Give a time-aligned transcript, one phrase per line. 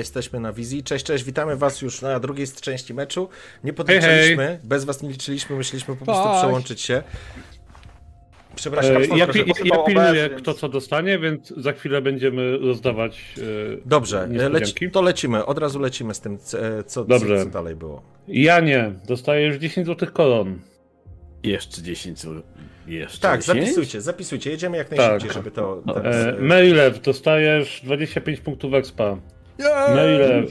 [0.00, 0.82] Jesteśmy na wizji.
[0.82, 3.28] Cześć, cześć, witamy Was już na drugiej części meczu.
[3.64, 4.58] Nie podliczyliśmy, Hej, hej.
[4.64, 6.38] bez Was nie liczyliśmy, myśleliśmy po prostu Cześć.
[6.38, 7.02] przełączyć się.
[8.54, 13.34] Przepraszam, E, Ja, pi, ja pilnuję kto co dostanie, więc za chwilę będziemy rozdawać.
[13.38, 13.42] e,
[13.86, 14.60] Dobrze, niespodzianki.
[14.84, 17.44] leci, to lecimy, od razu lecimy z tym, c- co, co, Dobrze.
[17.44, 18.02] co dalej było.
[18.28, 20.58] Janie, dostajesz 10 złotych koron.
[21.42, 22.42] Jeszcze 10 zł.
[22.86, 23.60] Jeszcze Tak, 10?
[23.60, 25.32] zapisujcie, zapisujcie, jedziemy jak najszybciej, Tak.
[25.32, 26.16] żeby to No, teraz...
[26.16, 29.16] E, e, Mailew, dostajesz 25 punktów expa.
[29.94, 30.50] Mailew,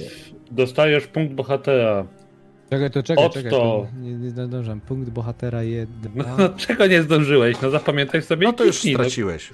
[0.52, 2.08] dostajesz punkt bohatera.
[2.70, 3.34] Czekaj, to czekaj, Otto.
[3.34, 3.52] czekaj.
[3.52, 4.82] To nie, nie zdążam.
[4.82, 6.12] Punkt bohatera jeden.
[6.16, 7.62] No, no czego nie zdążyłeś?
[7.62, 9.00] No zapamiętaj sobie No to już kliknij, no.
[9.04, 9.54] straciłeś.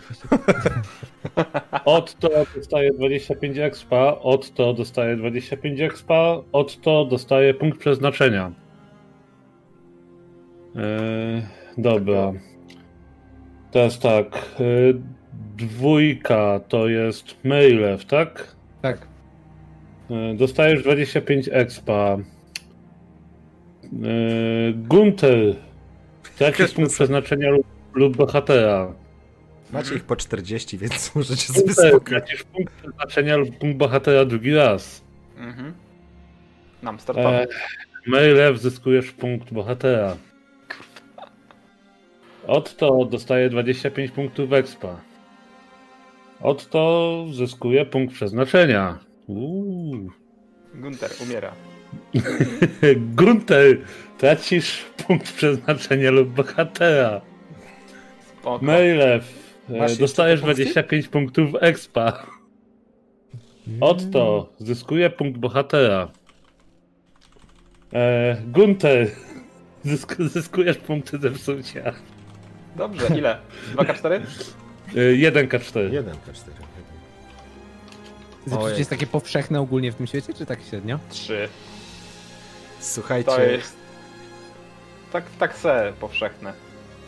[1.85, 8.51] Otto dostaje 25 expa, Otto dostaje 25 expa, Otto dostaje punkt przeznaczenia.
[10.75, 11.41] Eee,
[11.77, 12.33] dobra.
[13.71, 14.35] Teraz tak.
[14.59, 14.63] e,
[15.57, 18.55] dwójka to jest Mailew, tak?
[18.81, 19.07] Tak.
[20.11, 22.17] E, dostajesz 25 expa.
[22.17, 22.17] E,
[24.73, 25.55] Gunter.
[26.37, 28.93] Tracisz Każdy punkt przeznaczenia lub, lub bohatera.
[29.71, 32.03] Macie ich po 40, więc możecie sobie smukać.
[32.03, 35.01] tracisz punkt przeznaczenia lub punkt bohatera drugi raz.
[35.37, 35.73] Mhm.
[36.83, 37.35] Nam startowy.
[37.35, 37.47] E,
[38.07, 40.17] Mailew zyskujesz punkt bohatera.
[42.47, 45.01] Otto dostaje 25 punktów expa.
[46.41, 49.04] Otto zyskuje punkt przeznaczenia.
[49.27, 50.11] Uuu.
[50.75, 51.51] Gunter umiera.
[53.15, 53.77] Gunter,
[54.17, 57.21] tracisz punkt przeznaczenia lub bohatera.
[58.39, 58.65] Spoko.
[59.69, 60.63] Masz jeszcze dostajesz te punkty?
[60.63, 62.25] 25 punktów expa.
[63.81, 66.11] Otto, zyskuje punkt bohatera.
[67.93, 69.07] E, Gunter,
[69.83, 71.93] zysk zyskujesz punkty zepsucia.
[72.75, 73.37] Dobrze, ile?
[73.75, 74.11] 2K4?
[74.11, 76.03] E, 1K4.
[78.45, 78.49] 1 K4.
[78.49, 78.77] Zepsucie Ojej.
[78.77, 80.99] jest takie powszechne ogólnie w tym świecie, czy tak średnio?
[81.09, 81.49] 3.
[82.79, 83.75] Słuchajcie, To jest...
[85.11, 86.53] Tak, tak se powszechne.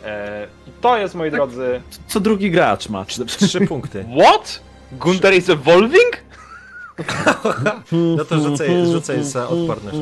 [0.04, 1.82] E, I to jest, moi drodzy...
[2.06, 3.04] Co drugi gracz ma.
[3.26, 4.04] trzy punkty.
[4.20, 4.60] What?
[4.92, 6.22] Gunter is evolving?
[7.92, 9.98] No to rzucaj, rzucaj za odporność.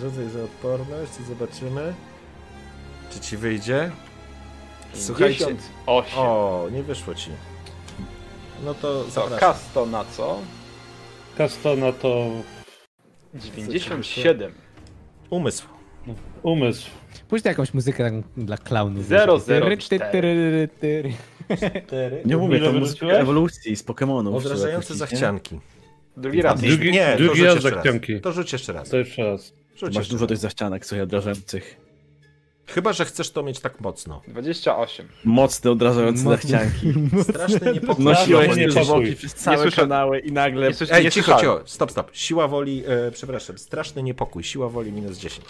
[0.00, 1.94] Rzucaj za odporność i zobaczymy,
[3.10, 3.90] czy ci wyjdzie.
[4.98, 5.46] Słuchajcie.
[5.46, 6.18] 58.
[6.18, 7.30] O, nie wyszło ci.
[8.64, 9.38] No to To zapraszam.
[9.38, 10.38] Kasto na co?
[11.38, 12.30] Kastona to
[13.34, 14.52] 97.
[15.30, 15.66] Umysł.
[16.42, 16.90] umysł.
[17.28, 18.56] Pójdź na jakąś muzykę dla
[20.80, 21.12] tyry,
[21.88, 22.22] tyry.
[22.24, 24.34] Nie mówię, to muzyka ewolucji z Pokemonów.
[24.34, 25.60] Odrażające zachcianki.
[26.16, 26.62] Drugi raz.
[26.62, 28.20] Nie, Drugi- nie, to drugi rzuć raz zachcianki.
[28.20, 28.88] To rzuć jeszcze raz.
[28.90, 29.52] To jeszcze raz.
[29.76, 29.94] Rzuć?
[29.94, 31.85] Masz dużo tych zachcianek, co odrażających.
[32.66, 34.22] Chyba, że chcesz to mieć tak mocno.
[34.28, 35.08] 28.
[35.24, 36.36] Mocne, odrażające Mocne.
[36.50, 36.92] zachcianki.
[37.30, 38.04] Straszny niepokój.
[38.04, 38.84] Pokój.
[38.84, 40.68] zwłoki przez całe słyszę- kanały i nagle...
[40.68, 41.58] Nie, słyszę, Ej, nie cicho, słyszałem.
[41.58, 42.10] cicho, stop, stop.
[42.12, 44.44] Siła woli, e, przepraszam, straszny niepokój.
[44.44, 45.46] Siła woli minus 10.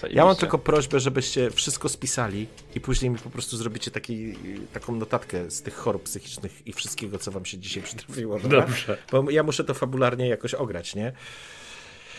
[0.00, 0.18] Zajebiście.
[0.18, 4.34] Ja mam tylko prośbę, żebyście wszystko spisali i później mi po prostu zrobicie taki,
[4.72, 8.38] taką notatkę z tych chorób psychicznych i wszystkiego, co wam się dzisiaj przytrafiło.
[8.38, 8.60] Dobra?
[8.60, 8.98] Dobrze.
[9.12, 11.12] Bo ja muszę to fabularnie jakoś ograć, nie?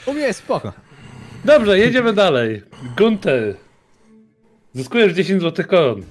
[0.05, 0.73] U mnie jest spoko.
[1.45, 2.61] Dobrze, jedziemy dalej.
[2.97, 3.55] Gunter.
[4.75, 6.03] Zyskujesz 10 złotych koron.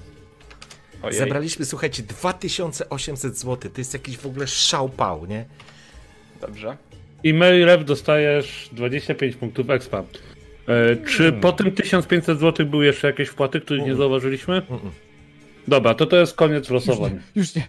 [1.03, 1.17] Ojej.
[1.19, 3.71] Zebraliśmy, słuchajcie, 2800 zł.
[3.71, 5.45] To jest jakiś w ogóle szałpał, nie?
[6.41, 6.77] Dobrze.
[7.23, 10.03] I Mailew dostajesz 25 punktów expa.
[10.67, 13.97] E, czy po tym 1500 zł były jeszcze jakieś wpłaty, których nie Mm.
[13.97, 14.61] zauważyliśmy?
[15.67, 17.19] Dobra, to to jest koniec losowań.
[17.35, 17.67] Już nie.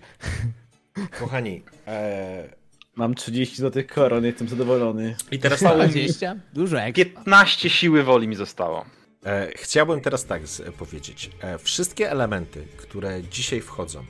[1.20, 2.48] Kochani, e,
[2.96, 5.16] Mam 30 złotych koron, jestem zadowolony.
[5.30, 6.36] I teraz tak, 20?
[6.52, 6.94] Dużo jak.
[6.94, 8.84] 15 siły woli mi zostało.
[9.24, 10.42] E, chciałbym teraz tak
[10.78, 11.30] powiedzieć.
[11.40, 14.04] E, wszystkie elementy, które dzisiaj wchodzą,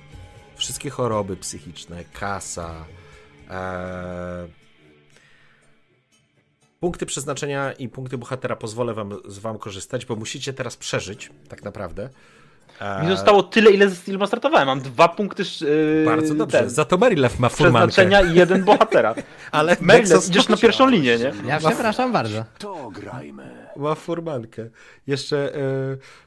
[0.56, 2.87] wszystkie choroby psychiczne, kasa,
[3.50, 4.49] e,
[6.81, 11.62] punkty przeznaczenia i punkty bohatera pozwolę wam, z wam korzystać, bo musicie teraz przeżyć, tak
[11.62, 12.11] naprawdę.
[13.02, 14.67] Mi zostało tyle, ile, ile startowałem.
[14.67, 16.58] Mam dwa punkty yy, Bardzo dobrze.
[16.58, 17.88] ten, Za to Marylew ma furmankę.
[17.88, 19.14] przeznaczenia i jeden bohatera.
[19.52, 21.32] Ale Nexus idziesz na pierwszą linię, nie?
[21.49, 22.44] Ja przepraszam bardzo.
[23.76, 24.70] ma furmankę.
[25.06, 25.58] Jeszcze e,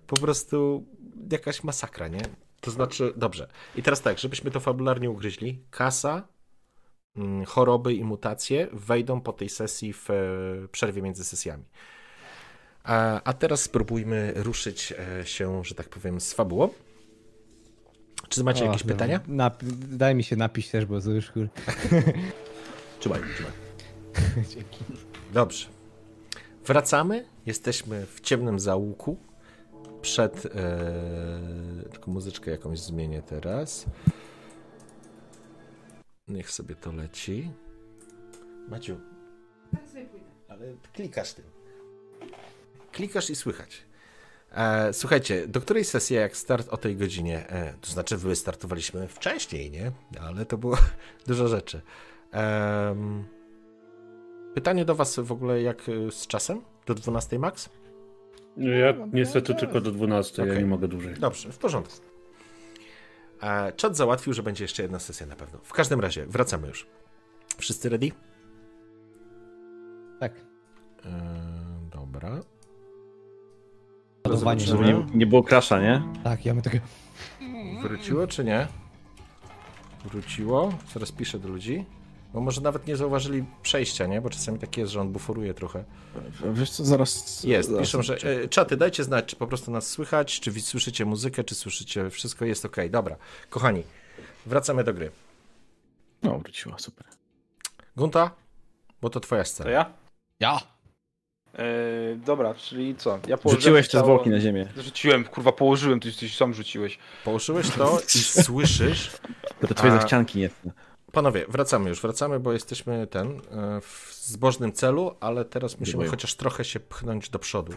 [0.08, 0.86] po prostu
[1.32, 2.22] jakaś masakra, nie?
[2.62, 3.48] To znaczy, dobrze.
[3.76, 5.60] I teraz tak, żebyśmy to fabularnie ugryźli.
[5.72, 6.28] Kasa,
[7.16, 10.14] mm, choroby i mutacje wejdą po tej sesji w e,
[10.72, 11.64] przerwie między sesjami.
[12.84, 16.70] A, a teraz spróbujmy ruszyć e, się, że tak powiem, z fabułą.
[18.30, 18.96] Czy macie O, jakieś dobra.
[18.96, 19.20] pytania?
[19.28, 19.64] Nap-
[19.98, 21.48] daj mi się napić też, bo to już kur...
[23.00, 23.52] Trzymaj, trzymaj.
[25.34, 25.68] Dobrze.
[26.66, 27.26] Wracamy.
[27.46, 29.18] Jesteśmy w ciemnym zaułku.
[30.02, 30.46] Przed.
[30.46, 30.50] E,
[31.92, 33.86] tylko muzyczkę jakąś zmienię teraz.
[36.28, 37.52] Niech sobie to leci.
[38.70, 38.98] Maciu.
[40.48, 41.46] Ale klikasz tym.
[43.00, 43.82] Klikasz i słychać.
[44.52, 47.50] E, słuchajcie, do której sesji jak start o tej godzinie?
[47.50, 49.92] E, to znaczy, wy startowaliśmy wcześniej, nie?
[50.22, 50.78] Ale to było
[51.28, 51.82] dużo rzeczy.
[52.32, 53.24] Em,
[54.54, 56.62] Pytanie do Was w ogóle, jak y, z czasem?
[56.86, 57.70] Do 12 max?
[58.58, 60.64] Ja niestety tylko do 12, ja Okej.
[60.64, 61.14] nie mogę dłużej.
[61.14, 61.96] Dobrze, w porządku.
[63.42, 65.60] E, Czat załatwił, że będzie jeszcze jedna sesja na pewno.
[65.64, 66.88] W każdym razie, wracamy już.
[67.58, 68.12] Wszyscy ready?
[70.20, 70.34] Tak.
[71.06, 71.10] E,
[71.92, 72.40] dobra.
[74.60, 76.02] Żeby nie, nie było krasza, nie?
[76.24, 76.82] Tak, ja mam takie...
[77.82, 78.68] Wróciło czy nie?
[80.06, 80.74] Wróciło.
[80.94, 81.86] Zaraz piszę do ludzi.
[82.34, 84.22] Bo może nawet nie zauważyli przejścia, nie?
[84.22, 85.84] Bo czasami tak jest, że on buforuje trochę.
[86.54, 87.44] Wiesz co, zaraz...
[87.44, 91.06] Jest, zaraz piszą, że e, czaty, dajcie znać, czy po prostu nas słychać, czy słyszycie
[91.06, 92.76] muzykę, czy słyszycie wszystko jest ok.
[92.90, 93.16] Dobra,
[93.50, 93.84] kochani,
[94.46, 95.12] wracamy do gry.
[96.24, 97.08] No, wróciła, super.
[97.98, 98.32] Gunta,
[99.02, 99.70] bo to twoja To scena.
[99.70, 99.94] ja?
[100.40, 100.60] Ja!
[101.60, 103.20] Yy, dobra, czyli co?
[103.28, 104.68] Ja położyłem Rzuciłeś te ciało- zwłoki na ziemię.
[104.78, 107.00] Rzuciłem, kurwa, położyłem, ty, ty sam rzuciłeś.
[107.26, 109.12] Położyłeś to i słyszysz.
[109.62, 110.50] To te twoje A- zachcianki nie.
[111.12, 116.10] Panowie, wracamy już, wracamy, bo jesteśmy ten e, w zbożnym celu, ale teraz musimy boju.
[116.12, 117.74] chociaż trochę się pchnąć do przodu.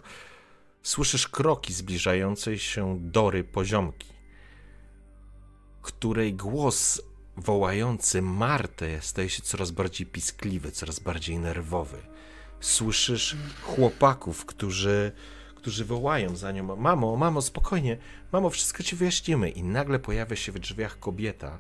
[0.83, 4.09] Słyszysz kroki zbliżającej się Dory poziomki,
[5.83, 7.03] której głos
[7.37, 11.97] wołający Martę staje się coraz bardziej piskliwy, coraz bardziej nerwowy.
[12.63, 15.13] Słyszysz chłopaków, którzy,
[15.55, 17.97] którzy wołają za nią: Mamo, mamo, spokojnie,
[18.33, 19.51] mamo, wszystko ci wyjaśnimy.
[19.51, 21.59] I nagle pojawia się w drzwiach kobieta,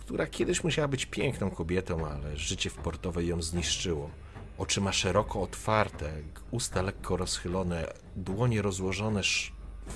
[0.00, 4.10] która kiedyś musiała być piękną kobietą, ale życie w portowej ją zniszczyło.
[4.58, 6.12] Oczy ma szeroko otwarte,
[6.50, 9.20] usta lekko rozchylone, dłonie rozłożone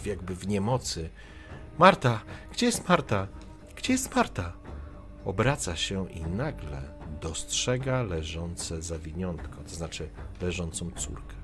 [0.04, 1.10] jakby w niemocy.
[1.78, 2.20] Marta!
[2.52, 3.28] Gdzie jest Marta?
[3.76, 4.52] Gdzie jest Marta?
[5.24, 10.08] Obraca się i nagle dostrzega leżące zawiniątko, to znaczy
[10.40, 11.34] leżącą córkę.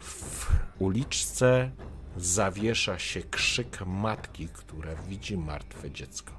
[0.00, 0.46] W
[0.78, 1.70] uliczce
[2.16, 6.32] zawiesza się krzyk matki, która widzi martwe dziecko.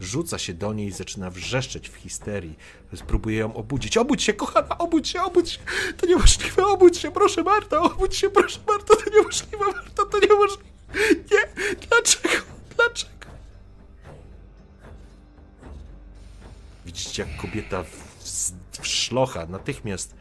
[0.00, 2.58] Rzuca się do niej i zaczyna wrzeszczeć w histerii.
[3.06, 3.96] Próbuje ją obudzić.
[3.96, 5.58] Obudź się, kochana, obudź się, obudź się.
[5.96, 10.64] To niemożliwe, obudź się, proszę Marta, obudź się, proszę Marta, to niemożliwe, Marta, to niemożliwe.
[11.32, 12.44] Nie, dlaczego,
[12.76, 13.15] dlaczego?
[16.86, 18.22] Widzicie, jak kobieta w,
[18.80, 20.14] w szlocha, natychmiast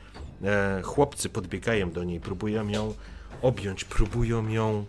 [0.43, 2.93] e, chłopcy podbiegają do niej, próbują ją
[3.41, 4.85] objąć, próbują ją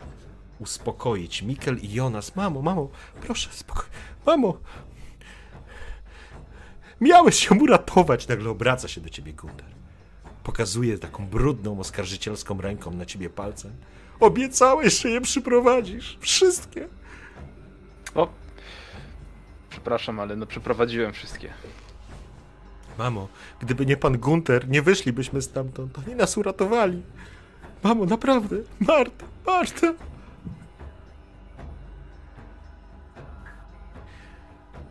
[0.58, 1.42] uspokoić.
[1.42, 2.88] Mikel i Jonas, mamo, mamo,
[3.20, 3.84] proszę, spokój,
[4.26, 4.58] mamo.
[7.00, 9.66] Miałeś się uratować, nagle obraca się do ciebie Gunter.
[10.42, 13.72] Pokazuje taką brudną, oskarżycielską ręką na ciebie palcem.
[14.20, 16.18] Obiecałeś, że je przyprowadzisz.
[16.20, 16.88] Wszystkie.
[19.76, 21.52] Przepraszam, ale no przeprowadziłem wszystkie.
[22.98, 23.28] Mamo,
[23.60, 25.98] gdyby nie pan Gunter, nie wyszlibyśmy stamtąd.
[25.98, 27.02] Oni nas uratowali.
[27.82, 28.56] Mamo, naprawdę.
[28.80, 29.94] Marta, Marta.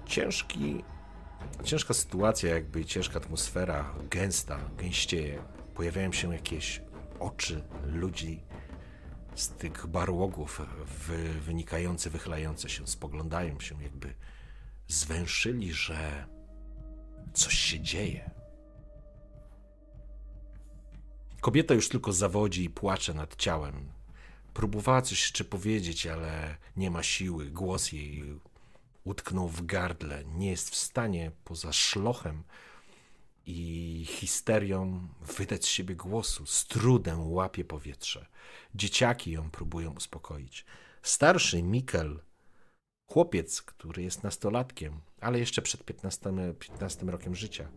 [0.05, 0.83] Ciężki,
[1.63, 5.39] ciężka sytuacja, jakby ciężka atmosfera, gęsta, gęścieje.
[5.75, 6.81] Pojawiają się jakieś
[7.19, 8.41] oczy ludzi
[9.35, 10.61] z tych barłogów
[11.07, 14.13] wy, wynikające, wychylające się, spoglądają się, jakby
[14.87, 16.27] zwęszyli, że
[17.33, 18.31] coś się dzieje.
[21.41, 23.89] Kobieta już tylko zawodzi i płacze nad ciałem.
[24.53, 27.45] Próbowała coś jeszcze powiedzieć, ale nie ma siły.
[27.45, 28.39] Głos jej
[29.03, 30.23] utknął w gardle.
[30.25, 32.43] Nie jest w stanie poza szlochem
[33.45, 36.45] i histerią wydać z siebie głosu.
[36.45, 38.25] Z trudem łapie powietrze.
[38.75, 40.65] Dzieciaki ją próbują uspokoić.
[41.01, 42.19] Starszy Mikkel,
[43.15, 47.67] chłopiec, który jest nastolatkiem, ale jeszcze przed 15, 15 rokiem życia,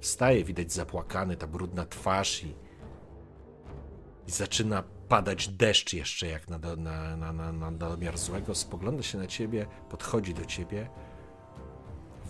[0.00, 2.54] wstaje, widać zapłakany, ta brudna twarz i,
[4.26, 8.54] i zaczyna padać deszcz jeszcze jak na, do- na, na, na, na domiar złego.
[8.54, 10.90] Spogląda się na ciebie, podchodzi do ciebie,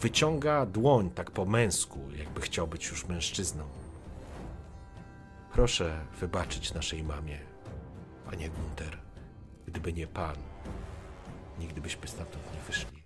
[0.01, 3.65] wyciąga dłoń tak po męsku, jakby chciał być już mężczyzną.
[5.53, 7.39] Proszę wybaczyć naszej mamie,
[8.31, 8.99] panie Gunter.
[9.67, 10.37] Gdyby nie pan,
[11.61, 13.03] nigdy byśmy stamtąd nie wyszli.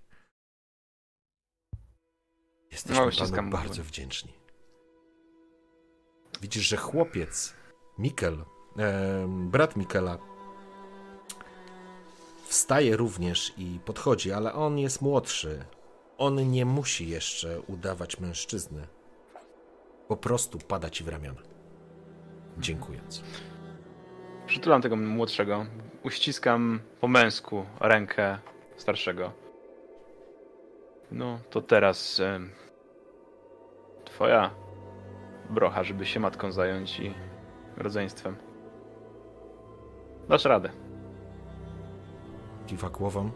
[2.71, 4.33] Jesteśmy No, panu bardzo wdzięczni.
[6.41, 7.55] Widzisz, że chłopiec,
[7.99, 8.45] Mikkel,
[8.77, 10.19] em, brat Mikkela,
[12.47, 15.65] wstaje również i podchodzi, ale on jest młodszy.
[16.19, 18.87] On nie musi jeszcze udawać mężczyzny.
[20.09, 21.41] Po prostu pada ci w ramiona.
[22.59, 23.23] Dziękując.
[24.47, 25.67] Przytulam tego młodszego.
[26.05, 28.39] Uściskam po męsku rękę
[28.77, 29.33] starszego.
[31.13, 32.51] No, to teraz em,
[34.05, 34.51] twoja
[35.51, 37.15] brocha, żeby się matką zająć i
[37.77, 38.37] rodzeństwem.
[40.29, 40.71] Dasz radę.
[42.67, 43.31] Kiwa głową.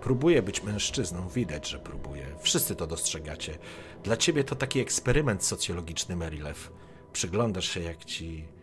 [0.00, 2.26] Próbuje być mężczyzną, widać, że próbuje.
[2.38, 3.58] Wszyscy to dostrzegacie.
[4.02, 6.72] Dla ciebie to taki eksperyment socjologiczny, Merilew.
[7.12, 8.53] Przyglądasz się, jak ci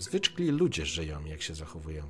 [0.00, 2.02] zwykli ludzie żyją, jak się zachowują.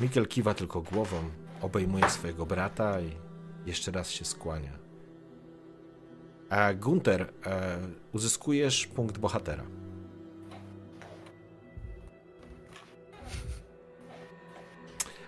[0.00, 1.16] Mikkel kiwa tylko głową,
[1.60, 3.10] obejmuje swojego brata i
[3.66, 4.78] jeszcze raz się skłania.
[6.50, 7.78] A Gunter, e,
[8.12, 9.64] uzyskujesz punkt bohatera.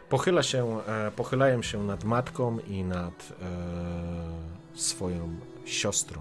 [0.08, 3.32] Pochyla się, e, pochylają się nad matką i nad
[4.75, 6.20] e, swoją siostrą.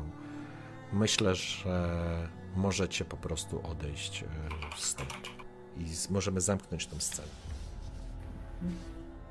[0.94, 4.28] Myślę, że możecie po prostu odejść e,
[4.78, 5.33] stąd
[5.78, 7.28] i możemy zamknąć tę scenę.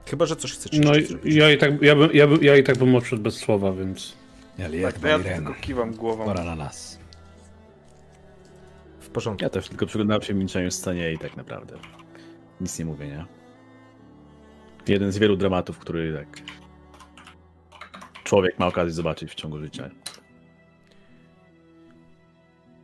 [0.07, 0.93] Chyba, że coś chcecie No
[1.25, 3.73] i ja i tak, ja, bym, ja, bym, ja i tak bym odszedł bez słowa,
[3.73, 4.17] więc...
[4.59, 6.25] Ale Tak, to ja tylko kiwam głową.
[6.25, 6.99] Pora na nas.
[9.01, 9.45] W porządku.
[9.45, 11.77] Ja też tylko przyglądałem się milczeniu scenie i tak naprawdę
[12.61, 13.27] nic nie mówię, nie?
[14.89, 16.43] Jeden z wielu dramatów, który tak
[18.25, 19.91] człowiek ma okazję zobaczyć w ciągu życia.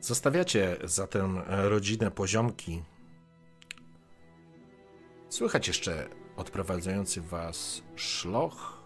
[0.01, 2.83] Zostawiacie za tę e, rodzinę poziomki.
[5.39, 8.83] Słychać jeszcze odprowadzający was szloch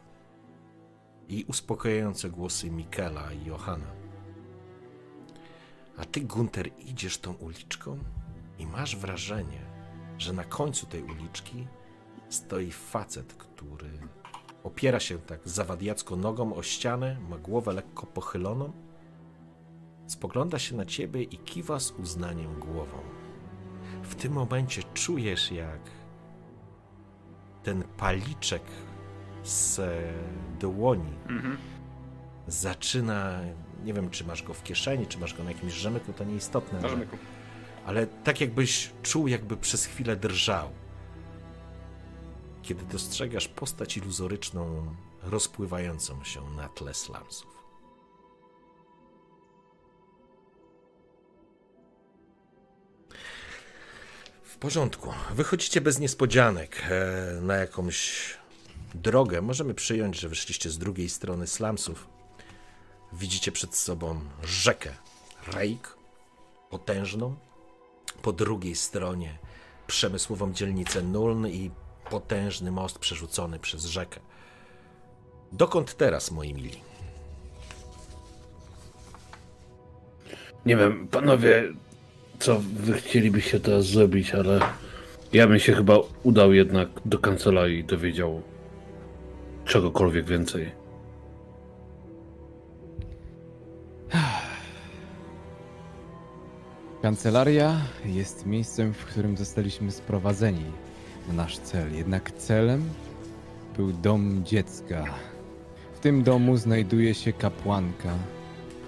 [1.29, 3.93] i uspokajające głosy Mikela i Johana.
[5.97, 7.99] A ty, Gunter, idziesz tą uliczką
[8.59, 9.61] i masz wrażenie,
[10.19, 11.67] że na końcu tej uliczki
[12.29, 13.91] stoi facet, który
[14.65, 18.73] opiera się tak zawadiacko nogą o ścianę, ma głowę lekko pochyloną
[20.07, 22.99] spogląda się na ciebie i kiwa z uznaniem głową.
[24.03, 26.02] W tym momencie czujesz, jak
[27.63, 28.63] ten paliczek
[29.45, 30.03] z e,
[30.61, 31.57] dłoni Mhm.
[32.49, 33.41] zaczyna.
[33.85, 36.79] Nie wiem, czy masz go w kieszeni, czy masz go na jakimś rzemyku, to nieistotne.
[36.79, 37.17] Na ale- rzemyku.
[37.87, 40.69] ale tak jakbyś czuł, jakby przez chwilę drżał.
[42.63, 47.62] Kiedy dostrzegasz postać iluzoryczną, rozpływającą się na tle slumsów.
[54.63, 55.13] Porządku.
[55.35, 58.25] Wychodzicie bez niespodzianek e, na jakąś
[58.95, 59.43] drogę.
[59.43, 62.09] Możemy przyjąć, że wyszliście z drugiej strony slumsów.
[63.13, 64.91] Widzicie przed sobą rzekę
[65.53, 65.97] Rejk,
[66.71, 67.37] potężną,
[68.23, 69.39] po drugiej stronie
[69.87, 71.71] przemysłową dzielnicę Nuln i
[72.11, 74.21] potężny most przerzucony przez rzekę.
[75.53, 76.81] Dokąd teraz, moi mili?
[80.67, 81.73] Nie wiem, panowie,
[82.39, 84.61] co wy chcielibyście teraz zrobić, ale
[85.33, 88.43] ja bym się chyba udał jednak do kancelarii i dowiedział
[89.65, 90.73] czegokolwiek więcej.
[97.03, 100.65] Kancelaria jest miejscem, w którym zostaliśmy sprowadzeni
[101.29, 101.95] na nasz cel.
[101.95, 102.91] Jednak celem
[103.77, 105.05] był dom dziecka.
[105.95, 108.15] W tym domu znajduje się kapłanka,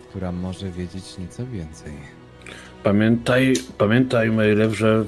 [0.09, 1.93] która może wiedzieć nieco więcej.
[2.85, 5.05] Pamiętaj, pamiętaj, Mejlew, że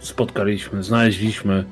[0.00, 1.64] spotkaliśmy, znaleźliśmy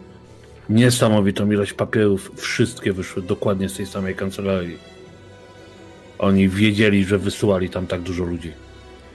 [0.69, 2.33] niesamowitą ilość papierów.
[2.37, 4.79] Wszystkie wyszły dokładnie z tej samej kancelarii.
[6.19, 8.53] Oni wiedzieli, że wysyłali tam tak dużo ludzi.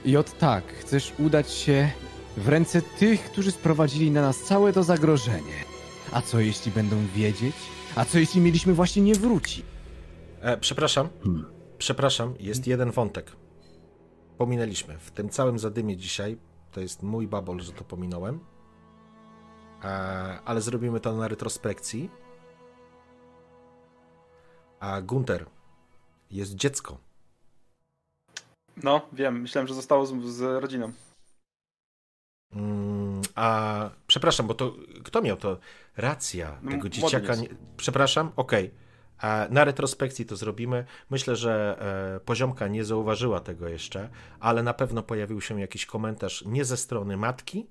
[0.04, 1.90] I od tak, chcesz udać się
[2.36, 5.58] w ręce tych, którzy sprowadzili na nas całe to zagrożenie.
[6.12, 7.56] A co jeśli będą wiedzieć?
[7.96, 9.64] A co jeśli mieliśmy właśnie nie wrócić?
[10.40, 11.44] E, przepraszam, Hmm.
[11.78, 13.32] przepraszam, jest jeden wątek.
[14.40, 14.98] Pominęliśmy.
[14.98, 16.38] W tym całym zadymie dzisiaj,
[16.72, 18.40] to jest mój babol, że to pominąłem,
[19.82, 19.86] e,
[20.44, 22.10] ale zrobimy to na retrospekcji.
[24.80, 25.46] A Gunter,
[26.30, 26.98] jest dziecko.
[28.82, 30.92] No, wiem, myślałem, że zostało z, z rodziną.
[32.52, 35.58] Mm, a przepraszam, bo to kto miał to?
[35.96, 37.34] Racja No, tego dzieciaka.
[37.34, 38.70] Nie, przepraszam, okej.
[39.20, 40.84] A Na retrospekcji to zrobimy.
[41.10, 41.76] Myślę, że
[42.16, 44.08] e, poziomka nie zauważyła tego jeszcze,
[44.40, 47.66] ale na pewno pojawił się jakiś komentarz nie ze strony matki,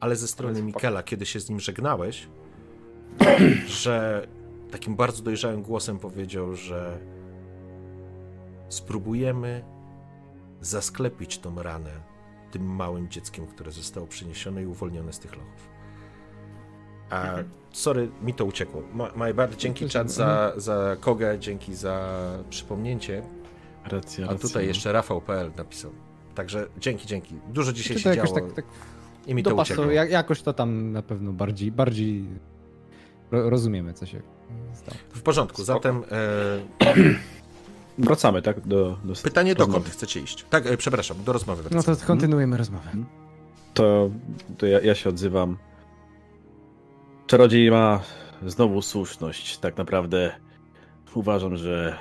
[0.00, 0.62] ale ze strony.
[0.62, 2.28] Mikela, kiedy się z nim żegnałeś,
[3.82, 4.26] że
[4.70, 6.98] takim bardzo dojrzałym głosem powiedział, że
[8.68, 9.64] spróbujemy
[10.60, 11.90] zasklepić tą ranę
[12.50, 15.67] tym małym dzieckiem, które zostało przyniesione i uwolnione z tych lochów.
[17.10, 17.34] A
[17.72, 18.82] sorry, mi to uciekło.
[18.94, 23.22] Ma, Majbard, dzięki czat za, za Kogę, dzięki za przypomnięcie.
[23.84, 24.48] Racja, A racja.
[24.48, 25.90] tutaj jeszcze Rafał.pl napisał.
[26.34, 27.34] Także dzięki, dzięki.
[27.48, 28.64] Dużo dzisiaj się jakoś działo tak, tak
[29.26, 29.84] i mi to uciekło.
[29.90, 32.24] jak, jakoś to tam na pewno bardziej, bardziej
[33.30, 34.22] ro, rozumiemy, co się
[34.74, 34.96] stało.
[35.14, 35.78] W porządku, Spoko.
[35.78, 36.94] zatem e,
[37.98, 38.60] Wracamy, tak?
[38.60, 39.90] Do, do pytanie dokąd rozmowy.
[39.90, 40.46] chcecie iść?
[40.50, 41.96] Tak, e, przepraszam, do rozmowy No wracamy.
[41.96, 42.90] to kontynuujemy rozmowę.
[43.74, 44.10] To,
[44.58, 45.56] to ja, ja się odzywam.
[47.28, 48.02] Czarodziej ma
[48.46, 49.58] znowu słuszność.
[49.58, 50.32] Tak naprawdę
[51.14, 51.98] uważam, że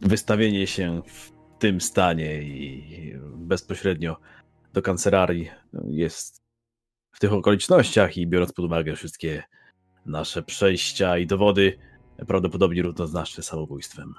[0.00, 4.16] wystawienie się w tym stanie i bezpośrednio
[4.72, 5.50] do kancelarii
[5.84, 6.42] jest
[7.12, 9.42] w tych okolicznościach i biorąc pod uwagę wszystkie
[10.06, 11.78] nasze przejścia i dowody,
[12.26, 14.14] prawdopodobnie równoznaczne samobójstwem.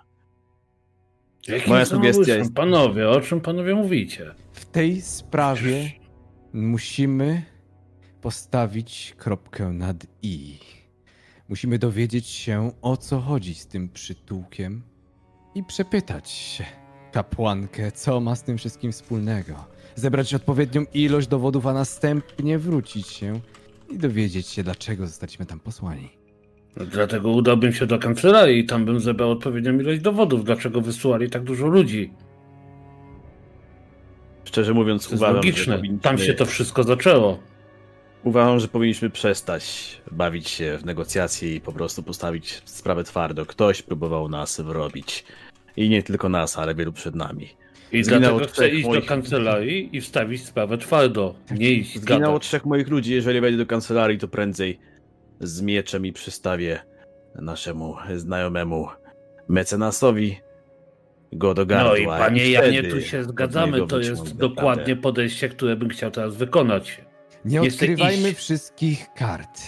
[1.48, 4.36] Jakim Moja sugestia jest- Panowie, o czym panowie mówicie?
[4.52, 5.92] W tej sprawie
[6.54, 7.55] musimy
[8.26, 10.58] postawić kropkę nad i.
[11.50, 14.82] Musimy dowiedzieć się, o co chodzi z tym przytułkiem
[15.56, 16.66] i przepytać się
[17.12, 19.54] kapłankę, co ma z tym wszystkim wspólnego.
[19.96, 23.40] Zebrać odpowiednią ilość dowodów, a następnie wrócić się
[23.90, 26.10] i dowiedzieć się, dlaczego zostaliśmy tam posłani.
[26.76, 31.30] No, dlatego udałbym się do kancelarii i tam bym zebrał odpowiednią ilość dowodów, dlaczego wysłali
[31.30, 32.14] tak dużo ludzi.
[34.46, 35.74] Szczerze mówiąc, To jest uważam, logiczne.
[35.74, 36.02] że powinniśmy...
[36.04, 37.40] Tam się to wszystko zaczęło.
[38.26, 43.46] Uważam, że powinniśmy przestać bawić się w negocjacje i po prostu postawić sprawę twardo.
[43.46, 45.26] Ktoś próbował nas wrobić.
[45.78, 47.50] I nie tylko nas, ale wielu przed nami.
[47.92, 51.36] I Zginęło dlatego chcę iść do moich- kancelarii i wstawić sprawę twardo.
[51.52, 53.14] Nie iść Zginęło trzech moich ludzi.
[53.14, 54.80] Jeżeli wejdę do kancelarii, to prędzej
[55.40, 56.80] z mieczem i przystawię
[57.36, 58.88] naszemu znajomemu
[59.48, 60.38] mecenasowi
[61.34, 61.92] go do gardła.
[61.92, 66.36] No i panie Janie, tu się zgadzamy, to jest dokładnie podejście, które bym chciał teraz
[66.36, 67.02] wykonać.
[67.46, 68.38] Nie odkrywajmy iść.
[68.38, 69.62] wszystkich kart.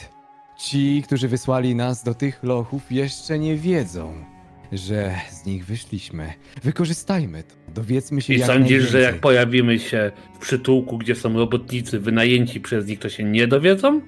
[0.58, 4.26] Ci, którzy wysłali nas do tych lochów, jeszcze nie wiedzą,
[4.72, 6.34] że z nich wyszliśmy.
[6.64, 7.56] Wykorzystajmy to.
[7.74, 12.62] Dowiedzmy się I jak sądzisz, że jak pojawimy się w przytułku, gdzie są robotnicy wynajęci
[12.62, 14.02] przez nich, to się nie dowiedzą?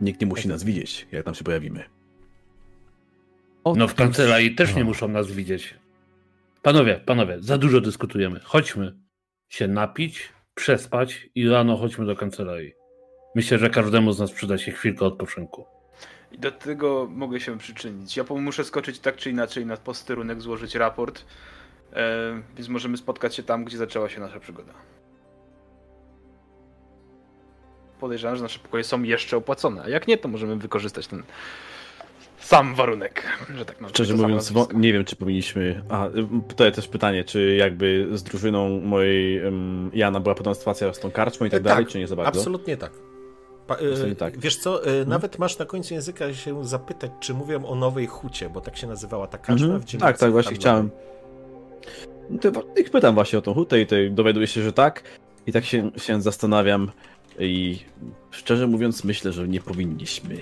[0.00, 1.84] Nikt nie musi nas widzieć, jak tam się pojawimy.
[3.76, 4.88] No w kancelarii też nie no.
[4.88, 5.74] muszą nas widzieć.
[6.66, 8.40] Panowie, panowie, za dużo dyskutujemy.
[8.44, 8.96] Chodźmy
[9.48, 12.72] się napić, przespać i rano chodźmy do kancelarii.
[13.34, 15.66] Myślę, że każdemu z nas przyda się chwilka odpoczynku.
[16.32, 18.16] I do tego mogę się przyczynić.
[18.16, 21.24] Ja muszę skoczyć tak czy inaczej na posterunek, złożyć raport,
[21.92, 24.72] e, więc możemy spotkać się tam, gdzie zaczęła się nasza przygoda.
[28.00, 31.22] Podejrzewam, że nasze pokoje są jeszcze opłacone, a jak nie, to możemy wykorzystać ten
[32.46, 33.22] sam warunek,
[33.56, 33.94] że tak nazwę.
[33.94, 35.82] Szczerze mówiąc, nie wiem, czy powinniśmy.
[35.88, 36.10] A, y,
[36.48, 41.10] tutaj też pytanie, czy jakby z drużyną mojej um, Jana była podobna sytuacja z tą
[41.10, 42.38] karczmą i tak E, dalej, tak, czy nie za bardzo?
[42.40, 42.92] Absolutnie tak.
[43.66, 44.38] Pa, e, Absolutnie tak.
[44.38, 48.48] Wiesz co, e, nawet masz na końcu języka się zapytać, czy mówią o Nowej Hucie,
[48.50, 49.80] bo tak się nazywała ta karczma Mhm.
[49.82, 50.60] w dzielnicy Tak, tak, właśnie handlowej.
[50.60, 50.90] chciałem.
[52.30, 55.02] No To, ich pytam właśnie o tą hutę i tutaj dowiaduję się, że tak.
[55.46, 56.90] I tak się, się zastanawiam
[57.38, 57.78] i
[58.30, 60.36] szczerze mówiąc myślę, że nie powinniśmy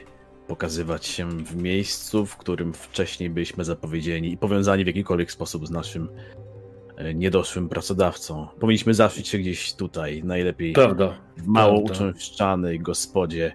[0.48, 5.70] pokazywać się w miejscu, w którym wcześniej byliśmy zapowiedzieni i powiązani w jakikolwiek sposób z
[5.70, 6.08] naszym
[6.96, 8.48] e, niedoszłym pracodawcą.
[8.60, 11.18] Powinniśmy zaszyć się gdzieś tutaj, najlepiej Prawda.
[11.36, 11.94] w mało Prawda.
[11.94, 13.52] uczęszczanej gospodzie.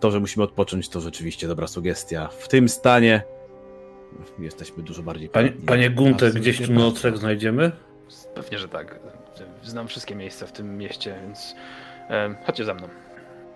[0.00, 2.28] To, że musimy odpocząć, to rzeczywiście dobra sugestia.
[2.28, 3.22] W tym stanie
[4.38, 7.72] jesteśmy dużo bardziej Panie, panie Gunter, gdzieś tu nocleg znajdziemy?
[8.34, 9.00] Pewnie, że tak.
[9.62, 11.54] Znam wszystkie miejsca w tym mieście, więc
[12.10, 12.88] e, chodźcie za mną.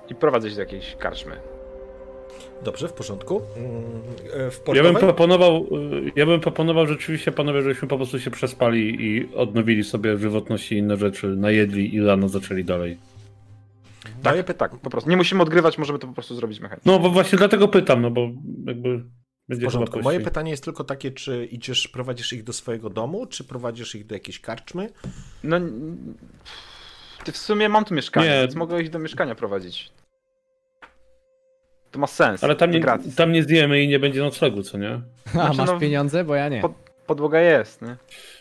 [0.08, 1.53] I prowadzę się do jakiejś karczmy.
[2.64, 3.42] Dobrze, w porządku.
[3.56, 3.82] Mm,
[4.32, 8.30] e, W Ja bym proponował, y, ja bym proponował rzeczywiście, panowie, żebyśmy po prostu się
[8.30, 12.98] przespali i odnowili sobie żywotność i inne rzeczy, najedli i rano zaczęli dalej.
[14.22, 15.10] Daję Tak, tak, po prostu.
[15.10, 16.92] Nie musimy odgrywać, możemy to po prostu zrobić mechanicznie.
[16.92, 18.28] No bo właśnie dlatego pytam, no bo
[18.66, 20.00] jakby W będzie porządku.
[20.00, 24.06] Moje pytanie jest tylko takie, czy idziesz, prowadzisz ich do swojego domu, czy prowadzisz ich
[24.06, 24.90] do jakiejś karczmy?
[25.42, 25.56] No.
[27.32, 28.40] w sumie mam tu mieszkanie, Nie.
[28.40, 29.92] więc mogę ich do mieszkania prowadzić.
[31.94, 32.44] To ma sens.
[32.44, 33.14] Ale tam to nie, gratis.
[33.14, 35.00] tam nie zjemy i nie będzie noclegu, co nie?
[35.26, 36.24] A, Znaczy, masz no- pieniądze?
[36.24, 36.60] Bo ja nie.
[36.60, 36.72] Pod-
[37.06, 37.96] Podłoga jest, nie?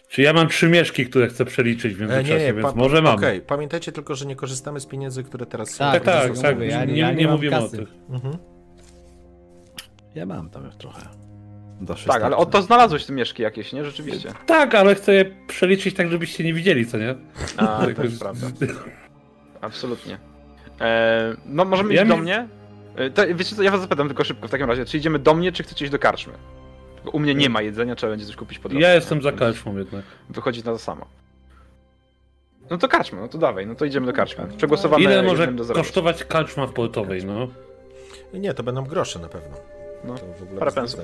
[0.10, 3.16] Czy ja mam trzy mieszki, które chcę przeliczyć w E, międzyczasie, więc pa- może mam.
[3.16, 5.78] Okej, pamiętajcie tylko, że nie korzystamy z pieniędzy, które teraz są.
[5.78, 6.60] Tak, Tak, tak, Mówię, tak.
[6.70, 7.78] ja- nie, ja nie, nie mówimy o kasy.
[7.78, 7.88] tych.
[8.10, 8.38] Mhm.
[10.16, 11.02] Ja mam tam trochę.
[11.88, 12.48] Zawsze Tak, ale starczy.
[12.50, 13.86] oto znalazłeś te mieszki jakieś, nie?
[13.86, 14.30] Rzeczywiście.
[14.46, 17.16] Tak, ale chcę je przeliczyć tak, żebyście nie widzieli, co nie?
[17.58, 18.48] A, to jest prawda.
[19.62, 20.18] Absolutnie.
[20.82, 22.48] E, no, możemy Ja iść do mi- mnie.
[22.96, 25.34] E, to, wiecie co, ja was zapytam tylko szybko w takim razie, czy idziemy do
[25.34, 26.34] mnie, czy chcecie iść do karczmy?
[26.96, 28.88] Tylko u mnie nie ma jedzenia, trzeba będzie coś kupić po drodze.
[28.88, 30.06] Ja jestem za karczmą jednak.
[30.30, 31.06] Wychodzi na to samo.
[32.70, 34.48] No to karczmy, no to dawaj, no to idziemy do karczmy.
[34.58, 37.48] Przegłosowamy Ile może kosztować karczma w portowej, no?
[38.34, 39.58] Nie, to będą grosze na pewno.
[40.04, 41.00] No, To w ogóle parę pensów.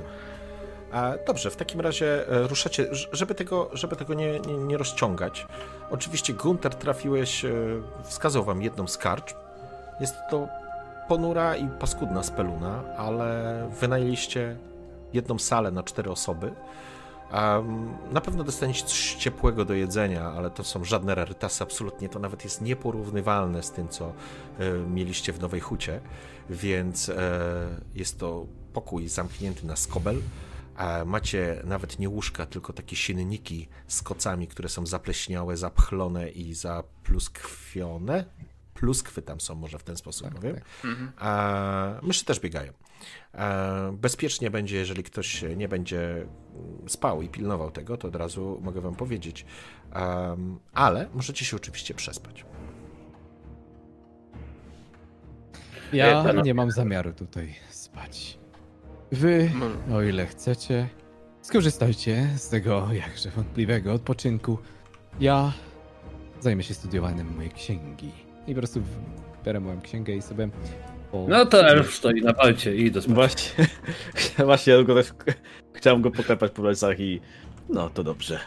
[0.92, 5.48] A, dobrze, w takim razie e, ruszacie, żeby tego, żeby tego nie, nie, nie rozciągać.
[5.90, 7.52] Oczywiście Gunter trafiłeś, e,
[8.04, 9.36] wskazał wam jedną z karcz.
[10.00, 10.48] Jest to
[11.10, 14.58] ponura i paskudna speluna, ale wynajęliście
[15.14, 16.54] jedną salę na cztery osoby.
[17.34, 22.10] Um, na pewno dostaniecie coś ciepłego do jedzenia, ale to są żadne rarytasy, absolutnie.
[22.10, 24.14] To nawet jest nieporównywalne z tym, co e,
[24.90, 26.02] mieliście w Nowej Hucie,
[26.50, 27.40] więc e,
[27.96, 30.22] jest to pokój zamknięty na skobel.
[31.06, 38.26] Macie nawet nie łóżka, tylko takie silniki z kocami, które są zapleśniałe, zapchlone i zapluskwione.
[38.80, 40.56] Pluskwy tam są, może w ten sposób powiem.
[40.86, 41.12] Mhm.
[41.18, 42.74] A myszy też biegają.
[43.34, 48.60] A bezpiecznie będzie, jeżeli ktoś nie będzie mm, spał i pilnował tego, to od razu
[48.62, 49.46] mogę wam powiedzieć.
[50.74, 52.46] Ale możecie się oczywiście przespać.
[55.94, 58.40] Ja nie mam zamiaru tutaj spać.
[59.12, 59.52] Wy,
[59.88, 60.90] No, o ile chcecie,
[61.42, 64.58] skorzystajcie z tego jakże wątpliwego odpoczynku.
[65.20, 65.54] Ja
[66.40, 68.29] zajmę się studiowaniem mojej księgi.
[68.50, 68.82] I po prostu
[69.46, 70.50] biorę moją księgę i sobie...
[71.12, 71.26] Po...
[71.30, 73.14] No to elf stoi na palcie i idę spać.
[73.16, 73.66] Właśnie,
[74.46, 75.14] właśnie ja go też
[75.74, 77.22] chciałem go poklepać po plecach i
[77.70, 78.40] no to dobrze.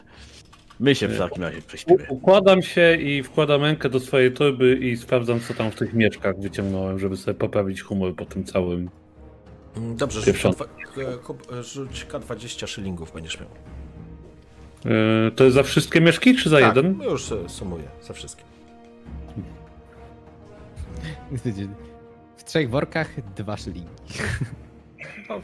[0.81, 2.07] My się w takim razie prześpimy.
[2.09, 6.41] Układam się i wkładam rękę do swojej torby i sprawdzam, co tam w tych mieszkach
[6.41, 8.91] wyciągnąłem, żeby sobie poprawić humor po tym całym.
[9.77, 10.37] Mm, Dobrze, rzuć.
[10.37, 10.65] K2
[11.27, 13.49] K- rzuć K20 szylingów będziesz miał.
[14.85, 16.97] Yy, to jest za wszystkie mieszki, czy za tak, jeden?
[16.99, 18.52] no już e, sumuję za wszystkie.
[22.37, 23.89] W trzech workach dwa szylingi.
[25.29, 25.41] no, E,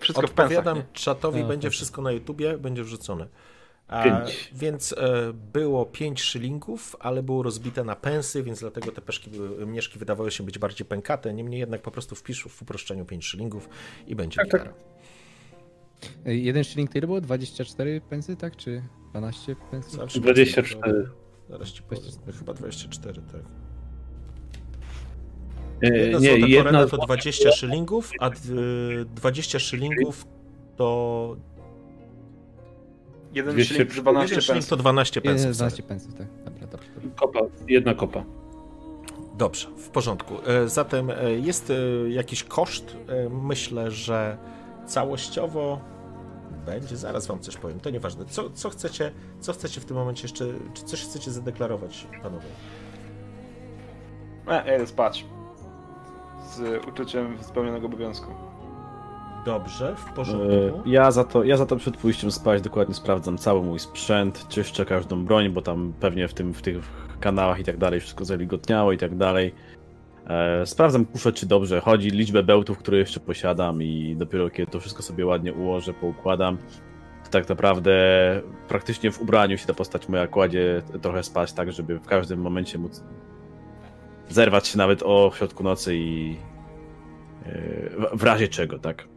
[0.00, 1.72] wszystko w pensach, Odpowiadam czatowi, A, będzie tak.
[1.72, 3.26] wszystko na YouTubie, będzie wrzucone.
[3.88, 4.04] A,
[4.52, 9.66] więc e, było 5 szylingów, ale było rozbite na pensy, więc dlatego te peszki, były-
[9.66, 11.34] mieszki wydawały się być bardziej pękate.
[11.34, 13.68] Niemniej jednak po prostu wpisz w uproszczeniu 5 szylingów
[14.06, 14.60] i będzie Tak, tak.
[14.60, 14.76] gitara.
[16.26, 17.20] Ej, Jeden szyling to ile było?
[17.20, 18.56] 24 pensy, tak?
[18.56, 19.96] Czy 12 pensy?
[19.96, 21.08] Zawsze 24.
[21.50, 22.02] Zaraz ci powiem.
[22.02, 22.38] 24.
[22.38, 23.42] Chyba 24, tak.
[25.82, 28.36] Yy, Jedna nie, złota jedna korena to 20 szylingów, a d-
[29.14, 30.26] 20 szylingów
[30.76, 31.36] to...
[33.32, 35.56] Jeden 200 szyling, 12 Jeden szyling to 12 Jeden, pensów.
[35.56, 35.88] 12 sorry.
[35.88, 36.26] pensów, tak.
[36.44, 36.88] Dobra, dobrze.
[37.16, 38.24] kopa, jedna kopa.
[39.38, 40.34] Dobrze, w porządku.
[40.46, 41.74] E, Zatem e, jest e,
[42.10, 42.96] jakiś koszt.
[43.30, 44.38] Myślę, że
[44.86, 45.80] całościowo
[46.66, 46.96] będzie.
[46.96, 47.80] Zaraz wam coś powiem.
[47.80, 48.24] To nieważne.
[48.24, 50.44] Co, co, chcecie, co chcecie w tym momencie jeszcze?
[50.74, 52.46] Czy coś chcecie zadeklarować, panowie?
[54.46, 55.24] E, spać.
[56.56, 58.26] Z uczuciem spełnionego obowiązku.
[59.44, 60.82] Dobrze, w E, porządku.
[60.86, 64.84] Ja za, to, ja za to przed pójściem spać dokładnie sprawdzam cały mój sprzęt, czyszczę
[64.84, 66.84] każdą broń, bo tam pewnie w, tym, w tych
[67.20, 69.54] kanałach i tak dalej wszystko zawilgotniało i tak dalej.
[70.26, 74.80] E, sprawdzam kufę, czy dobrze chodzi, liczbę bełtów, które jeszcze posiadam i dopiero kiedy to
[74.80, 76.58] wszystko sobie ładnie ułożę, poukładam,
[77.24, 77.92] to tak naprawdę
[78.68, 82.78] praktycznie w ubraniu się ta postać moja kładzie trochę spać, tak żeby w każdym momencie
[82.78, 83.02] móc
[84.28, 86.36] zerwać się nawet o środku nocy i
[87.46, 89.08] e, w- razie czego, tak?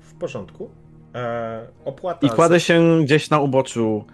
[0.00, 0.70] W porządku.
[1.14, 2.26] E, opłata.
[2.26, 4.04] I kładę się gdzieś na uboczu,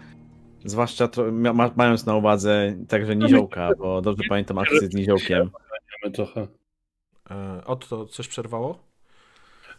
[0.65, 5.51] zwłaszcza tro- mia- ma, mając na uwadze także niziołka, bo dobrze pamiętam akcję z niziołkiem.
[6.15, 6.47] Trochę.
[7.31, 8.79] E, o to coś przerwało?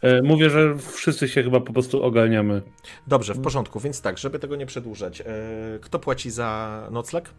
[0.02, 2.62] E, Mówię, że wszyscy się chyba po prostu ogarniamy.
[3.06, 5.20] Dobrze, w porządku, więc tak, żeby tego nie przedłużać.
[5.20, 5.24] E,
[5.80, 7.30] kto płaci za nocleg?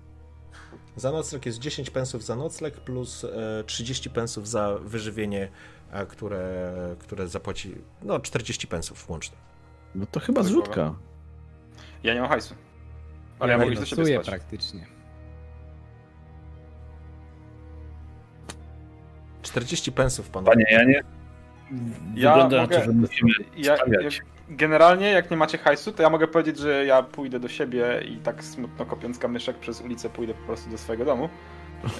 [0.95, 5.49] Za nocleg jest 10 pensów za nocleg plus e, 30 pensów za wyżywienie
[5.91, 9.37] e, które, które zapłaci no 40 pensów łącznie.
[9.95, 10.95] No to chyba zrzutka.
[12.03, 12.55] Ja nie mam hajsu.
[13.39, 14.25] Ale ja mogę iść do siebie spać.
[14.25, 14.85] praktycznie.
[19.41, 20.51] 40 pensów, panowie.
[20.53, 21.03] Panie Janie,
[22.15, 24.21] Ja wygląda na mogę- to, że musimy Ja, stawiać.
[24.49, 28.17] Generalnie, jak nie macie hajsu, to ja mogę powiedzieć, że ja pójdę do siebie i
[28.17, 31.29] tak smutno kopiąc kamyszek przez ulicę pójdę po prostu do swojego domu.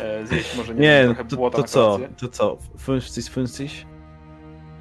[0.02, 1.86] E, zjeść może nie, Nie, wiem, no trochę to, błota to na co?
[1.86, 2.10] kolację.
[2.18, 2.58] To co?
[2.78, 3.72] Funcis, funcis?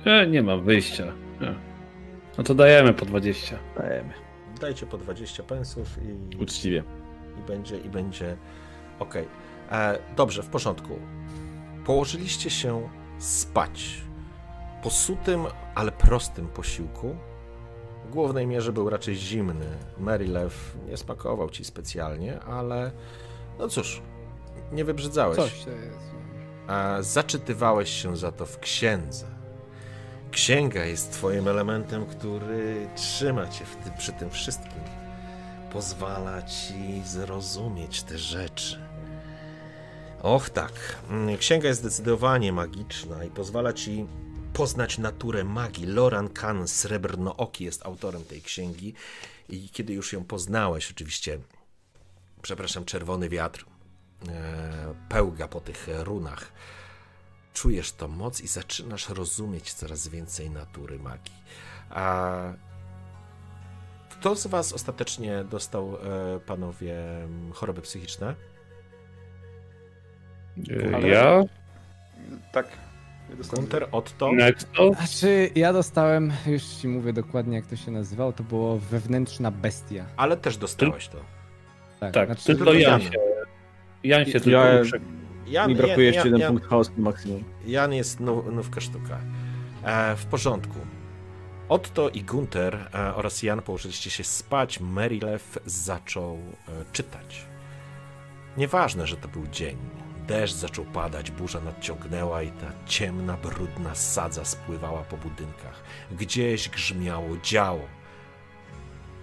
[0.04, 1.04] E, nie ma wyjścia.
[1.42, 1.54] E.
[2.38, 3.58] No to dajemy po 20.
[3.76, 4.12] Dajemy.
[4.60, 5.88] Dajcie po 20 pensów
[6.32, 6.82] i, Uczciwie.
[7.38, 8.36] i będzie, i będzie
[8.98, 9.14] ok.
[9.70, 10.98] E, dobrze, w porządku.
[11.84, 14.00] Położyliście się spać.
[14.82, 15.40] Po sutym,
[15.74, 17.16] ale prostym posiłku.
[18.14, 19.66] W głównej mierze był raczej zimny.
[19.98, 22.92] Marylew nie smakował ci specjalnie, ale
[23.58, 24.02] no cóż,
[24.72, 25.36] nie wybrzydzałeś.
[25.36, 26.14] Coś to jest.
[26.66, 29.26] a zaczytywałeś się za to w księdze.
[30.30, 34.82] Księga jest twoim elementem, który trzyma cię w tym, przy tym wszystkim.
[35.72, 38.78] Pozwala ci zrozumieć te rzeczy.
[40.22, 40.72] Och tak,
[41.10, 44.06] mm, księga jest zdecydowanie magiczna i pozwala ci
[44.54, 45.86] poznać naturę magii.
[45.86, 48.94] Loran Kahn, Srebrnooki, jest autorem tej księgi
[49.48, 51.38] i kiedy już ją poznałeś, oczywiście,
[52.42, 53.64] przepraszam, czerwony wiatr
[54.28, 56.52] e, pełga po tych runach.
[57.54, 61.34] Czujesz tą moc i zaczynasz rozumieć coraz więcej natury magii.
[61.90, 62.32] A
[64.10, 66.96] kto z Was ostatecznie dostał, e, panowie,
[67.52, 68.34] choroby psychiczne?
[70.90, 71.40] E, Ale- Ja?
[72.52, 72.83] Tak.
[73.38, 74.30] Ja Gunter, Otto?
[74.96, 80.04] Znaczy, ja dostałem, już ci mówię dokładnie jak to się nazywało, to było wewnętrzna bestia.
[80.16, 81.18] Ale też dostałeś to.
[82.00, 83.10] Tak, Tak, znaczy, tylko tylko Jan się...
[84.04, 85.00] Jan się Ja- tylko uprze-
[85.46, 87.44] Jan, Mi brakuje jeszcze jeden Jan, punkt chaosu maksimum.
[87.66, 89.18] Jan jest now, nówka sztuka.
[89.84, 90.78] E, w porządku.
[91.68, 94.80] Otto i Gunter e, oraz Jan położyliście się spać.
[94.80, 96.38] Marylew zaczął e,
[96.92, 97.46] czytać.
[98.56, 99.76] Nieważne, że to był dzień.
[100.26, 105.82] Deszcz zaczął padać, burza nadciągnęła i ta ciemna, brudna sadza spływała po budynkach.
[106.10, 107.88] Gdzieś grzmiało działo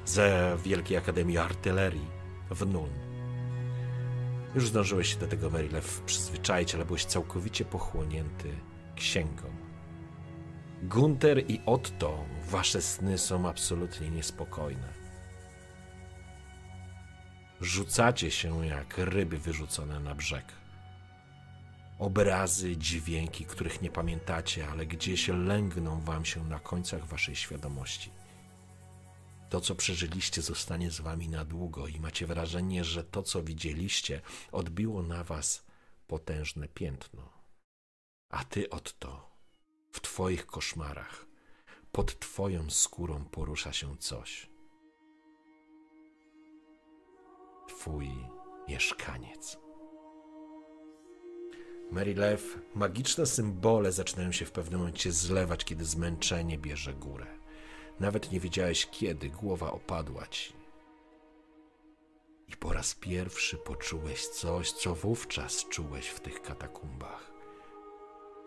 [0.06, 2.08] ze Wielkiej Akademii Artylerii
[2.52, 2.94] w Nuln.
[4.56, 8.56] Już zdążyłeś się do tego Marylew przyzwyczaić, ale byłeś całkowicie pochłonięty
[8.96, 9.50] księgą.
[10.84, 14.88] Gunter i Otto, wasze sny są absolutnie niespokojne.
[17.62, 20.61] Rzucacie się jak ryby wyrzucone na brzeg.
[22.02, 28.12] Obrazy, dźwięki, których nie pamiętacie, ale gdzieś lęgną wam się na końcach waszej świadomości.
[29.50, 34.22] To, co przeżyliście, zostanie z wami na długo i macie wrażenie, że to, co widzieliście,
[34.52, 35.66] odbiło na was
[36.08, 37.30] potężne piętno.
[38.30, 39.32] A ty, Otto,
[39.92, 41.26] w twoich koszmarach,
[41.92, 44.50] pod twoją skórą porusza się coś.
[47.68, 48.10] Twój
[48.68, 49.71] mieszkaniec.
[51.92, 57.26] Marylew, magiczne symbole zaczynają się w pewnym momencie zlewać, kiedy zmęczenie bierze górę.
[58.00, 60.54] Nawet nie wiedziałeś kiedy głowa opadła ci.
[62.48, 67.32] I po raz pierwszy poczułeś coś, co wówczas czułeś w tych katakumbach.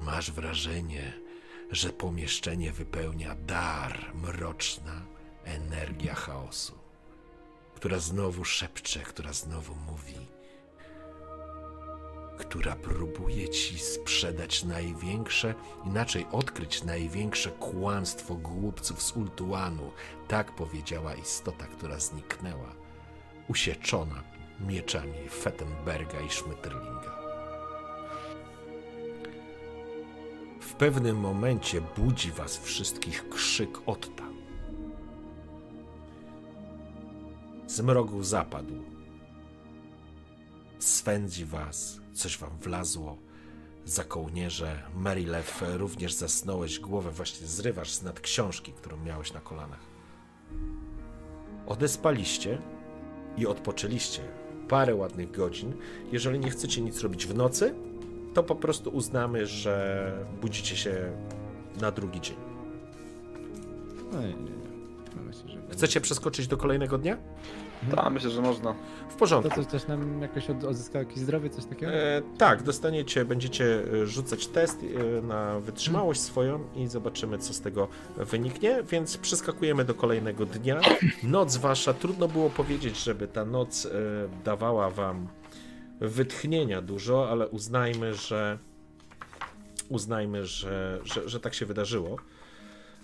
[0.01, 1.13] Masz wrażenie,
[1.71, 5.07] że pomieszczenie wypełnia dar, mroczna
[5.45, 6.79] energia chaosu,
[7.75, 10.27] która znowu szepcze, która znowu mówi,
[12.39, 15.55] która próbuje ci sprzedać największe,
[15.87, 19.91] inaczej odkryć największe kłamstwo głupców z Ultuanu.
[20.29, 22.75] Tak powiedziała istota, która zniknęła,
[23.49, 24.23] usieczona
[24.61, 27.15] mieczami Fettenberga i Schmetterlinga.
[30.61, 34.25] W pewnym momencie budzi was wszystkich krzyk Otta.
[37.67, 38.94] Z mrogu zapadł.
[40.85, 43.17] Swędzi was, coś wam wlazło
[43.85, 44.83] za kołnierze.
[44.95, 49.81] Marylew, również zasnąłeś, głowę właśnie zrywasz z nad książki, którą miałeś na kolanach.
[51.67, 52.59] Odespaliście
[53.37, 54.23] i odpoczęliście
[54.69, 55.73] parę ładnych godzin.
[56.13, 57.75] Jeżeli nie chcecie nic robić w nocy,
[58.35, 61.13] to po prostu uznamy, że budzicie się
[61.81, 62.37] na drugi dzień.
[64.13, 64.51] No nie, nie, nie.
[65.17, 65.59] No myślę, że...
[65.73, 67.19] Chcecie przeskoczyć do kolejnego dnia?
[67.91, 68.73] Tak, myślę, że można.
[69.09, 69.55] W To porządku.
[69.55, 71.93] coś też nam jakoś od, odzyskało jakieś zdrowie, coś takiego?
[71.93, 74.81] E, tak, dostaniecie, będziecie e, rzucać test
[75.19, 78.83] e, na wytrzymałość swoją i zobaczymy, co z tego wyniknie.
[78.83, 80.81] Więc przeskakujemy do kolejnego dnia.
[81.23, 83.91] Noc wasza, trudno było powiedzieć, żeby ta noc e,
[84.45, 85.29] dawała wam
[86.01, 88.59] wytchnienia dużo, ale uznajmy, że
[89.89, 92.17] uznajmy, że, że, że tak się wydarzyło.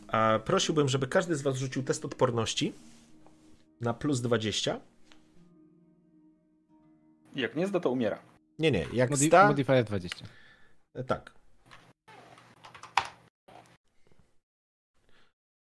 [0.09, 2.73] A prosiłbym, żeby każdy z Was rzucił test odporności
[3.81, 4.81] na plus 20.
[7.35, 8.23] Jak nie zda, to umiera.
[8.59, 10.25] Nie, nie, jak Modi- zda, Modifier 20.
[11.07, 11.35] tak.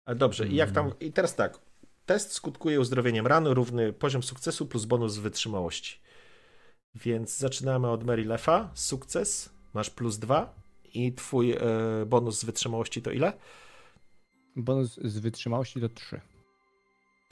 [0.05, 1.59] A Dobrze, i jak tam, i teraz tak.
[2.05, 5.99] Test skutkuje uzdrowieniem ran, równy poziom sukcesu plus bonus z wytrzymałości.
[6.95, 8.71] Więc zaczynamy od Mary Lefa.
[8.73, 10.55] Sukces, masz plus 2
[10.93, 11.59] i twój e,
[12.05, 13.33] bonus z wytrzymałości to ile?
[14.55, 16.21] Bonus z wytrzymałości to 3.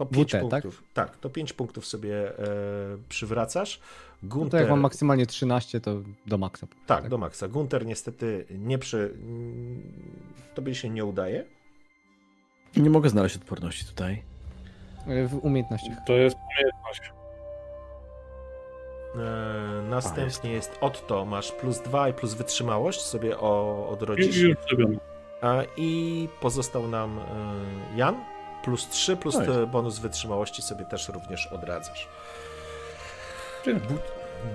[0.05, 0.41] To 5 WT, tak?
[0.63, 0.83] punktów.
[0.93, 1.17] Tak?
[1.17, 2.43] to 5 punktów sobie e,
[3.09, 3.79] przywracasz.
[4.23, 6.67] No to Gunter, jak mam maksymalnie 13, to do maksa.
[6.87, 7.47] tak, do maksa.
[7.47, 9.13] Gunter niestety nie przy...
[10.53, 11.45] Tobie się nie udaje.
[12.77, 14.23] Nie mogę znaleźć odporności tutaj.
[15.07, 15.97] E, W umiejętnościach.
[16.07, 17.11] To jest umiejętność.
[19.15, 24.45] E, następnie jest Otto, masz plus 2 i plus wytrzymałość, sobie o, odrodzisz.
[25.41, 27.25] A, I pozostał nam e,
[27.97, 28.15] Jan,
[28.63, 32.07] plus 3, plus No bonus wytrzymałości sobie też również odradzasz.
[33.65, 33.95] Bu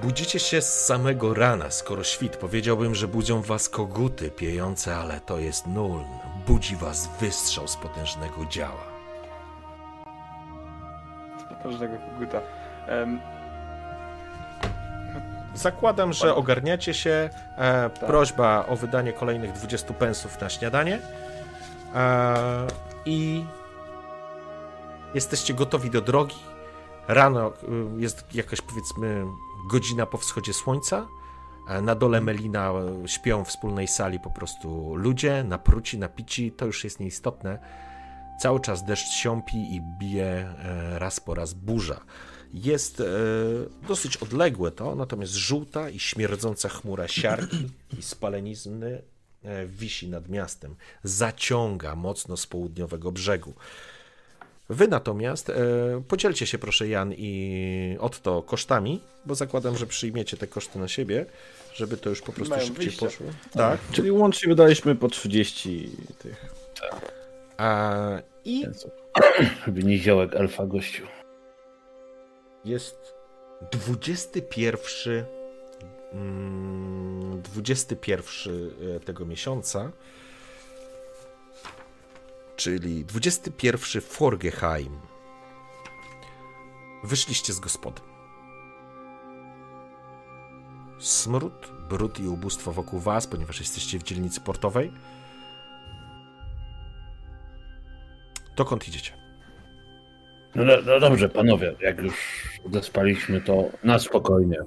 [0.02, 2.36] budzicie się z samego rana, skoro świt.
[2.36, 6.04] Powiedziałbym, że budzą was koguty piejące, ale to jest nuln.
[6.46, 8.84] Budzi was wystrzał z potężnego działa.
[11.48, 12.40] Potężnego koguta.
[12.86, 13.20] Em,
[15.54, 17.30] Zakładam, że ogarniacie się.
[17.58, 20.98] E, Prośba o wydanie kolejnych 20 pensów na śniadanie.
[21.94, 22.66] E,
[23.06, 23.44] I
[25.16, 26.36] jesteście gotowi do drogi.
[27.08, 27.52] Rano y,
[28.00, 29.24] jest jakaś powiedzmy
[29.70, 31.06] godzina po wschodzie słońca.
[31.82, 36.84] Na dole Melina e, śpią w wspólnej sali po prostu ludzie, napruci, napici, to już
[36.84, 37.58] jest nieistotne.
[38.40, 42.00] Cały czas deszcz siąpi i bije e, raz po raz burza.
[42.54, 43.04] Jest e,
[43.88, 49.02] dosyć odległe to, natomiast żółta i śmierdząca chmura siarki i spalenizny
[49.42, 50.76] e, wisi nad miastem.
[51.02, 53.54] Zaciąga mocno z południowego brzegu.
[54.68, 55.54] Wy natomiast e,
[56.08, 61.26] podzielcie się proszę Jan i Otto kosztami, bo zakładam, że przyjmiecie te koszty na siebie,
[61.74, 63.06] żeby to już po prostu Mają szybciej wyjście.
[63.06, 63.26] poszło.
[63.52, 63.80] Tak.
[63.92, 66.46] Czyli łącznie wydaliśmy po 30 tych
[67.56, 68.64] A, I.
[69.66, 71.06] Żeby nie ziołek alfa gościu.
[72.64, 73.14] jest
[73.72, 75.24] 21
[76.12, 78.70] mm, 21
[79.04, 79.92] tego miesiąca,
[82.56, 84.98] czyli 21 Forgeheim.
[87.04, 88.00] Wyszliście z gospody.
[90.98, 94.92] Smród, brud i ubóstwo wokół was, ponieważ jesteście w dzielnicy portowej.
[98.56, 99.12] Dokąd idziecie?
[100.54, 102.14] No, no dobrze, panowie, jak już
[102.72, 104.58] zespaliśmy, to na spokojnie.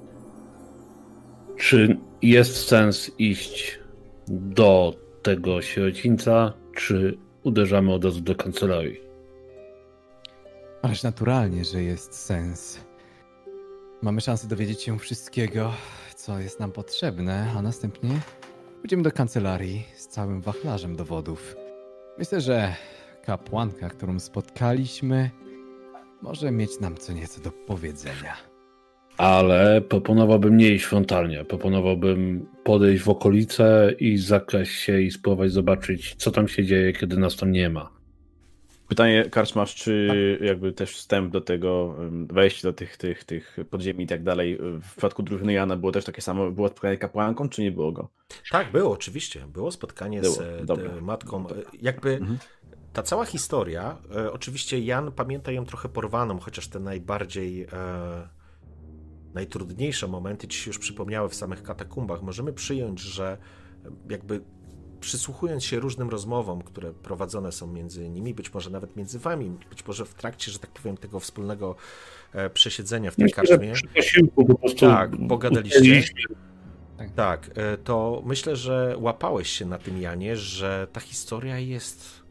[1.58, 3.80] Czy jest sens iść
[4.28, 9.02] do tego sierocińca, czy uderzamy od razu do kancelarii?
[10.82, 12.80] Ależ naturalnie, że jest sens.
[14.02, 15.73] Mamy szansę dowiedzieć się wszystkiego,
[16.15, 18.19] co jest nam potrzebne, a następnie
[18.82, 21.56] pójdziemy do kancelarii z całym wachlarzem dowodów.
[22.17, 22.75] Myślę, że
[23.25, 25.30] kapłanka, którą spotkaliśmy,
[26.21, 28.49] może mieć nam co nieco do powiedzenia.
[29.19, 31.45] Ale proponowałbym nie iść frontalnie.
[31.45, 37.17] Proponowałbym podejść w okolice i zakraść się i spróbować zobaczyć, co tam się dzieje, kiedy
[37.17, 37.89] nas tam nie ma.
[38.88, 40.08] Pytanie, Karczmasz, czy
[40.41, 44.91] jakby też wstęp do tego, wejście do tych, tych, tych podziemi i tak dalej, w
[44.91, 48.10] przypadku drużyny Jana było też takie samo, było spotkanie kapłanką, czy nie było go?
[48.51, 49.41] Tak, było oczywiście.
[49.53, 50.89] Było spotkanie z Było, e, dobra.
[50.89, 51.49] t- matką.
[51.49, 52.38] E, Jakby Mhm.
[52.93, 57.67] ta cała historia, e, oczywiście Jan pamięta ją trochę porwaną, chociaż te najbardziej, e,
[59.34, 62.22] najtrudniejsze momenty ci się już przypomniały w samych katakumbach.
[62.22, 63.38] Możemy przyjąć, że
[63.86, 64.42] e, jakby
[65.00, 69.88] przysłuchując się różnym rozmowom, które prowadzone są między nimi, być może nawet między wami, być
[69.88, 71.76] może w trakcie, że tak powiem, tego wspólnego
[72.34, 73.74] e, przesiedzenia w tej Myślę, karczmie.
[73.74, 75.80] przy posiłku po prostu Tak, pogadaliście.
[75.80, 76.36] usiedliśmy.
[77.15, 82.24] Tak, e, to myślę, że łapałeś się na tym, Janie, że ta historia jest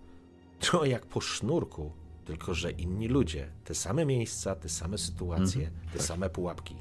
[0.71, 1.93] to jak po sznurku,
[2.25, 6.77] tylko że inni ludzie, te same miejsca, te same sytuacje, te same pułapki.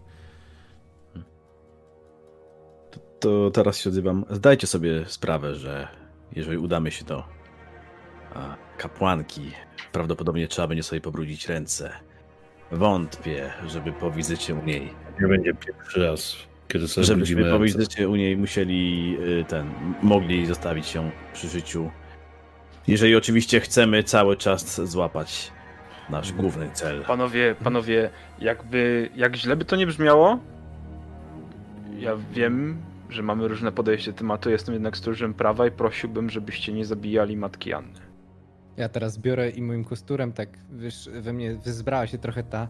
[3.19, 4.25] To, teraz się odzywam.
[4.29, 5.87] Zdajcie sobie sprawę, że
[6.35, 7.23] jeżeli udamy się do
[8.77, 9.51] kapłanki,
[9.91, 11.91] prawdopodobnie trzeba będzie sobie pobrudzić ręce.
[12.71, 16.35] Wątpię, żeby po wizycie u niej Nie będzie pierwszy raz,
[16.67, 19.69] kiedy sobie Żebyśmy po wizycie u niej musieli y, ten,
[20.01, 21.91] mogli zostawić ją przy życiu.
[22.87, 25.51] Jeżeli oczywiście chcemy cały czas złapać
[26.09, 27.03] nasz główny cel.
[27.03, 28.09] Panowie, panowie,
[28.39, 30.39] jakby, jak źle by to nie brzmiało,
[31.99, 34.49] ja wiem, że mamy różne podejście do tematu.
[34.49, 37.99] Jestem jednak stróżem prawa i prosiłbym, żebyście nie zabijali matki Anny.
[38.77, 42.67] Ja teraz biorę i moim kosturem tak, wiesz, we mnie wyzbrała się trochę ta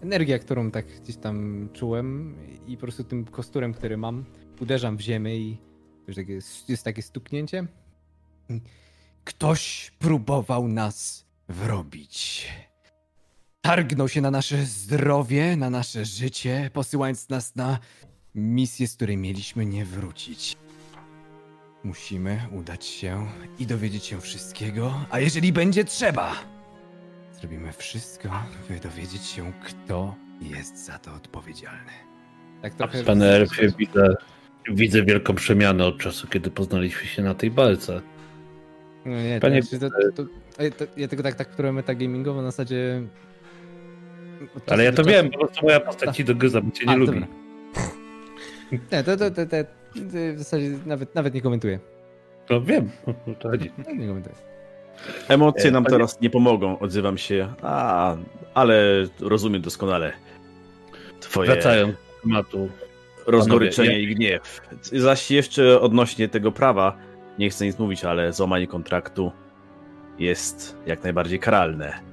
[0.00, 4.24] energia, którą tak gdzieś tam czułem i po prostu tym kosturem, który mam,
[4.60, 5.58] uderzam w ziemię i
[6.08, 6.32] wiesz, takie,
[6.68, 7.66] jest takie stuknięcie.
[9.24, 12.48] Ktoś próbował nas wrobić.
[13.60, 17.78] Targnął się na nasze zdrowie, na nasze życie, posyłając nas na
[18.34, 20.56] misję, z której mieliśmy nie wrócić.
[21.84, 23.26] Musimy udać się
[23.58, 26.32] i dowiedzieć się wszystkiego, a jeżeli będzie trzeba,
[27.32, 28.28] zrobimy wszystko,
[28.68, 31.92] by dowiedzieć się, kto jest za to odpowiedzialny.
[32.62, 33.04] Tak trochę...
[33.04, 34.14] Panie Elfie, widzę,
[34.70, 38.00] widzę wielką przemianę od czasu, kiedy poznaliśmy się na tej balce.
[39.04, 42.50] No nie, Panie- to, to, to, to, to, ja tego tak, tak które metagamingowo na
[42.50, 43.02] zasadzie...
[44.66, 46.92] Ale ja to czasu- wiem, po prostu moja postać ci do gryza, bo cię nie
[46.92, 47.20] A, lubi.
[47.20, 47.26] dobra.
[48.72, 49.70] Nie, to, to, to, to, to
[50.34, 51.78] w zasadzie nawet, nawet nie komentuję.
[52.46, 53.72] To wiem, o to chodzi.
[53.78, 54.34] Nie komentuję.
[55.28, 57.54] Emocje E, nam teraz nie pomogą, odzywam się.
[57.62, 58.16] A,
[58.54, 60.12] ale rozumiem doskonale
[61.20, 62.68] twoje Wracając do tematu.
[63.26, 64.60] rozgoryczenie Panowie, i gniew.
[64.82, 66.96] Zaś jeszcze odnośnie tego prawa,
[67.38, 69.32] nie chcę nic mówić, ale złamanie kontraktu
[70.18, 72.09] jest jak najbardziej karalne.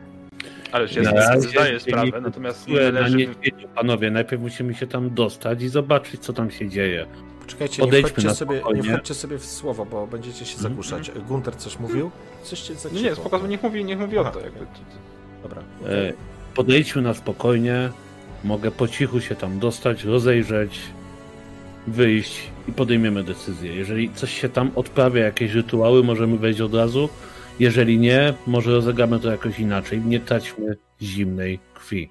[0.74, 3.18] Ja sobie razie zdaję się sprawę, nie natomiast nie na należy...
[3.18, 7.05] niedźwiedziu, panowie, najpierw musimy się tam dostać i zobaczyć, co tam się dzieje.
[7.41, 8.84] Poczekajcie, nie wchodźcie, sobie, nie spokojnie.
[8.93, 10.61] wchodźcie sobie w słowo, bo będziecie się Mhm.
[10.61, 11.11] zagłuszać.
[11.28, 12.11] Gunter coś mówił?
[12.43, 13.15] Coś cię za Nie, nie, cicho.
[13.15, 14.39] spoko, niech mówi, niech mówi o Aha, to.
[14.39, 14.59] Jakby.
[15.43, 15.61] Dobra.
[15.89, 16.13] E,
[16.55, 17.89] Podejdźmy na spokojnie,
[18.43, 20.80] mogę po cichu się tam dostać, rozejrzeć,
[21.88, 23.76] wyjść i podejmiemy decyzję.
[23.76, 27.09] Jeżeli coś się tam odprawia, jakieś rytuały, możemy wejść od razu.
[27.60, 30.01] Jeżeli nie, może rozegramy to jakoś inaczej.
[30.01, 32.10] Nie traćmy zimnej krwi.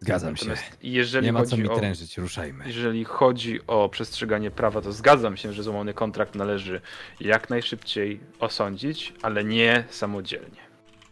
[0.00, 0.54] Zgadzam się.
[0.82, 1.76] Jeżeli Nie ma co mi o...
[1.76, 2.64] trężyć, ruszajmy.
[2.66, 6.80] Jeżeli chodzi o przestrzeganie prawa, to zgadzam się, że złamany kontrakt należy
[7.20, 10.68] jak najszybciej osądzić, ale nie samodzielnie.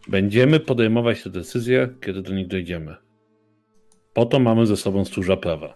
[0.07, 2.95] Będziemy podejmować te decyzje, kiedy do nich dojdziemy.
[4.13, 5.73] Po to mamy ze sobą stróża prawa.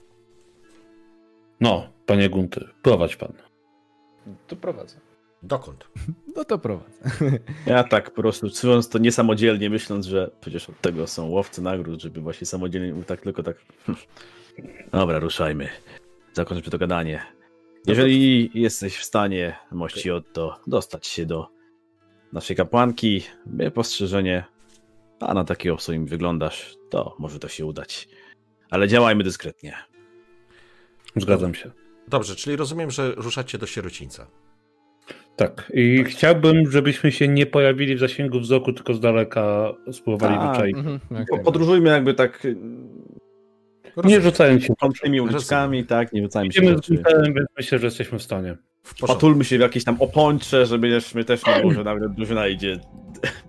[1.60, 3.34] No, panie Gunty, prowadź pan.
[4.48, 5.11] To prowadzę.
[5.44, 5.88] Dokąd?
[6.36, 7.10] No to prowadzę.
[7.66, 12.02] Ja tak po prostu czując to niesamodzielnie, myśląc, że przecież od tego są łowcy nagród,
[12.02, 13.58] żeby właśnie samodzielnie, tak tylko tak.
[14.92, 15.70] Dobra, ruszajmy.
[16.34, 17.22] Zakończmy to gadanie.
[17.88, 21.48] Jeżeli jesteś w stanie, mości Otto, dostać się do
[22.34, 24.44] naszej kapłanki, mnie postrzeżenie,
[25.20, 28.10] a na takiego w swoim wyglądasz, to może to się udać.
[28.70, 29.76] Ale działajmy dyskretnie.
[31.16, 31.72] Zgadzam się.
[32.08, 34.28] Dobrze, czyli rozumiem, że ruszacie do sierocińca.
[35.42, 35.72] Tak.
[35.74, 40.52] I chciałbym, żebyśmy się nie pojawili w zasięgu wzroku, tylko z daleka spróbowali Tak.
[40.52, 40.78] wyczaić.
[40.78, 41.00] Mhm.
[41.30, 42.48] Po- Podróżujmy jakby tak
[44.04, 44.74] Nie rzucając się.
[44.80, 46.90] kątnymi uliczkami, tak, nie rzucajmy się Idziemy z
[47.36, 48.58] więc myślę, że jesteśmy w stanie.
[48.84, 49.08] W.
[49.08, 52.48] Patulmy się w jakieś tam opończe, żeby też, my też nie było, że nawet drużyna
[52.48, 52.80] idzie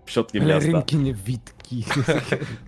[0.05, 0.61] przodkiem miasta.
[0.61, 1.85] Pelerynki, niewidki.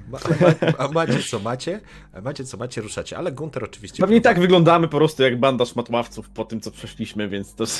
[0.09, 1.81] Ma, ma, a macie co macie,
[2.12, 3.18] a macie co macie, ruszacie.
[3.18, 4.01] Ale Gunter oczywiście...
[4.01, 7.64] Pewnie tak wyglądamy po prostu jak banda szmatławców po tym, co przeszliśmy, więc to...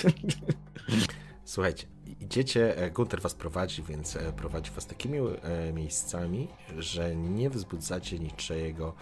[1.45, 1.87] Słuchajcie,
[2.21, 8.19] idziecie, e, Gunter was prowadzi, więc e, prowadzi was takimi e, miejscami, że nie wzbudzacie
[8.19, 8.95] niczego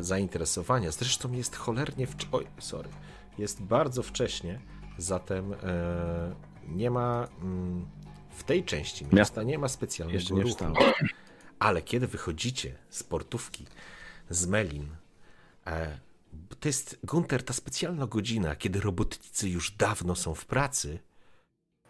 [0.00, 0.90] zainteresowania.
[0.90, 2.26] Zresztą jest cholernie wcz...
[2.32, 2.88] Oj, sorry.
[3.38, 4.60] Jest bardzo wcześnie,
[4.98, 5.54] zatem
[6.68, 7.86] nie ma mm,
[8.30, 10.64] w tej części miasta nie ma specjalnego Jeszcze nie ruchu.
[11.58, 13.66] Ale kiedy wychodzicie z portówki,
[14.30, 14.88] z Melin,
[16.60, 20.98] to jest, Gunter, ta specjalna godzina, kiedy robotnicy już dawno są w pracy,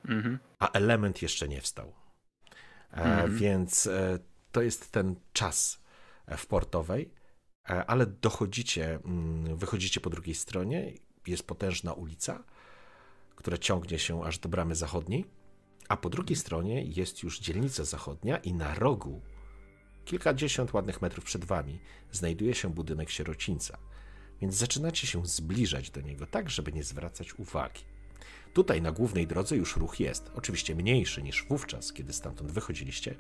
[0.09, 0.39] Mhm.
[0.59, 1.93] a element jeszcze nie wstał.
[2.93, 3.37] E, Mhm.
[3.37, 4.19] Więc e,
[4.53, 5.81] to jest ten czas
[6.27, 7.15] e, w portowej,
[7.87, 10.93] ale dochodzicie, mm, wychodzicie po drugiej stronie,
[11.27, 12.45] jest potężna ulica,
[13.37, 15.25] która ciągnie się aż do bramy zachodniej,
[15.89, 19.23] a po drugiej stronie jest już dzielnica zachodnia i na rogu,
[20.05, 21.81] kilkadziesiąt ładnych metrów przed wami,
[22.13, 23.79] znajduje się budynek sierocińca.
[24.41, 27.90] Więc zaczynacie się zbliżać do niego, tak żeby nie zwracać uwagi.
[28.55, 30.31] Tutaj na głównej drodze już ruch jest.
[30.37, 33.15] Oczywiście mniejszy niż wówczas, kiedy stamtąd wychodziliście,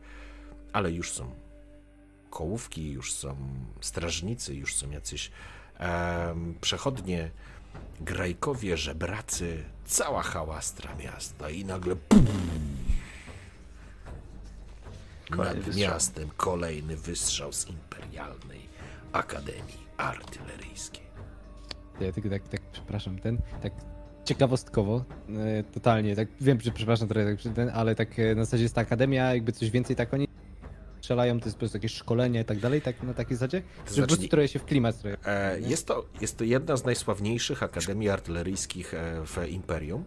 [0.73, 1.35] ale już są
[2.31, 3.37] kołówki, już są
[3.81, 5.31] strażnicy, już są jacyś
[6.61, 7.31] przechodnie,
[8.01, 12.27] grajkowie, żebracy, cała hałastra miasta i nagle pum,
[15.31, 15.91] Kolejny nad wystrzał.
[15.91, 18.61] miastem kolejny wystrzał z Imperialnej
[19.13, 21.03] Akademii Artyleryjskiej.
[22.01, 23.73] Ja tylko tak, tak, przepraszam, ten, tak
[24.35, 28.63] ciekawostkowo, e, totalnie, tak wiem, że przepraszam trochę, tak, ten, ale tak e, na zasadzie
[28.63, 30.29] jest ta akademia, jakby coś więcej tak oni
[31.01, 33.63] strzelają, to jest po prostu jakieś szkolenie i tak dalej, tak na takiej zasadzie?
[33.87, 35.17] Że znaczy po prostu nie- trochę się w klimat stroje.
[35.27, 40.05] E, Jest to, jest to jedna z najsławniejszych akademii artyleryjskich e, w Imperium.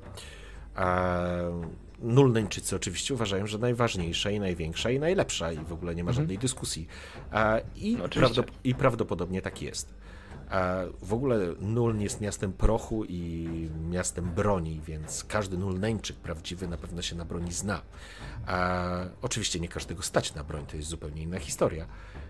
[0.78, 1.62] E,
[2.02, 6.38] Nulneńczycy oczywiście uważają, że najważniejsza i największa i najlepsza i w ogóle nie ma żadnej
[6.38, 6.88] dyskusji.
[7.34, 8.06] E, I, No,
[8.64, 9.94] I prawdopodobnie tak jest.
[10.54, 13.48] E, W ogóle Nuln jest miastem prochu i
[13.90, 17.82] miastem broni, więc każdy Nulneńczyk prawdziwy na pewno się na broni zna.
[18.48, 21.86] E, Oczywiście nie każdego stać na broń, to jest zupełnie inna historia.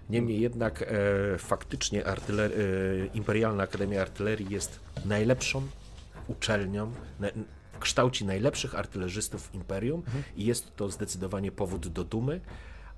[0.09, 0.86] Niemniej jednak e,
[1.38, 5.61] faktycznie artyler- e, Imperialna Akademia Artylerii jest najlepszą
[6.28, 7.28] uczelnią, na,
[7.80, 10.03] kształci najlepszych artylerzystów w Imperium
[10.38, 12.41] i jest to zdecydowanie powód do dumy,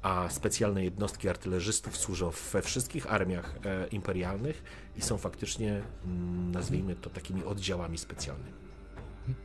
[0.06, 4.64] a specjalne jednostki artylerzystów służą we wszystkich armiach e, imperialnych
[4.98, 8.52] i są faktycznie, mm, nazwijmy to, takimi oddziałami specjalnymi.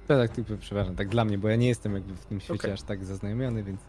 [0.08, 2.60] To tak, tylko, przepraszam, tak dla mnie, bo ja nie jestem jakby w tym świecie
[2.60, 2.72] Okej.
[2.72, 3.80] aż tak zaznajomiony, więc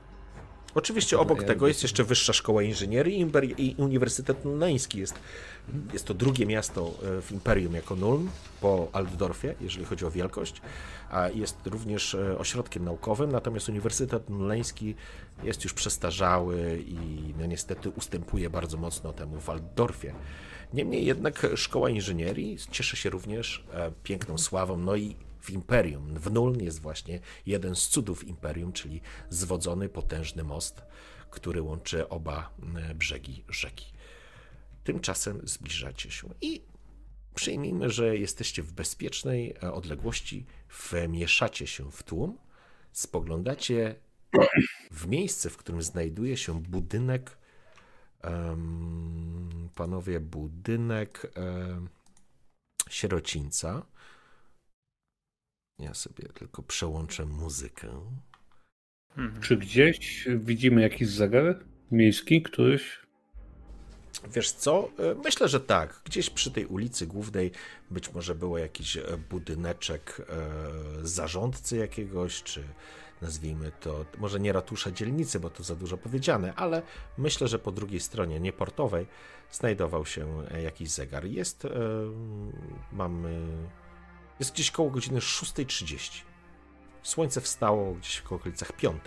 [0.75, 4.99] Oczywiście obok tego jest jeszcze Wyższa Szkoła Inżynierii i Uniwersytet Nulneński.
[4.99, 5.13] Jest,
[5.93, 8.29] jest to drugie miasto e, w Imperium jako Nuln
[8.61, 10.61] po Altdorfie, jeżeli chodzi o wielkość.
[11.09, 14.95] A jest również e, ośrodkiem naukowym, natomiast Uniwersytet Nulneński
[15.43, 20.13] jest już przestarzały i no niestety ustępuje bardzo mocno temu w Altdorfie.
[20.73, 26.19] Niemniej jednak Szkoła Inżynierii cieszy się również e, piękną sławą, no i w Imperium.
[26.19, 30.81] W Nuln jest właśnie jeden z cudów Imperium, czyli zwodzony, potężny most,
[31.29, 33.93] który łączy oba e, brzegi rzeki.
[34.83, 36.61] Tymczasem zbliżacie się i
[37.35, 40.45] przyjmijmy, że jesteście w bezpiecznej e, odległości,
[40.91, 42.37] wmieszacie się w tłum,
[42.91, 43.95] spoglądacie
[44.91, 47.37] w miejsce, w którym znajduje się budynek,
[49.75, 51.89] panowie, budynek em,
[52.89, 53.85] sierocińca.
[55.81, 57.87] Ja sobie tylko przełączę muzykę.
[59.17, 59.41] Mhm.
[59.41, 61.59] Czy gdzieś widzimy jakiś zegar
[61.91, 62.99] miejski, któryś?
[64.27, 64.89] Wiesz co?
[64.99, 66.01] E, Myślę, że tak.
[66.05, 67.51] Gdzieś przy tej ulicy głównej
[67.91, 72.63] być może było jakiś e, budyneczek e, zarządcy jakiegoś, czy
[73.21, 76.81] nazwijmy to, może nie ratusza dzielnicy, bo to za dużo powiedziane, ale
[77.17, 79.07] myślę, że po drugiej stronie, nie portowej,
[79.51, 81.25] znajdował się jakiś zegar.
[81.25, 81.67] Jest,
[82.91, 83.47] mamy,
[84.41, 86.21] jest gdzieś koło godziny 6.30.
[87.03, 89.01] Słońce wstało gdzieś w okolicach 5,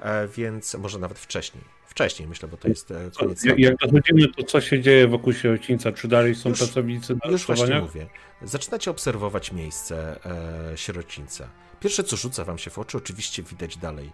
[0.00, 1.64] e, więc może nawet wcześniej.
[1.86, 5.32] Wcześniej myślę, bo to jest e, koniec Jak, jak dochodzimy, to co się dzieje wokół
[5.32, 5.92] sierocińca?
[5.92, 8.06] Czy dalej są Już- pracownicy na Już właśnie mówię.
[8.42, 10.24] Zaczynacie obserwować miejsce
[10.72, 11.48] e, sierocińca.
[11.80, 14.12] Pierwsze, co rzuca wam się w oczy, oczywiście widać dalej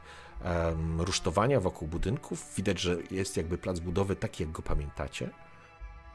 [0.98, 2.54] rusztowania wokół budynków.
[2.56, 5.30] Widać, że jest jakby plac budowy taki, jak go pamiętacie,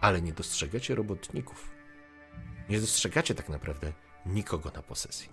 [0.02, 1.70] ale nie dostrzegacie robotników.
[2.70, 3.94] Nie dostrzegacie tak naprawdę
[4.34, 5.30] nikogo na posesji.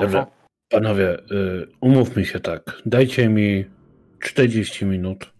[0.00, 0.26] Dobrze.
[0.68, 2.82] Panowie, y, umówmy się tak.
[2.86, 3.64] Dajcie mi
[4.20, 5.32] 40 minut.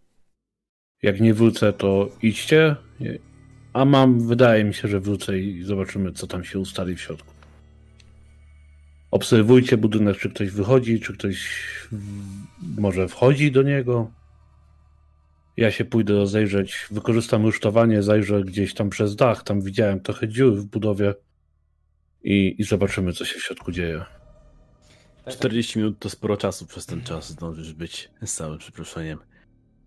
[1.02, 2.76] Jak nie wrócę, to idźcie.
[3.72, 7.34] A mam, wydaje mi się, że wrócę i zobaczymy, co tam się ustali w środku.
[9.10, 11.48] Obserwujcie budynek, czy ktoś wychodzi, czy ktoś
[12.78, 14.10] może wchodzi do niego.
[15.56, 19.42] Ja się pójdę rozejrzeć, wykorzystam rusztowanie, zajrzę gdzieś tam przez dach.
[19.42, 21.14] Tam widziałem trochę dziur w budowie
[22.24, 24.04] i, i zobaczymy, co się w środku dzieje.
[25.26, 26.66] 40 minut to sporo czasu.
[26.66, 29.18] Przez ten czas zdążysz być z całym przeproszeniem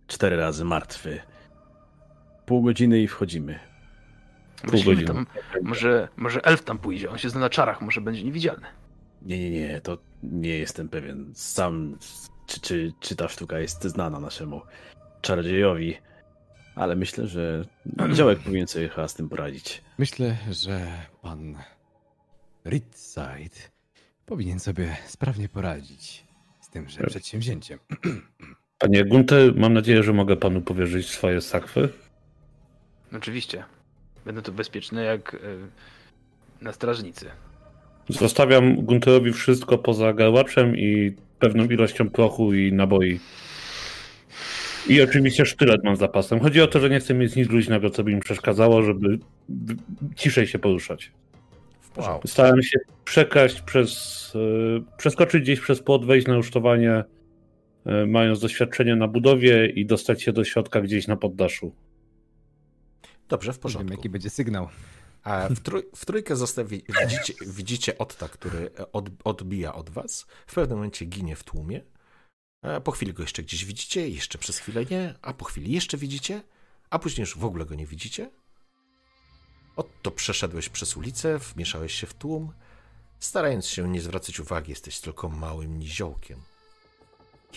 [0.08, 1.20] cztery razy martwy.
[2.46, 3.60] Pół godziny i wchodzimy.
[4.62, 5.06] Pół godziny.
[5.06, 5.26] Tam,
[5.62, 8.68] może, może elf tam pójdzie, on się zna na czarach, może będzie niewidzialny.
[9.22, 11.32] Nie, nie, nie, to nie jestem pewien.
[11.36, 11.98] Sam,
[12.48, 14.62] czy, czy, czy ta sztuka jest znana naszemu
[15.22, 15.98] czarodziejowi,
[16.76, 17.66] ale myślę, że
[17.98, 19.82] Aniołek powinien sobie chyba z tym poradzić.
[19.98, 20.88] myślę, że
[21.22, 21.58] pan
[22.70, 23.60] Ridside
[24.26, 26.24] powinien sobie sprawnie poradzić
[26.62, 27.10] z tymże Tak.
[27.10, 27.80] przedsięwzięciem.
[28.80, 31.90] Panie Gunter, mam nadzieję, że mogę panu powierzyć swoje sakwy.
[33.14, 33.64] Oczywiście.
[34.26, 35.38] Będę tu bezpieczny jak y,
[36.62, 37.26] na strażnicy.
[38.10, 43.20] Zostawiam Gunterowi wszystko poza garłaczem i pewną ilością prochu i naboi.
[44.90, 46.40] I oczywiście sztylet mam zapasem.
[46.40, 49.20] Chodzi o to, że nie chcę mieć nic luźnego, co by mi przeszkadzało, żeby
[50.16, 51.12] ciszej się poruszać.
[51.98, 52.22] Wow.
[52.26, 57.04] Starałem się przekraść przez, e, przeskoczyć gdzieś przez płot, wejść na rusztowanie,
[57.86, 61.76] e, mając doświadczenie na budowie i dostać się do środka gdzieś na poddaszu.
[63.30, 63.94] Dobrze, w Nie wiem, porządku.
[63.94, 64.70] jaki będzie sygnał.
[65.24, 70.26] A w, trój, w trójkę zostawi, widzicie, widzicie Otta, który od, odbija od was.
[70.48, 71.82] W pewnym momencie ginie w tłumie.
[72.62, 75.98] A po chwili go jeszcze gdzieś widzicie, jeszcze przez chwilę nie, a po chwili jeszcze
[75.98, 76.42] widzicie,
[76.90, 78.30] a później już w ogóle go nie widzicie.
[79.78, 82.54] Otto przeszedłeś przez ulicę, wmieszałeś się w tłum.
[83.20, 86.42] Starając się nie zwracać uwagi, jesteś tylko małym niziołkiem.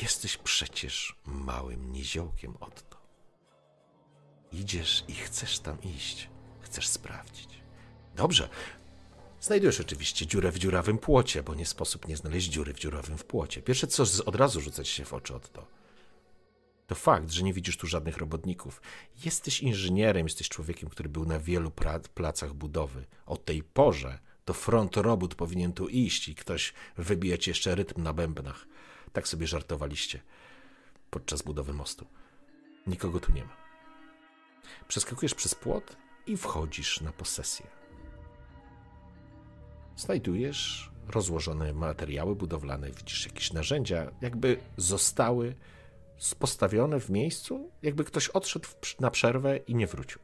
[0.02, 2.96] Jesteś przecież małym niziołkiem, Otto.
[4.52, 6.28] Idziesz i chcesz tam iść.
[6.60, 7.48] Chcesz sprawdzić.
[8.16, 8.48] Dobrze.
[9.40, 13.24] Znajdujesz oczywiście dziurę w dziurawym płocie, bo nie sposób nie znaleźć dziury w dziurawym w
[13.24, 13.62] płocie.
[13.62, 15.66] Pierwsze, co od razu rzuca ci się w oczy, Otto,
[16.91, 18.82] to fakt, że nie widzisz tu żadnych robotników.
[19.24, 21.72] Jesteś inżynierem, jesteś człowiekiem, który był na wielu
[22.14, 23.07] placach budowy.
[23.26, 28.03] O tej porze to front robót powinien tu iść i ktoś wybije ci jeszcze rytm
[28.03, 28.66] na bębnach.
[29.12, 30.20] Tak sobie żartowaliście
[31.11, 32.07] podczas budowy mostu.
[32.86, 33.57] Nikogo tu nie ma.
[34.88, 37.66] Przeskakujesz przez płot i wchodzisz na posesję.
[39.97, 45.55] Znajdujesz rozłożone materiały budowlane, widzisz jakieś narzędzia, jakby zostały
[46.38, 48.68] postawione w miejscu, jakby ktoś odszedł
[49.00, 50.20] na przerwę i nie wrócił.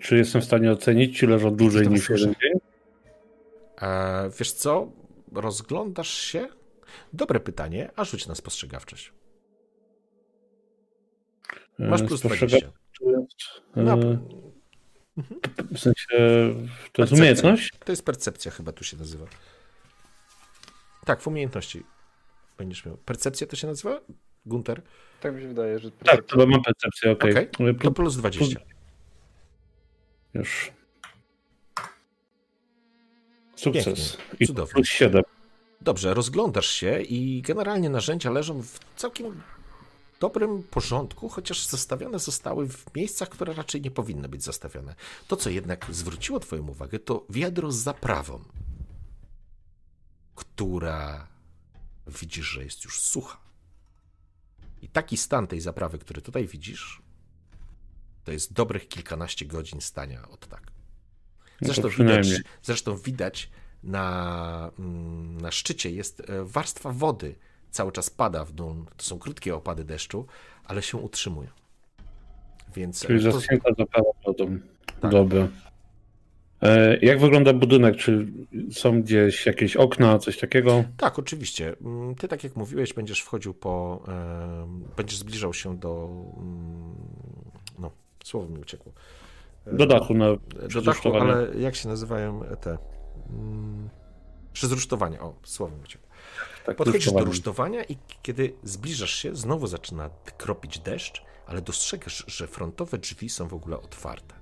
[0.00, 2.52] Czy jestem w stanie ocenić, czy leżą dłużej niż jeden dzień?
[3.82, 4.92] E, wiesz co?
[5.32, 6.48] Rozglądasz się?
[7.12, 9.12] Dobre pytanie, a rzuć na spostrzegawczość.
[11.78, 13.52] Masz plus Spostrzegam- 20.
[13.76, 14.18] No, E,
[15.74, 16.06] W sensie,
[16.92, 17.72] to jest umiejętność?
[17.84, 19.26] To jest percepcja chyba tu się nazywa.
[21.04, 21.82] Tak, w umiejętności
[22.58, 22.96] będziesz miał.
[22.96, 24.00] Percepcja to się nazywa?
[24.46, 24.82] Gunter?
[25.20, 25.90] Tak mi się wydaje, że...
[25.90, 27.30] Tak, to mam percepcję, okej.
[27.30, 27.74] Okej, Okay.
[27.74, 28.60] To plus 20.
[30.34, 30.72] Już.
[33.56, 34.16] Sukces.
[34.16, 34.72] Pięknie, cudownie.
[34.72, 35.22] plus 7.
[35.80, 39.42] Dobrze, rozglądasz się i generalnie narzędzia leżą w całkiem
[40.20, 44.94] dobrym porządku, chociaż zostawione zostały w miejscach, które raczej nie powinny być zostawione.
[45.28, 48.44] To, co jednak zwróciło Twoją uwagę, to wiadro z zaprawą,
[50.34, 51.31] która
[52.06, 53.38] widzisz, że jest już sucha.
[54.82, 57.02] I taki stan tej zaprawy, który tutaj widzisz,
[58.24, 60.72] to jest dobrych kilkanaście godzin stania od tak.
[61.60, 62.38] No Zresztą widać, przynajmniej.
[62.62, 63.50] zresztą widać
[63.82, 67.34] na, mm, na szczycie jest e, warstwa wody.
[67.70, 68.86] Cały czas pada w dół.
[68.96, 70.26] To są krótkie opady deszczu,
[70.64, 71.50] ale się utrzymują.
[72.74, 74.58] Więc Czyli e, to, zaschnięta zaprawa wodą.
[75.00, 75.10] Tak.
[75.10, 75.48] Dobra.
[76.62, 77.96] E, jak wygląda budynek?
[77.96, 78.26] Czy
[78.72, 80.84] są gdzieś jakieś okna, coś takiego?
[80.96, 81.76] tak, oczywiście.
[81.84, 84.02] Mm, Ty, tak jak mówiłeś, będziesz wchodził po.
[84.96, 86.08] Będziesz zbliżał się do.
[86.36, 86.94] Mm,
[87.78, 87.90] no,
[88.24, 88.92] słowo mi uciekło.
[89.66, 90.26] E, Do dachu na
[90.74, 92.78] Do dachu, ale jak się nazywają te.
[93.30, 93.88] Mm,
[94.52, 95.20] przyzrusztowania.
[95.20, 96.08] O, słowo mi uciekło.
[96.66, 102.46] Tak, Podchodzisz do rusztowania i kiedy zbliżasz się, znowu zaczyna kropić deszcz, ale dostrzegasz, że
[102.46, 104.41] frontowe drzwi są w ogóle otwarte.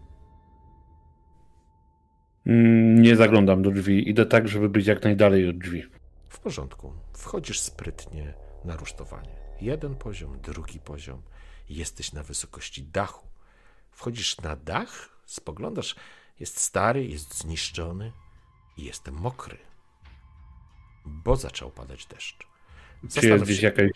[2.51, 4.11] Mm, Nie zaglądam do drzwi.
[4.11, 5.83] Idę tak, żeby być jak najdalej od drzwi.
[6.29, 6.93] W porządku.
[7.13, 8.35] Wchodzisz sprytnie
[8.65, 9.37] na rusztowanie.
[9.61, 11.23] Jeden poziom, drugi poziom.
[11.69, 13.27] Jesteś na wysokości dachu.
[13.91, 15.95] Wchodzisz na dach, spoglądasz.
[16.41, 18.13] Jest stary, jest zniszczony
[18.77, 19.57] i jest mokry.
[21.05, 22.47] Bo zaczął padać deszcz.
[23.21, 23.91] Czy jest gdzieś się- jakaś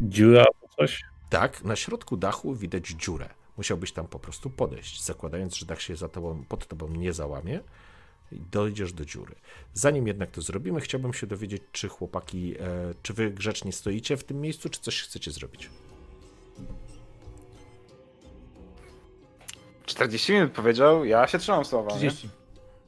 [0.00, 1.02] dziura albo coś?
[1.30, 3.28] Tak, na środku dachu widać dziurę.
[3.56, 7.60] Musiałbyś tam po prostu podejść, zakładając, że dach się za tobą, pod tobą nie załamie
[8.50, 9.34] dojdziesz do dziury.
[9.74, 14.24] Zanim jednak to zrobimy, chciałbym się dowiedzieć, czy chłopaki, e, czy wy grzecznie stoicie w
[14.24, 15.70] tym miejscu, czy coś chcecie zrobić.
[19.86, 22.26] 40 minut powiedział, ja się trzymam słowa, 30.
[22.26, 22.32] nie?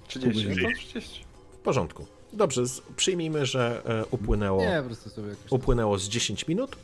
[0.09, 1.25] 30, no to Pół 30.
[1.53, 2.07] W porządku.
[2.33, 5.53] Dobrze, z- przyjmijmy, że e, upłynęło, Nie, po prostu sobie jakoś...
[5.53, 6.77] upłynęło z 10 minut.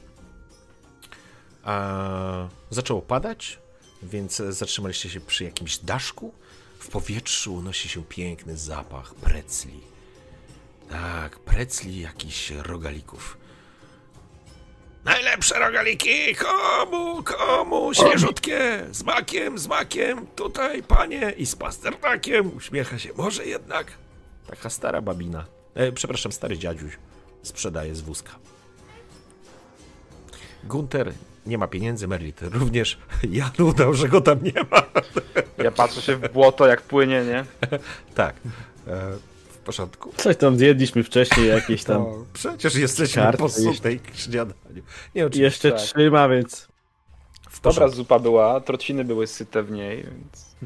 [1.65, 3.59] A, zaczęło padać,
[4.03, 6.33] więc zatrzymaliście się przy jakimś daszku.
[6.83, 9.81] W powietrzu unosi się piękny zapach precli.
[10.91, 13.37] Tak, precli jakichś rogalików.
[15.05, 16.35] Najlepsze rogaliki!
[16.35, 17.95] Komu, komu?
[17.95, 18.87] Świeżutkie!
[18.91, 20.27] Z makiem, z makiem!
[20.27, 21.35] Tutaj, panie!
[21.37, 22.57] I z pasternakiem!
[22.57, 23.11] Uśmiecha się.
[23.17, 23.93] Może jednak?
[24.47, 25.45] Taka stara babina.
[25.75, 26.99] E, przepraszam, stary dziadziuś.
[27.43, 28.33] Sprzedaje z wózka.
[30.65, 31.13] Gunter
[31.47, 32.99] nie ma pieniędzy, Merlit również.
[33.31, 34.83] Jan udał, że go tam nie ma.
[35.65, 37.45] Ja patrzę się w błoto, jak płynie, nie?
[38.15, 38.37] Tak.
[38.87, 39.13] E,
[39.51, 40.13] w porządku.
[40.17, 42.03] Coś tam zjedliśmy wcześniej, jakieś tam.
[42.03, 44.83] No, przecież jesteśmy Karty po sutej śniadaniu.
[45.15, 45.43] Nie, oczywiście.
[45.43, 45.81] Jeszcze tak.
[45.81, 46.69] trzyma, więc.
[47.51, 50.57] W Dobra zupa była, trociny były syte w niej, więc...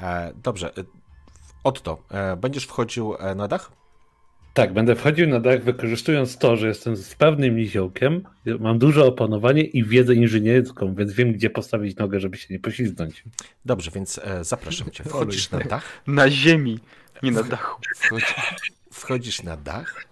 [0.00, 0.72] E, dobrze.
[0.78, 0.84] E,
[1.64, 2.02] Otto,
[2.36, 3.70] będziesz wchodził na dach?
[4.54, 8.22] Tak, będę wchodził na dach, wykorzystując to, że jestem sprawnym niziołkiem,
[8.60, 13.24] mam duże opanowanie i wiedzę inżynierską, więc wiem, gdzie postawić nogę, żeby się nie poślizgnąć.
[13.64, 15.04] Dobrze, więc e, zapraszam cię.
[15.04, 16.02] Wchodzisz na dach.
[16.06, 16.78] Na ziemi,
[17.22, 17.80] nie na dachu.
[17.96, 18.24] Wchodzi,
[18.92, 20.04] wchodzisz na dach.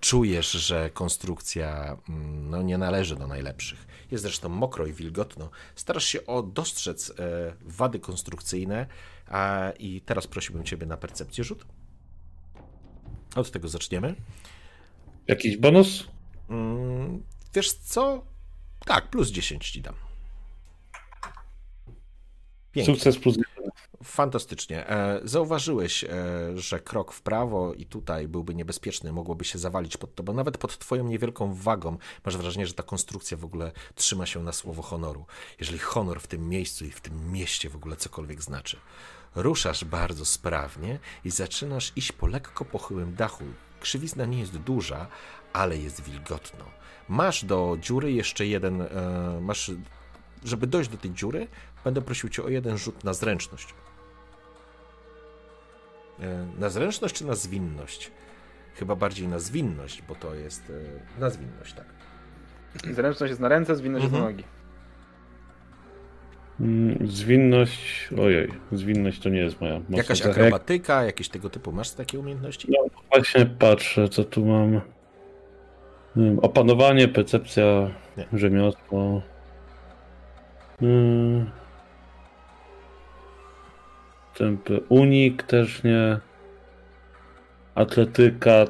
[0.00, 3.86] Czujesz, że konstrukcja mm, no, nie należy do najlepszych.
[4.10, 5.50] Jest zresztą mokro i wilgotno.
[5.74, 8.86] Starasz się o dostrzec e, wady konstrukcyjne
[9.28, 11.64] a, i teraz prosiłbym ciebie na percepcję rzut.
[13.34, 14.14] Od tego zaczniemy.
[15.28, 16.04] Jakiś bonus?
[16.50, 17.22] Mm,
[17.54, 18.24] wiesz co?
[18.84, 19.94] Tak, plus 10 ci dam.
[22.72, 22.94] Pięknie.
[22.94, 23.36] Sukces plus.
[24.04, 24.88] Fantastycznie.
[24.88, 26.08] E, Zauważyłeś, e,
[26.54, 30.78] że krok w prawo i tutaj byłby niebezpieczny, mogłoby się zawalić pod tobą, nawet pod
[30.78, 31.96] twoją niewielką wagą.
[32.24, 35.26] Masz wrażenie, że ta konstrukcja w ogóle trzyma się na słowo honoru.
[35.60, 38.76] Jeżeli honor w tym miejscu i w tym mieście w ogóle cokolwiek znaczy.
[39.34, 43.44] Ruszasz bardzo sprawnie i zaczynasz iść po lekko pochyłym dachu.
[43.80, 45.06] Krzywizna nie jest duża,
[45.52, 46.64] ale jest wilgotno.
[47.08, 48.86] Masz do dziury jeszcze jeden, e,
[49.40, 49.70] masz,
[50.44, 51.48] żeby dojść do tej dziury,
[51.84, 53.74] będę prosił cię o jeden rzut na zręczność.
[56.20, 58.10] E, Na zręczność czy na zwinność?
[58.74, 60.70] Chyba bardziej na zwinność, bo to jest
[61.16, 61.86] e, na zwinność, tak.
[62.94, 64.36] Zręczność jest na ręce, zwinność jest na Mhm.
[64.36, 64.44] nogi.
[66.60, 68.08] Mm, Zwinność.
[68.22, 69.80] Ojej, zwinność to nie jest moja.
[69.90, 71.72] Jakaś akrobatyka, jakieś tego typu.
[71.72, 72.68] Masz takie umiejętności?
[72.70, 72.78] No
[73.12, 74.80] właśnie patrzę, co tu mam.
[76.16, 78.38] Mm, Opanowanie, percepcja, Nie.
[78.38, 79.22] rzemiosło.
[80.82, 81.50] Mm.
[84.34, 84.80] Tempy.
[84.88, 86.18] Unik też nie.
[87.74, 88.64] Atletyka.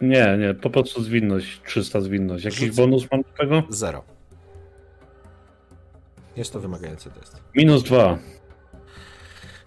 [0.00, 2.44] Nie, nie, po prostu zwinność, 300 zwinność.
[2.44, 3.62] Jakiś bonus mam do tego?
[3.68, 4.04] Zero.
[6.36, 7.36] Jest to wymagający test.
[7.54, 8.18] Minus 2.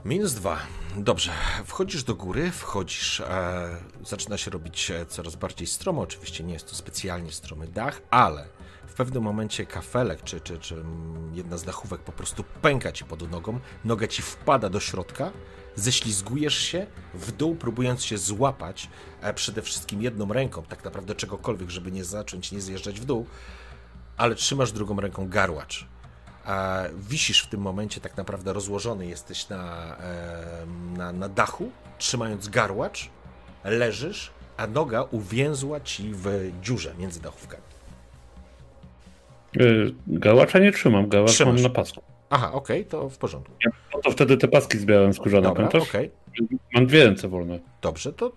[0.05, 0.59] Minus dwa.
[0.97, 1.31] Dobrze,
[1.65, 6.01] wchodzisz do góry, wchodzisz, e, zaczyna się robić e, coraz bardziej stromo.
[6.01, 8.47] Oczywiście nie jest to specjalnie stromy dach, ale
[8.87, 10.83] w pewnym momencie kafelek czy, czy, czy
[11.33, 15.31] jedna z dachówek po prostu pęka ci pod nogą, noga ci wpada do środka,
[15.75, 18.89] ześlizgujesz się w dół, próbując się złapać
[19.21, 23.25] e, przede wszystkim jedną ręką, tak naprawdę czegokolwiek, żeby nie zacząć, nie zjeżdżać w dół,
[24.17, 25.92] ale trzymasz drugą ręką garłacz.
[26.45, 30.65] A wisisz w tym momencie tak naprawdę rozłożony jesteś na, e,
[30.97, 33.09] na, na dachu, trzymając garłacz,
[33.63, 37.63] leżysz, a noga uwięzła ci w dziurze między dachówkami.
[39.61, 41.53] Y, Gałacza nie trzymam, gałacz Trzymasz.
[41.53, 42.01] mam na pasku.
[42.29, 43.53] Aha, okej, to w porządku.
[43.95, 45.89] No to wtedy te paski zbierałem skórzane, Dobra, pamiętasz?
[45.89, 46.11] okej,
[46.73, 47.59] Mam dwie ręce wolne.
[47.81, 48.31] dobrze, to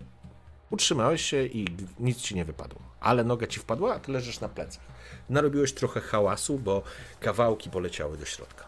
[0.69, 1.65] utrzymałeś się i
[1.99, 2.79] nic ci nie wypadło.
[2.99, 4.83] Ale noga ci wpadła, a ty leżysz na plecach.
[5.29, 6.83] Narobiłeś trochę hałasu, bo
[7.19, 8.67] kawałki poleciały do środka.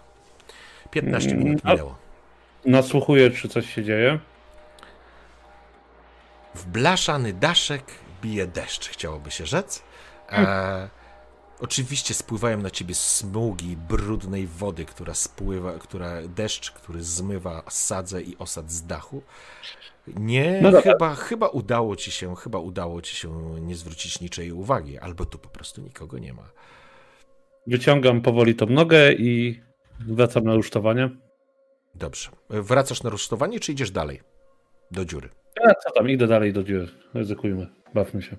[0.91, 1.95] 15 Mm, minut minęło.
[2.65, 4.19] Nasłuchuję, czy coś się dzieje.
[6.55, 7.83] W blaszany daszek
[8.21, 9.83] bije deszcz, chciałoby się rzec.
[10.31, 10.89] E,
[11.59, 18.37] oczywiście spływają na ciebie smugi brudnej wody, która spływa, która deszcz, który zmywa sadzę i
[18.37, 19.21] osad z dachu.
[20.15, 24.97] Nie, No chyba, chyba udało ci się, chyba udało ci się nie zwrócić niczej uwagi,
[24.97, 26.51] albo tu po prostu nikogo nie ma.
[27.67, 29.61] Wyciągam powoli tą nogę i
[29.99, 31.09] wracam na rusztowanie.
[31.95, 32.29] Dobrze.
[32.49, 34.21] Wracasz na rusztowanie, czy idziesz dalej?
[34.91, 35.29] Do dziury.
[35.67, 36.87] A co tam, idę dalej do dziury.
[37.13, 38.37] Ryzykujmy, bawmy się.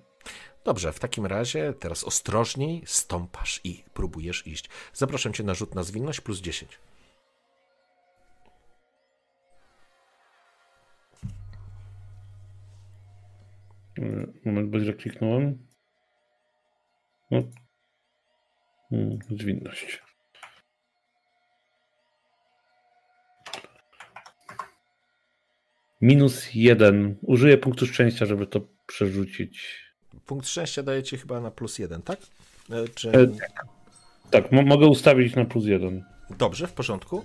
[0.64, 4.68] Dobrze, w takim razie teraz ostrożniej stąpasz i próbujesz iść.
[4.92, 6.78] Zapraszam cię na rzut na zwinność plus 10.
[14.44, 15.66] Moment, bo źle kliknąłem.
[17.30, 17.42] No.
[18.92, 20.02] Mm, Zwinność.
[26.00, 27.16] Minus jeden.
[27.22, 29.80] Użyję punktu szczęścia, żeby to przerzucić.
[30.26, 32.18] Punkt szczęścia daje ci chyba na plus 1, tak?
[32.70, 33.10] E, Czy...
[33.10, 33.26] E,
[34.30, 36.04] Tak, mo- mogę ustawić na plus jeden.
[36.38, 37.24] Dobrze, w porządku.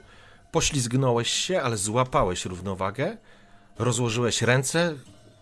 [0.51, 3.17] Poślizgnąłeś się, ale złapałeś równowagę,
[3.79, 4.95] rozłożyłeś ręce,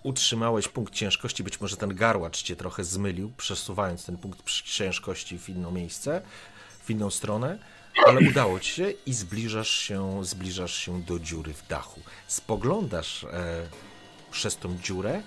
[0.04, 1.44] utrzymałeś punkt ciężkości.
[1.44, 6.22] Być może ten garłacz cię trochę zmylił, przesuwając ten punkt ciężkości w inne miejsce,
[6.84, 7.60] w inną stronę,
[8.06, 12.02] ale udało ci się i zbliżasz się, zbliżasz się do dziury w dachu.
[12.28, 13.70] Spoglądasz e,
[14.32, 15.22] przez tą dziurę,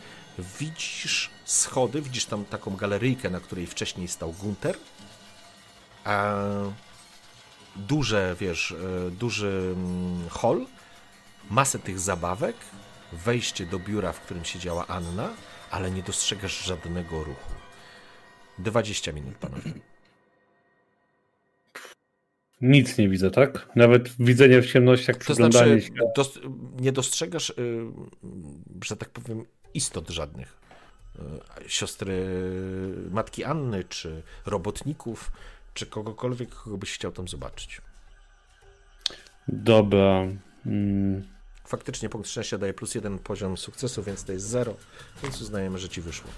[0.61, 4.77] widzisz schody, widzisz tam taką galeryjkę, na której wcześniej stał Gunter.
[6.05, 6.35] A
[7.77, 10.67] duże, wiesz, e, duży mm, hol,
[11.51, 12.57] masę tych zabawek,
[13.13, 15.31] wejście do biura, w którym siedziała Anna,
[15.71, 17.53] ale nie dostrzegasz żadnego ruchu.
[18.59, 19.73] 20 minut, panowie.
[22.61, 23.69] Nic nie widzę, tak?
[23.77, 26.13] Nawet widzenie w ciemnościach, To przyglądanie znaczy, się.
[26.17, 26.39] dos-
[26.81, 27.55] nie dostrzegasz, y,
[28.85, 29.45] że tak powiem,
[29.75, 30.57] istot żadnych.
[31.17, 32.27] Y, Siostry
[33.11, 35.33] matki Anny, czy robotników,
[35.75, 37.81] czy kogokolwiek, kogo byś chciał tam zobaczyć.
[39.49, 40.27] Dobra.
[40.67, 41.36] Mm.
[41.67, 44.75] Faktycznie punkt szczęścia daje plus jeden poziom sukcesu, więc to jest zero,
[45.23, 46.31] więc uznajemy, że ci wyszło.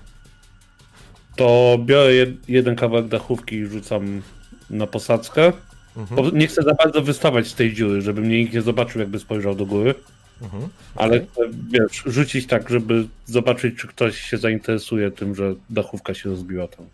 [1.36, 4.22] To biorę jed- jeden kawałek dachówki i rzucam
[4.70, 5.52] na posadzkę.
[5.96, 9.18] Mhm, nie chcę za bardzo wystawać z tej dziury, żeby mnie nikt nie zobaczył, jakby
[9.18, 9.94] spojrzał do góry.
[10.42, 16.14] mhm, Ale chcę, wiesz, rzucić tak, żeby zobaczyć, czy ktoś się zainteresuje tym, że dachówka
[16.14, 16.86] się rozbiła tam.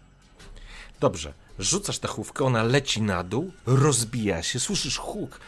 [1.01, 1.33] Dobrze.
[1.59, 5.41] Rzucasz dachówkę, ona leci na dół, rozbija się, słyszysz huk.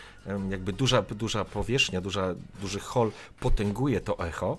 [0.51, 3.11] Jakby duża, duża powierzchnia, duża, duży hol
[3.41, 4.59] potęguje to echo.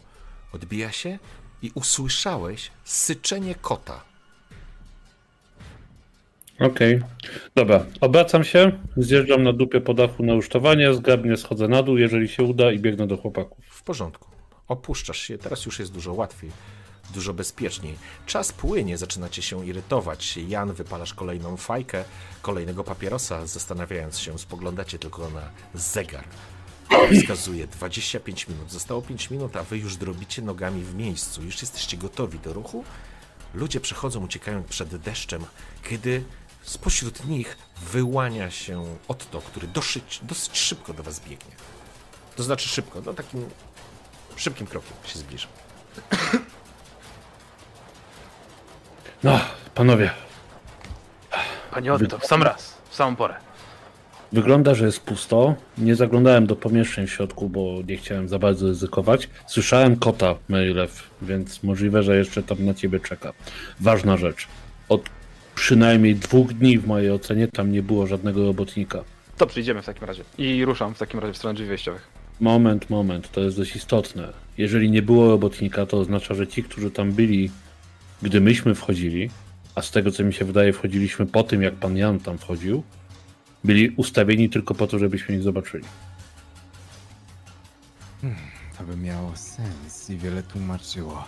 [0.54, 1.20] Odbija się
[1.62, 4.02] i usłyszałeś syczenie kota.
[6.60, 7.02] Okej.
[7.56, 12.28] Dobra, obracam się, zjeżdżam na dupie po dachu na usztowanie, zgrabnie schodzę na dół, jeżeli
[12.28, 13.66] się uda i biegnę do chłopaków.
[13.70, 14.32] W porządku.
[14.68, 16.52] Opuszczasz się, teraz już jest dużo łatwiej,
[17.14, 17.98] dużo bezpieczniej.
[18.26, 20.38] Czas płynie, zaczynacie się irytować.
[20.38, 22.04] Jan, wypalasz kolejną fajkę,
[22.42, 26.24] kolejnego papierosa, zastanawiając się, spoglądacie tylko na zegar.
[27.22, 28.72] Wskazuje 25 minut.
[28.72, 31.44] Zostało 5 minut, a wy już drobicie nogami w miejscu.
[31.44, 32.84] Już jesteście gotowi do ruchu.
[33.54, 35.46] Ludzie przechodzą, uciekają przed deszczem,
[35.90, 36.24] kiedy
[36.64, 37.58] spośród nich
[37.92, 41.56] wyłania się Otto, który dosyć, dosyć szybko do was biegnie.
[42.36, 43.50] To znaczy szybko, no takim
[44.36, 45.48] szybkim krokiem się zbliża.
[49.24, 49.40] No,
[49.76, 50.10] panowie,
[51.72, 53.34] Panie Otto, w sam raz, w samą porę.
[54.32, 55.56] wygląda, że jest pusto.
[55.78, 59.30] Nie zaglądałem do pomieszczeń w środku, bo nie chciałem za bardzo ryzykować.
[59.48, 63.34] Słyszałem kota, Marylew, więc możliwe, że jeszcze tam na ciebie czeka.
[63.80, 64.48] Ważna rzecz.
[64.90, 65.02] Od
[65.56, 69.04] przynajmniej dwóch dni w mojej ocenie tam nie było żadnego robotnika.
[69.38, 70.24] To przyjdziemy w takim razie.
[70.38, 72.08] I ruszam w takim razie w stronę drzwi wejściowych.
[72.40, 74.34] Moment, moment, to jest dość istotne.
[74.58, 77.52] Jeżeli nie było robotnika, to oznacza, że ci, którzy tam byli,
[78.22, 79.30] gdy myśmy wchodzili,
[79.76, 82.84] a z tego co mi się wydaje, wchodziliśmy po tym, jak pan Jan tam wchodził,
[83.64, 85.84] byli ustawieni tylko po to, żebyśmy ich zobaczyli.
[88.78, 91.26] To by miało sens i wiele tłumaczyło.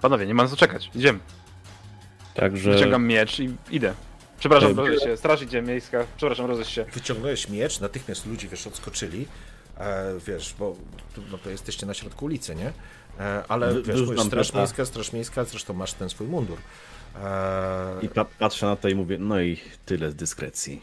[0.00, 0.90] Panowie, nie ma na co czekać.
[0.94, 1.18] Idziemy.
[2.34, 3.94] Także Wyciągam miecz i idę.
[4.38, 5.16] Przepraszam, E, rozejść się.
[5.16, 6.04] Straż idzie miejska.
[6.16, 6.84] Przepraszam, rozejść się.
[6.94, 9.26] Wyciągnąłeś miecz, natychmiast ludzie, wiesz, odskoczyli,
[9.78, 10.76] e, wiesz, bo
[11.30, 12.72] no, to jesteście na środku ulicy, nie?
[13.20, 16.58] E, ale, Wy- wiesz, bo straż miejska, straż miejska, zresztą masz ten swój mundur.
[17.22, 20.82] E, I pa patrzę na to i mówię, no i tyle z dyskrecji.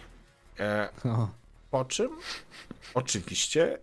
[0.60, 1.30] e, O,
[1.72, 2.10] po czym
[2.94, 3.78] oczywiście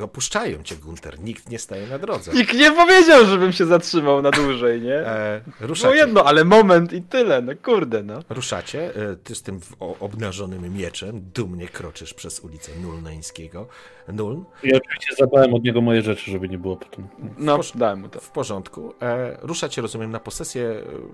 [0.00, 2.32] opuszczają cię, Gunter, nikt nie staje na drodze.
[2.32, 4.94] Nikt nie powiedział, żebym się zatrzymał na dłużej, nie?
[4.94, 5.96] E, No ruszacie.
[5.96, 8.20] jedno, ale moment i tyle, no kurde, no.
[8.28, 9.60] Ruszacie, e, ty z tym
[10.00, 13.66] obnażonym mieczem dumnie kroczysz przez ulicę Nulneńskiego.
[14.08, 17.08] Nuln, ja oczywiście zabrałem od niego moje rzeczy, żeby nie było potem.
[17.38, 18.20] No, Posz- dałem mu to.
[18.20, 18.94] w porządku.
[19.02, 20.64] E, ruszacie, rozumiem, na posesję,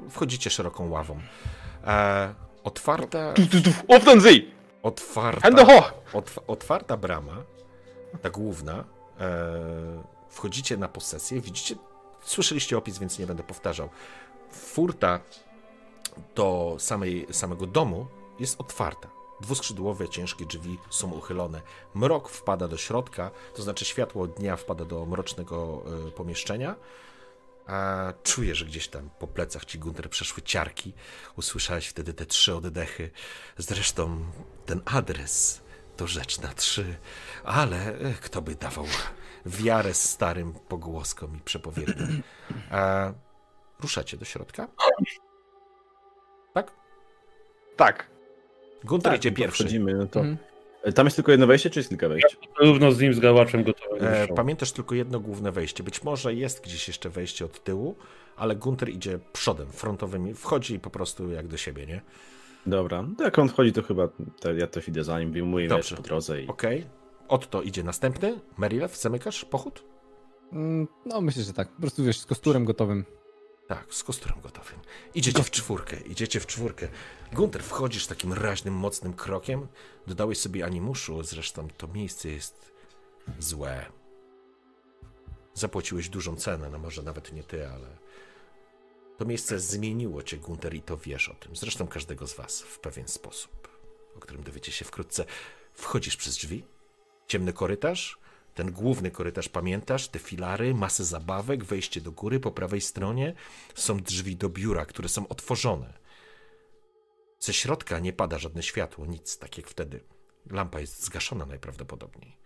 [0.07, 1.21] e, wchodzicie szeroką ławą.
[1.87, 3.71] E, otwarta, Tu, tu, tu,
[4.83, 5.49] otwarta,
[6.13, 7.33] otw- otwarta brama,
[8.23, 8.85] ta główna.
[9.21, 11.75] E, wchodzicie na posesję, widzicie,
[12.25, 13.89] słyszeliście opis, więc nie będę powtarzał.
[14.53, 15.21] Furta
[16.35, 18.07] do samej, samego domu
[18.39, 19.09] jest otwarta.
[19.41, 21.63] Dwuskrzydłowe, ciężkie drzwi są uchylone.
[21.95, 26.77] Mrok wpada do środka, to znaczy światło dnia wpada do mrocznego e, pomieszczenia.
[27.67, 30.93] A czuję, że gdzieś tam po plecach ci Gunter przeszły ciarki.
[31.37, 33.11] Usłyszałeś wtedy te trzy oddechy.
[33.59, 34.25] Zresztą
[34.67, 35.63] ten adres
[36.01, 36.85] to rzecz na trzy.
[37.45, 38.85] Ale e, kto by dawał
[39.47, 42.23] wiarę starym pogłoskom i przepowiedniom.
[42.71, 43.13] A
[43.81, 44.69] ruszacie do środka?
[46.55, 46.73] Tak?
[47.77, 48.11] Tak.
[48.85, 49.65] Gunter idzie no to pierwszy.
[49.65, 50.21] Wchodzimy, no to...
[50.21, 50.39] Mhm.
[50.95, 52.37] Tam jest tylko jedno wejście, czy jest kilka wejść?
[52.61, 54.09] Równo z nim, z gałaczem gotowy.
[54.09, 55.83] E, pamiętasz tylko jedno główne wejście.
[55.83, 57.97] Być może jest gdzieś jeszcze wejście od tyłu,
[58.37, 60.35] ale Gunter idzie przodem, frontowymi.
[60.35, 62.01] Wchodzi po prostu jak do siebie, nie?
[62.67, 64.09] Dobra, jak on wchodzi, to chyba
[64.41, 65.97] to ja też idę za nim, wyjmuję Dobrze.
[65.97, 66.47] po drodze i...
[66.49, 66.87] Okej.
[67.29, 68.41] Otto idzie następny.
[68.59, 69.85] Merilew, zamykasz pochód?
[70.53, 71.69] Mm, No myślę, że tak.
[71.69, 73.05] Po prostu wiesz, z kosturem gotowym.
[73.69, 74.79] Tak, z kosturem gotowym.
[75.15, 76.89] Idziecie w czwórkę, idziecie w czwórkę.
[77.33, 79.67] Gunter, wchodzisz takim raźnym, mocnym krokiem.
[80.07, 82.73] Dodałeś sobie animuszu, zresztą to miejsce jest
[83.39, 83.87] złe.
[85.55, 87.87] Zapłaciłeś dużą cenę, no może nawet nie ty, ale
[89.21, 91.57] to miejsce zmieniło cię, Gunter, i to wiesz o tym.
[91.57, 93.69] Zresztą każdego z was w pewien sposób,
[94.17, 95.25] o którym dowiecie się wkrótce.
[95.75, 96.65] Wchodzisz przez drzwi,
[97.27, 98.19] ciemny korytarz,
[98.55, 103.35] ten główny korytarz pamiętasz, te filary, masę zabawek, wejście do góry po prawej stronie,
[103.75, 105.93] są drzwi do biura, które są otworzone.
[107.41, 110.01] Ze środka nie pada żadne światło, nic, tak jak wtedy.
[110.51, 112.37] Lampa jest zgaszona najprawdopodobniej.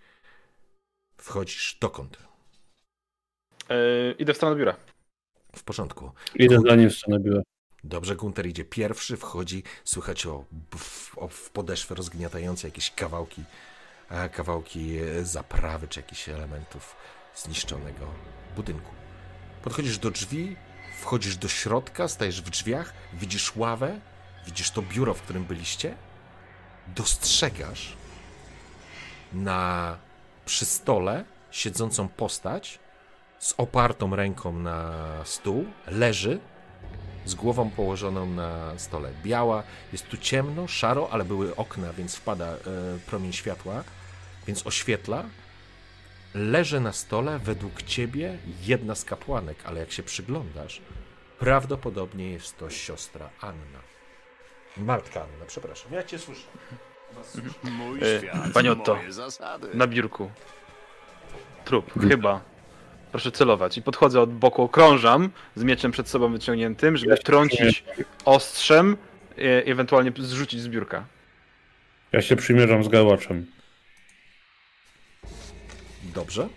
[1.17, 2.19] Wchodzisz dokąd?
[3.69, 4.94] E, idę w stronę biura.
[5.57, 6.13] W porządku.
[6.35, 7.43] Idę za nim w stronę biura.
[7.85, 10.45] Dobrze, Gunter idzie pierwszy, wchodzi, słychać o,
[10.77, 13.43] w, o w podeszwę rozgniatające jakieś kawałki,
[14.11, 16.97] e, kawałki zaprawy czy jakichś elementów
[17.37, 18.07] zniszczonego
[18.57, 18.91] budynku.
[19.63, 20.57] Podchodzisz do drzwi,
[21.01, 24.01] wchodzisz do środka, stajesz w drzwiach, widzisz ławę,
[24.47, 25.95] widzisz to biuro, w którym byliście,
[26.97, 27.97] dostrzegasz
[29.33, 29.99] na
[30.47, 32.79] przy stole siedzącą postać
[33.39, 34.93] z opartą ręką na
[35.25, 36.39] stół, leży
[37.25, 39.11] z głową położoną na stole.
[39.23, 39.63] Biała,
[39.93, 42.57] jest tu ciemno, szaro, ale były okna, więc wpada e,
[43.07, 43.85] promień światła,
[44.47, 45.25] więc oświetla.
[46.35, 50.83] Leży na stole według ciebie jedna z kapłanek, ale jak się przyglądasz,
[51.39, 53.81] prawdopodobnie jest to siostra Anna.
[54.77, 55.93] Martka Anna, przepraszam.
[55.93, 56.47] Ja cię słyszę.
[57.63, 58.95] Mój E, świat, panie Otto.
[58.97, 59.69] moje zasady.
[59.75, 60.31] Na biurku.
[61.65, 62.41] Trup, chyba.
[63.15, 63.79] Proszę celować.
[63.79, 67.85] I podchodzę od boku, okrążam z mieczem przed sobą wyciągniętym, żeby wtrącić
[68.25, 68.97] ostrzem,
[69.39, 71.07] e, ewentualnie zrzucić z biurka.
[72.13, 73.47] Ja się przymierzam z gałaczem.
[76.03, 76.49] Dobrze.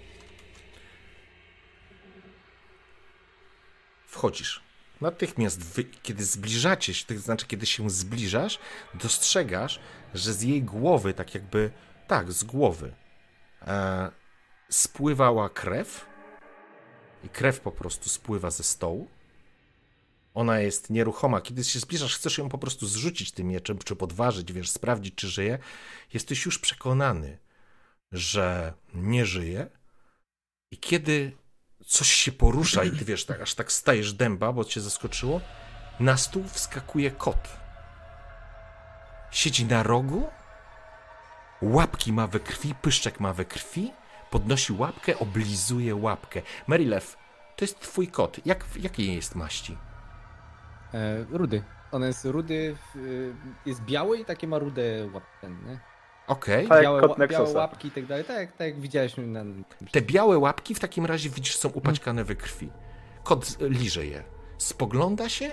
[4.07, 4.61] Wchodzisz.
[5.01, 8.59] Natychmiast, wy, kiedy zbliżacie się, to znaczy kiedy się zbliżasz,
[8.93, 9.79] dostrzegasz,
[10.13, 11.71] że z jej głowy, tak jakby,
[12.07, 12.93] tak, z głowy,
[13.67, 14.11] e,
[14.69, 16.16] spływała krew
[17.23, 19.07] i krew po prostu spływa ze stołu.
[20.33, 21.41] Ona jest nieruchoma.
[21.41, 25.27] Kiedy się zbliżasz, chcesz ją po prostu zrzucić tym mieczem, czy podważyć, wiesz, sprawdzić, czy
[25.27, 25.59] żyje.
[26.13, 27.37] Jesteś już przekonany,
[28.11, 29.67] że nie żyje.
[30.71, 31.31] I kiedy
[31.85, 35.41] coś się porusza i ty wiesz, tak, aż tak stajesz dęba, bo cię zaskoczyło,
[35.99, 37.49] na stół wskakuje kot.
[39.31, 40.29] Siedzi na rogu,
[41.61, 43.91] łapki ma we krwi, pyszczek ma we krwi,
[44.31, 46.41] podnosi łapkę, oblizuje łapkę.
[46.67, 47.17] Marylew,
[47.55, 48.45] to jest twój kot.
[48.45, 49.77] Jak, jakiej jest maści?
[50.93, 51.63] E, rudy.
[51.91, 53.33] On jest rudy, w-
[53.65, 55.79] jest biały i takie ma rude łapki, nie?
[56.27, 56.67] Okej.
[56.67, 59.43] Tak jak białe, ła- białe łapki i tak dalej, tak, jak- tak jak widziałeś na...
[59.91, 62.69] Te białe łapki w takim razie widzisz są upaćkane we krwi.
[63.23, 64.23] Kot liże je.
[64.57, 65.51] Spogląda się,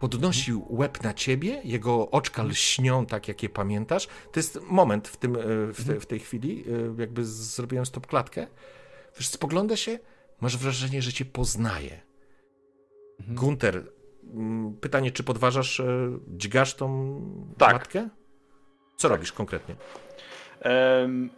[0.00, 4.06] podnosi łeb na ciebie, jego oczka lśnią tak, jak je pamiętasz.
[4.06, 5.40] To jest moment w, tym, e,
[5.72, 6.64] w, te, w tej chwili,
[6.96, 8.46] e, jakby zrobiłem stop klatkę.
[9.16, 9.98] Wiesz, spogląda się,
[10.40, 12.00] masz wrażenie, że cię poznaje.
[13.28, 13.92] Gunter,
[14.34, 17.20] mm, pytanie, czy podważasz, e, dźgasz tą
[17.58, 17.72] Tak.
[17.72, 18.08] matkę?
[18.96, 19.74] Co robisz konkretnie?
[20.60, 21.30] Em,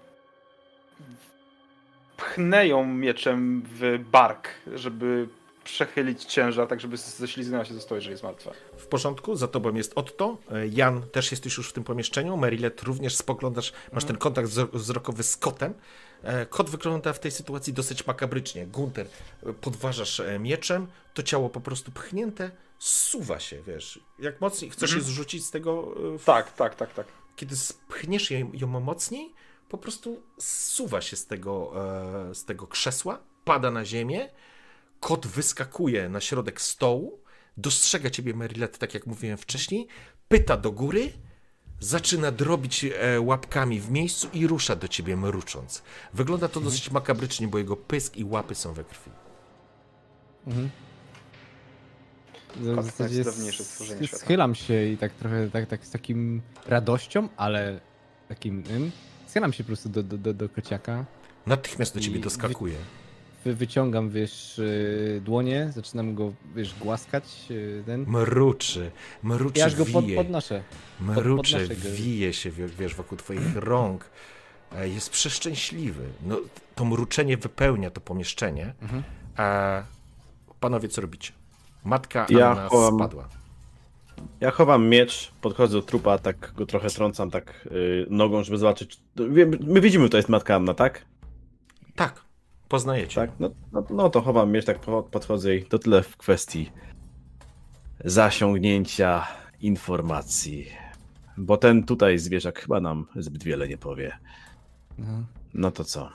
[2.17, 5.29] pchnę ją mieczem w bark, żeby
[5.71, 8.51] przechylić ciężar, tak żeby ześlizgnęła się ze stołu, jeżeli jest martwa.
[8.77, 10.37] W porządku, za tobą jest Otto.
[10.53, 12.37] E, Jan, też jesteś już w tym pomieszczeniu.
[12.37, 15.75] Merilet, również spoglądasz, masz ten kontakt wzro- wzrokowy z kotem.
[16.23, 18.67] E, Kot wygląda w tej sytuacji dosyć makabrycznie.
[18.67, 19.07] Gunter,
[19.47, 24.01] e, podważasz mieczem, to ciało po prostu pchnięte, suwa się, wiesz.
[24.19, 25.95] Jak mocniej chcesz je zrzucić z tego.
[26.19, 27.07] w- Tak, tak, tak, tak.
[27.37, 29.35] Kiedy spchniesz ją, ją mocniej,
[29.69, 31.73] po prostu suwa się z tego,
[32.35, 34.29] z tego krzesła, pada na ziemię.
[35.01, 37.21] Kot wyskakuje na środek stołu,
[37.57, 39.87] dostrzega ciebie Merilet, tak jak mówiłem wcześniej,
[40.29, 41.13] pyta do góry,
[41.81, 45.83] zaczyna drobić e, łapkami w miejscu i rusza do ciebie mrucząc.
[46.15, 49.11] Wygląda to dosyć makabrycznie, bo jego pysk i łapy są we krwi.
[50.47, 50.71] Mhm.
[52.57, 54.25] W Kot zasadzie najcudowniejsze stworzenie s- świata.
[54.25, 57.81] Schylam się i tak trochę tak, tak z takim radością, ale
[58.29, 58.63] takim.
[59.27, 61.05] Schylam się po prostu do, do, do, do kociaka.
[61.47, 62.77] Natychmiast do ciebie doskakuje.
[63.45, 68.05] Wy, wyciągam, wiesz, y, dłonie, zaczynam go, wiesz, głaskać, y, ten.
[68.09, 68.91] Mruczy,
[69.23, 70.63] mruczy, I aż go pod, podnoszę.
[71.01, 71.91] Mrucze, podnoszę go.
[71.97, 74.11] wije się, wie- wiesz, wokół twoich rąk.
[74.77, 76.05] E, Jest przeszczęśliwy.
[76.27, 76.41] No,
[76.75, 78.75] to mruczenie wypełnia to pomieszczenie.
[78.83, 79.03] Mhm.
[79.37, 79.83] A
[80.61, 81.33] panowie, co robicie?
[81.85, 83.29] Matka Ja Anna chowam- spadła.
[84.41, 89.01] Ja chowam miecz, podchodzę do trupa, tak go trochę trącam tak y, nogą, żeby zobaczyć.
[89.67, 91.05] My widzimy, to jest matka Anna, tak?
[91.97, 92.23] Tak,
[92.71, 93.15] poznajecie.
[93.15, 96.71] Tak, no, no, no to chowam miecz, tak po- podchodzę i to tyle w kwestii
[98.05, 99.27] zasiągnięcia
[99.61, 100.67] informacji.
[101.37, 104.19] Bo ten tutaj zwierzak chyba nam zbyt wiele nie powie.
[104.99, 105.07] No.
[105.55, 106.11] No to co?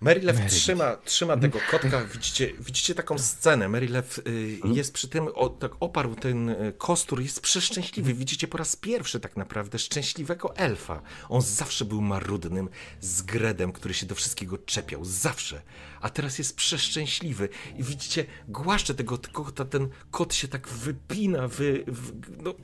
[0.00, 2.04] Marylew trzyma, trzyma tego kotka.
[2.04, 3.68] Widzicie, widzicie taką scenę.
[3.68, 8.14] Marylew y, jest przy tym, o, tak oparł ten y, kostur, jest przeszczęśliwy.
[8.14, 11.02] Widzicie po raz pierwszy tak naprawdę szczęśliwego elfa.
[11.28, 12.68] On zawsze był marudnym
[13.00, 15.04] zgredem, który się do wszystkiego czepiał.
[15.04, 15.62] Zawsze.
[16.00, 17.48] A teraz jest przeszczęśliwy.
[17.76, 22.12] I widzicie, głaszcze tego kota, ten kot się tak wypina, wy, w,
[22.42, 22.54] no,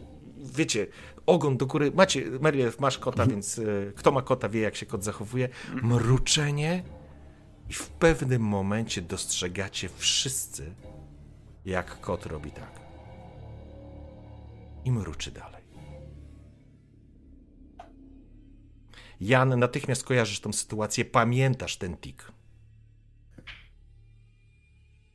[0.53, 0.87] wiecie,
[1.27, 1.93] ogon do góry.
[1.95, 5.49] Macie, Marylew, masz kota, więc y, kto ma kota, wie jak się kot zachowuje.
[5.83, 6.83] Mruczenie
[7.69, 10.75] i w pewnym momencie dostrzegacie wszyscy,
[11.65, 12.81] jak kot robi tak.
[14.85, 15.63] I mruczy dalej.
[19.21, 22.33] Jan, natychmiast kojarzysz tą sytuację, pamiętasz ten tik.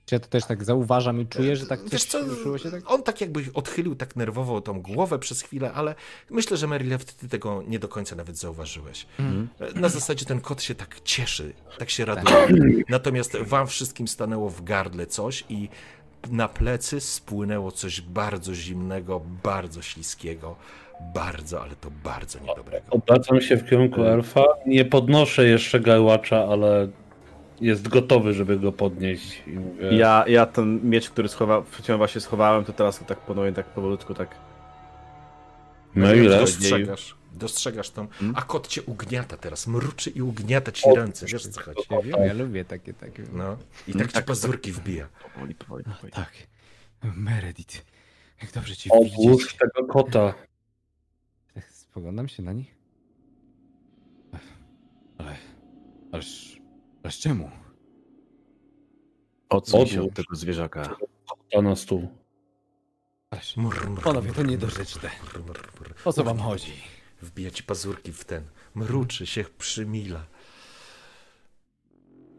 [0.05, 2.91] Czy ja to też tak zauważam i czuję, że tak Wiesz co, ruszyło się tak?
[2.91, 5.95] on tak jakby odchylił tak nerwowo tą głowę przez chwilę, ale
[6.29, 9.05] myślę, że Marylew, ty tego nie do końca nawet zauważyłeś.
[9.75, 12.83] Na zasadzie ten kot się tak cieszy, tak się raduje.
[12.89, 15.69] Natomiast wam wszystkim stanęło w gardle coś i
[16.31, 20.55] na plecy spłynęło coś bardzo zimnego, bardzo śliskiego,
[21.13, 22.85] bardzo, ale to bardzo niedobrego.
[22.89, 24.43] Obracam się w kierunku elfa.
[24.65, 26.87] Nie podnoszę jeszcze garłacza, ale
[27.63, 29.43] jest gotowy, żeby go podnieść.
[29.47, 33.53] I mówię, Ja, ja ten miecz, który schowa, wcześniej właśnie schowałem, to teraz tak ponownie
[33.53, 34.35] tak powolutku tak...
[35.95, 36.39] no ile?
[36.39, 38.35] Dostrzegasz, dostrzegasz tą, Hmm?
[38.37, 41.81] a kot cię ugniata teraz, mruczy i ugniata ci ręce, wiesz o co chodzi?
[41.89, 43.23] Ja wiem, ja lubię takie, takie.
[43.33, 43.57] No,
[43.87, 45.07] i tak ci pazurki wbija.
[45.33, 46.13] Powoli, powoli, powoli.
[46.13, 46.31] Tak.
[47.15, 47.85] Meredith,
[48.41, 49.57] jak dobrze ci widzieć.
[49.57, 50.33] tego kota.
[51.53, 52.75] Tak Spoglądam się na nich.
[55.17, 55.35] Ale,
[56.11, 56.57] ależ,
[57.03, 57.49] ależ czemu?
[59.49, 60.95] Odsuń się od tego zwierzaka.
[61.27, 62.07] Kota na stół.
[63.57, 65.09] Mr, Panowie, to niedorzeczne.
[66.05, 66.71] o co wam chodzi?
[67.21, 68.43] Wbija ci pazurki w ten,
[68.75, 70.25] mruczy się, przymila.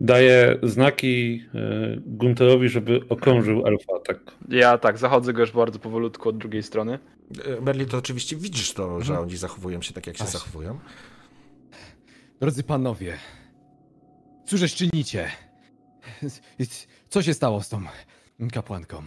[0.00, 4.18] Daję znaki e, Gunterowi, żeby okrążył elfa, tak.
[4.48, 6.98] Ja tak, zachodzę go już bardzo powolutku od drugiej strony.
[7.44, 9.28] E, Merli, to oczywiście widzisz to, że Mhm.
[9.28, 10.30] oni zachowują się tak, jak się Aż.
[10.30, 10.78] zachowują.
[12.40, 13.16] Drodzy panowie,
[14.46, 15.30] cóżeż czynicie?
[17.08, 17.80] Co się stało z tą
[18.52, 19.02] kapłanką?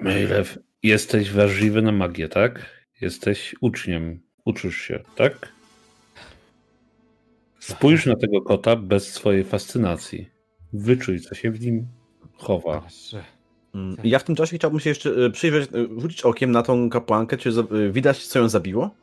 [0.00, 2.66] Mejlew, jesteś wrażliwy na magię, tak?
[3.00, 4.20] Jesteś uczniem.
[4.44, 5.52] Uczysz się, tak?
[7.60, 10.30] Spójrz na tego kota bez swojej fascynacji.
[10.72, 11.86] Wyczuj, co się w nim
[12.36, 12.86] chowa.
[13.74, 16.90] Mm, Ja w tym czasie chciałbym się jeszcze e, przyjrzeć, e, rzucić okiem na tą
[16.90, 18.94] kapłankę, czy e, widać, co ją zabiło?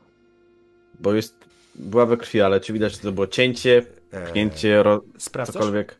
[1.00, 1.36] Bo jest,
[1.76, 5.54] była we krwi, ale czy widać, czy to było cięcie, E, pchnięcie, ro, Sprawdzasz?
[5.54, 5.96] cokolwiek?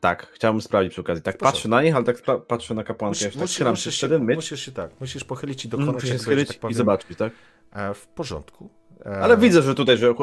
[0.00, 1.22] Tak, chciałbym sprawdzić przy okazji.
[1.22, 1.56] Tak porządku.
[1.56, 2.16] patrzę na nich, ale tak
[2.48, 3.10] patrzę na kapłankę.
[3.10, 6.48] Musisz, tak musisz, musisz, się myć, musisz się tak, musisz pochylić i dokonać się schylić
[6.48, 7.32] tak i powiem, zobaczyć, tak?
[7.72, 8.70] e, w porządku.
[9.06, 10.14] E, Ale widzę, że tutaj, że e,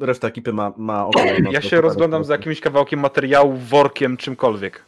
[0.00, 1.20] reszta ekipy ma, ma oko.
[1.42, 4.82] na Ja się rozglądam za jakimś kawałkiem materiału, workiem, czymkolwiek.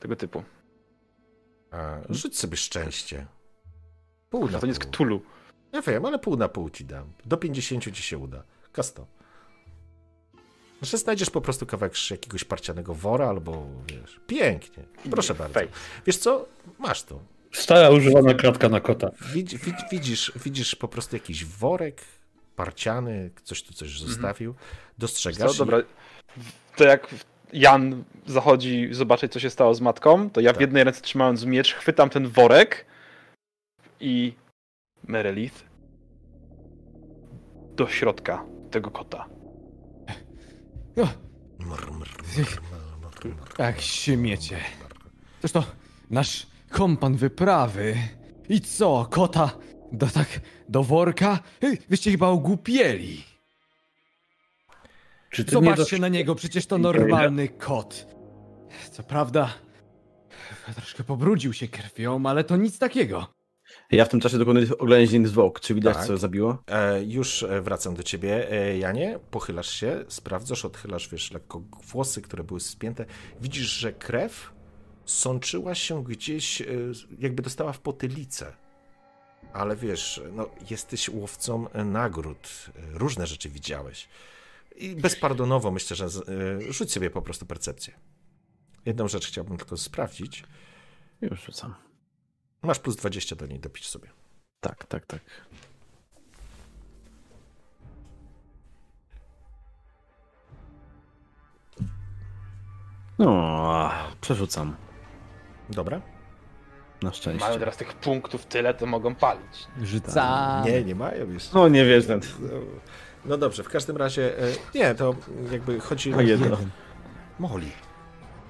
[0.00, 0.42] Tego typu.
[1.72, 3.26] e, Rzuć sobie szczęście.
[4.30, 5.20] Pół to nie jest pół.
[5.72, 7.12] Ja wiem, ale pół na pół ci dam.
[7.24, 8.42] Do 50 ci się uda.
[8.72, 9.06] Kasto.
[10.82, 14.20] Że znajdziesz po prostu kawałek jakiegoś parcianego wora albo wiesz.
[14.26, 14.84] Pięknie.
[15.10, 15.54] Proszę bardzo.
[15.54, 15.68] Fej.
[16.06, 16.46] Wiesz co?
[16.78, 17.20] Masz to.
[17.52, 19.10] Stara używana kratka na kota.
[19.34, 22.02] Widz, widz, widzisz, widzisz po prostu jakiś worek
[22.56, 24.54] parciany, coś tu coś zostawił.
[24.98, 25.52] Dostrzegasz.
[25.52, 25.58] Co?
[25.58, 25.78] Dobra.
[26.76, 27.14] To jak
[27.52, 30.60] Jan zachodzi zobaczyć, co się stało z matką, to ja w Tak.
[30.60, 32.86] jednej ręce trzymając miecz, chwytam ten worek
[34.00, 34.34] i
[35.08, 35.64] Merelith
[37.76, 39.28] do środka tego kota.
[40.96, 41.08] no,
[41.58, 42.60] mr,
[43.58, 44.58] jak śmiecie.
[45.40, 45.64] Toż to
[46.10, 47.94] nasz kompan wyprawy.
[48.48, 49.50] I co, kota
[49.92, 51.38] do tak, do worka?
[51.88, 53.24] Wyście chyba ogłupieli.
[55.30, 58.06] Czy ty Zobaczcie nie na niego, przecież to normalny kot.
[58.90, 59.54] Co prawda,
[60.74, 63.41] troszkę pobrudził się krwią, ale to nic takiego.
[63.92, 65.60] Ja w tym czasie dokonuję oględzin zwłok.
[65.60, 66.06] Czy widać, Tak.
[66.06, 66.62] co zabiło?
[66.66, 69.18] E, już e, wracam do ciebie, e, Janie.
[69.30, 71.62] Pochylasz się, sprawdzasz, odchylasz, wiesz, lekko
[71.92, 73.04] włosy, które były spięte.
[73.40, 74.52] Widzisz, że krew
[75.04, 76.64] sączyła się gdzieś, e,
[77.18, 78.52] jakby dostała w potylicę.
[79.52, 82.48] Ale wiesz, no, jesteś łowcą nagród.
[82.94, 84.08] E, Różne rzeczy widziałeś.
[84.76, 86.28] I bezpardonowo myślę, że z-
[86.68, 87.94] e, rzuć sobie po prostu percepcję.
[88.86, 90.44] Jedną rzecz chciałbym tylko sprawdzić.
[91.20, 91.74] Już rzucam.
[92.62, 94.08] Masz plus 20 do niej, dopisz sobie.
[94.60, 95.20] Tak, tak, tak.
[103.18, 103.90] No,
[104.20, 104.76] przerzucam.
[105.70, 106.00] Dobra?
[107.02, 107.46] Na szczęście.
[107.46, 109.66] Mają teraz tych punktów tyle, to mogą palić.
[109.82, 110.64] Rzucam.
[110.64, 111.52] Nie, nie mają już.
[111.52, 112.20] No nie wiesz, ten.
[112.40, 112.48] No,
[113.24, 114.42] no dobrze, w każdym razie, e,
[114.74, 115.14] nie, to
[115.52, 116.46] jakby chodzi O jedno.
[116.46, 116.70] Jeden.
[117.38, 117.72] Moli.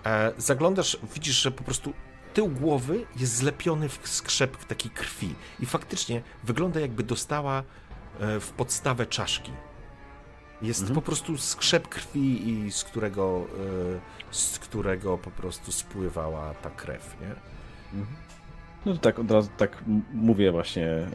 [0.07, 1.93] E, zaglądasz, widzisz, że po prostu
[2.35, 7.63] tył głowy jest zlepiony w skrzep takiej krwi i faktycznie wygląda jakby dostała
[8.21, 9.53] e, w podstawę czaszki.
[10.63, 10.95] Jest Mhm.
[10.95, 13.47] po prostu skrzep krwi i z którego,
[14.31, 17.35] e, z którego po prostu spływała ta krew, nie?
[18.87, 19.83] No to tak od razu tak
[20.13, 21.09] mówię właśnie, e,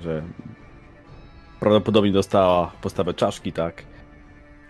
[0.00, 0.22] że
[1.60, 3.82] prawdopodobnie dostała postawę czaszki, tak.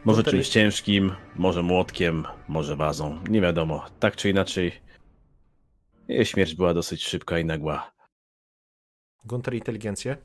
[0.04, 3.18] Może to czymś ciężkim, może młotkiem, może wazą.
[3.28, 3.84] Nie wiadomo.
[4.00, 4.72] Tak czy inaczej,
[6.08, 7.92] jej śmierć była dosyć szybka i nagła.
[9.24, 10.16] Gunter, inteligencję?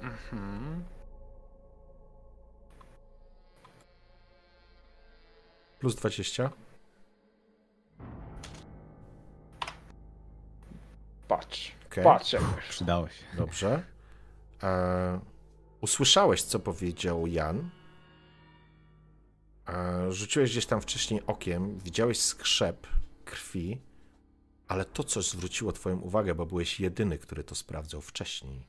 [0.00, 0.84] Mhm.
[5.78, 6.50] Plus 20.
[11.28, 11.72] Patrz.
[11.86, 12.04] Okej.
[12.04, 13.24] Patrz jak Przydało się.
[13.36, 13.82] Dobrze.
[14.62, 15.20] E,
[15.80, 17.70] usłyszałeś, co powiedział Jan.
[19.68, 22.86] E, rzuciłeś gdzieś tam wcześniej okiem, widziałeś skrzep
[23.24, 23.80] krwi,
[24.70, 28.66] ale to coś zwróciło twoją uwagę, bo byłeś jedyny, który to sprawdzał wcześniej.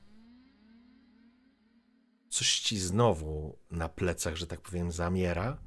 [2.30, 5.57] Coś ci znowu na plecach, że tak powiem, zamiera,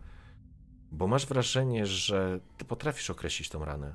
[0.93, 3.95] bo masz wrażenie, że ty potrafisz określić tą ranę,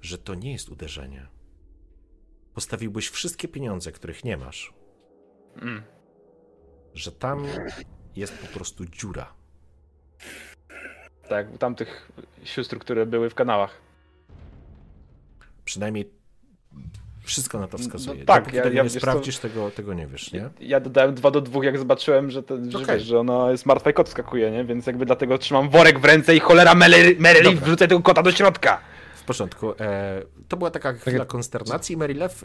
[0.00, 1.26] że to nie jest uderzenie.
[2.54, 4.74] Postawiłbyś wszystkie pieniądze, których nie masz,
[5.56, 5.82] Mm.
[6.94, 7.44] że tam
[8.16, 9.34] jest po prostu dziura.
[11.28, 12.12] Tak, u tamtych
[12.44, 13.89] sióstr, które były w kanałach.
[15.70, 16.10] Przynajmniej
[17.22, 18.24] wszystko na to No wskazuje.
[18.24, 20.50] tak, Dopóki ja- tego ja nie sprawdzisz, tego, tego nie wiesz, nie?
[20.60, 22.96] Ja dodałem 2 do 2, jak zobaczyłem, że, to, że, Okej.
[22.96, 24.64] wiesz, że ona jest martwa i kot skakuje, nie?
[24.64, 27.60] Więc jakby dlatego trzymam worek w ręce i cholera Dobra.
[27.60, 28.80] wrzucę tego kota do środka.
[29.16, 29.72] W porządku.
[29.80, 31.96] E, to była taka chwila konsternacji.
[31.96, 32.44] Merilew,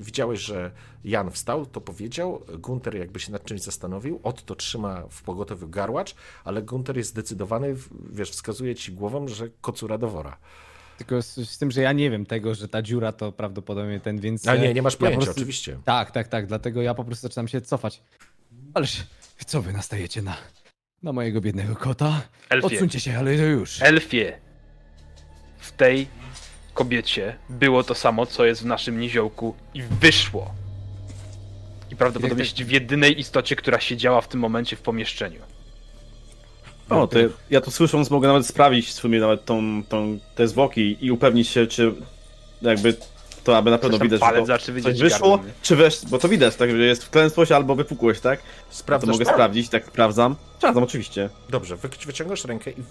[0.00, 0.70] widziałeś, że
[1.04, 2.42] Jan wstał, to powiedział.
[2.58, 4.20] Gunter jakby się nad czymś zastanowił.
[4.22, 6.14] Otto trzyma w pogotowiu garłacz,
[6.44, 10.36] ale Gunter jest zdecydowany, w- wiesz, wskazuje ci głową, że kocura do wora.
[11.02, 14.20] Tylko z, z tym, że ja nie wiem tego, że ta dziura to prawdopodobnie ten,
[14.20, 14.48] więc...
[14.48, 15.78] A nie, nie masz ja po pojęcia, prostu- oczywiście.
[15.84, 18.02] Tak, tak, tak, dlatego ja po prostu zaczynam się cofać.
[18.74, 19.06] Ależ,
[19.46, 20.36] co wy nastajecie na,
[21.02, 22.22] na mojego biednego kota?
[22.50, 22.66] Elfie.
[22.66, 23.82] Odsuńcie się, ale to już.
[23.82, 24.38] Elfie.
[25.58, 26.06] W tej
[26.74, 30.54] kobiecie było to samo, co jest w naszym niziołku i wyszło.
[31.90, 35.40] I prawdopodobnie Jak jest w jedynej istocie, która siedziała w tym momencie w pomieszczeniu.
[36.90, 37.18] O, to
[37.50, 41.48] ja, to słysząc mogę nawet sprawdzić w sumie nawet tą, tą, te zwłoki i upewnić
[41.48, 41.94] się, czy
[42.62, 42.96] jakby
[43.44, 45.52] to aby na pewno widać, że to coś wyszło, nie?
[45.62, 48.40] czy wesz, bo to widać, tak, że jest wklęsłość albo wypukłość, tak?
[48.40, 50.36] To Sprawdzasz mogę sprawdzić, tak sprawdzam.
[50.58, 51.28] Sprawdzam, oczywiście.
[51.50, 52.82] Dobrze, wy, wyciągasz rękę i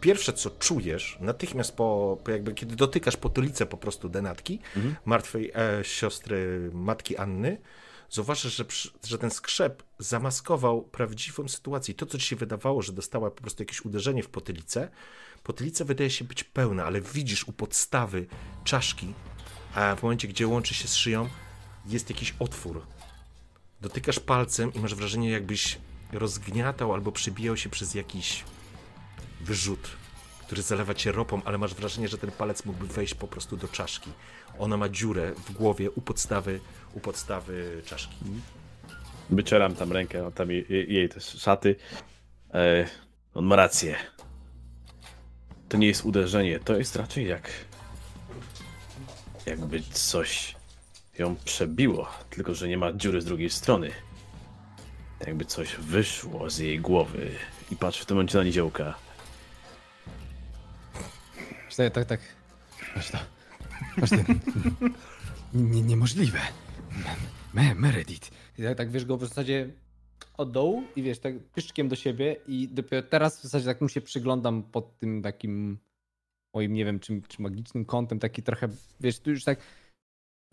[0.00, 4.58] pierwsze co czujesz, natychmiast po, po jakby kiedy dotykasz potylicę po prostu denatki,
[5.04, 7.56] martwej e, siostry matki Anny,
[8.14, 8.64] zauważysz, że,
[9.04, 11.94] że ten skrzep zamaskował prawdziwą sytuację.
[11.94, 14.88] To, co ci się wydawało, że dostała po prostu jakieś uderzenie w potylicę,
[15.42, 18.26] potylica wydaje się być pełna, ale widzisz u podstawy
[18.64, 19.14] czaszki,
[19.74, 21.28] a w momencie, gdzie łączy się z szyją,
[21.86, 22.86] jest jakiś otwór.
[23.80, 25.78] Dotykasz palcem i masz wrażenie, jakbyś
[26.12, 28.44] rozgniatał albo przebijał się przez jakiś
[29.40, 29.88] wyrzut,
[30.46, 33.68] który zalewa cię ropą, ale masz wrażenie, że ten palec mógłby wejść po prostu do
[33.68, 34.10] czaszki.
[34.58, 36.60] Ona ma dziurę w głowie u podstawy,
[36.94, 38.16] u podstawy czaszki.
[39.30, 41.76] Wyczeram tam rękę, a tam jej, jej też szaty.
[42.54, 42.86] E,
[43.34, 43.96] on ma rację.
[45.68, 47.50] To nie jest uderzenie, to jest raczej jak.
[49.46, 50.56] Jakby coś
[51.18, 53.90] ją przebiło, tylko że nie ma dziury z drugiej strony.
[55.26, 57.30] Jakby coś wyszło z jej głowy.
[57.70, 58.94] I patrz w tym momencie na niziołka.
[61.76, 62.20] Tak, tak, tak.
[63.96, 64.16] To.
[65.54, 66.38] Nie, niemożliwe.
[67.54, 68.30] Me, Meredith.
[68.58, 69.72] I tak, tak wiesz go w zasadzie
[70.36, 73.88] od dołu i wiesz, tak pyszczkiem do siebie i dopiero teraz w zasadzie tak mu
[73.88, 75.78] się przyglądam pod tym takim
[76.54, 78.68] moim, nie wiem, czy, czy magicznym kątem, taki trochę,
[79.00, 79.58] wiesz, tu już tak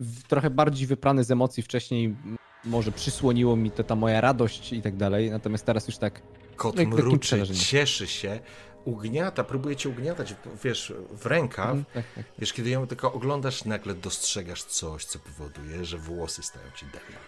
[0.00, 2.16] w, trochę bardziej wyprany z emocji wcześniej
[2.64, 6.22] może przysłoniło mi to ta moja radość i tak dalej, natomiast teraz już tak
[6.56, 8.40] Kot mruczy, cieszy się,
[8.84, 10.34] ugniata, próbuje cię ugniatać,
[10.64, 11.70] wiesz, w rękaw.
[11.70, 12.24] mm, tak, tak.
[12.38, 17.20] Wiesz, kiedy ją tylko oglądasz, nagle dostrzegasz coś, co powoduje, że włosy stają ci dęba.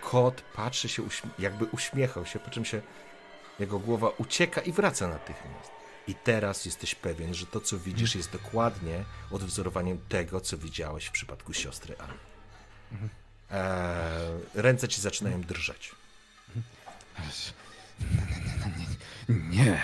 [0.00, 1.02] Kot patrzy się,
[1.38, 2.82] jakby uśmiechał się, po czym się
[3.58, 5.70] jego głowa ucieka i wraca natychmiast.
[6.08, 11.10] I teraz jesteś pewien, że to, co widzisz, jest dokładnie odwzorowaniem tego, co widziałeś w
[11.10, 12.14] przypadku siostry Anny.
[13.50, 13.60] Eee,
[14.54, 15.94] ręce ci zaczynają drżeć.
[19.28, 19.82] Nie.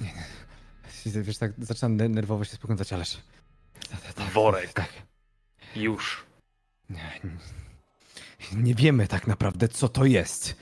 [0.00, 0.12] Nie.
[1.12, 1.22] nie.
[1.22, 3.18] Wiesz, tak zaczynam ne- nerwowo się spoglądać, ależ...
[3.90, 4.72] Tak, tak, Worek.
[4.72, 4.88] Tak.
[5.76, 6.24] Już.
[6.90, 7.20] Nie,
[8.56, 10.54] nie wiemy tak naprawdę, co to jest.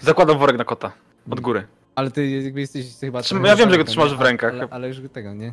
[0.00, 0.92] Zakładam worek na kota.
[1.30, 1.66] Od góry.
[1.94, 3.20] Ale ty jakby jesteś chyba...
[3.20, 4.16] Trzym- trochę ja wiem, że go trzymasz nie?
[4.16, 4.52] w rękach.
[4.52, 5.52] Ale, ale już tego, nie?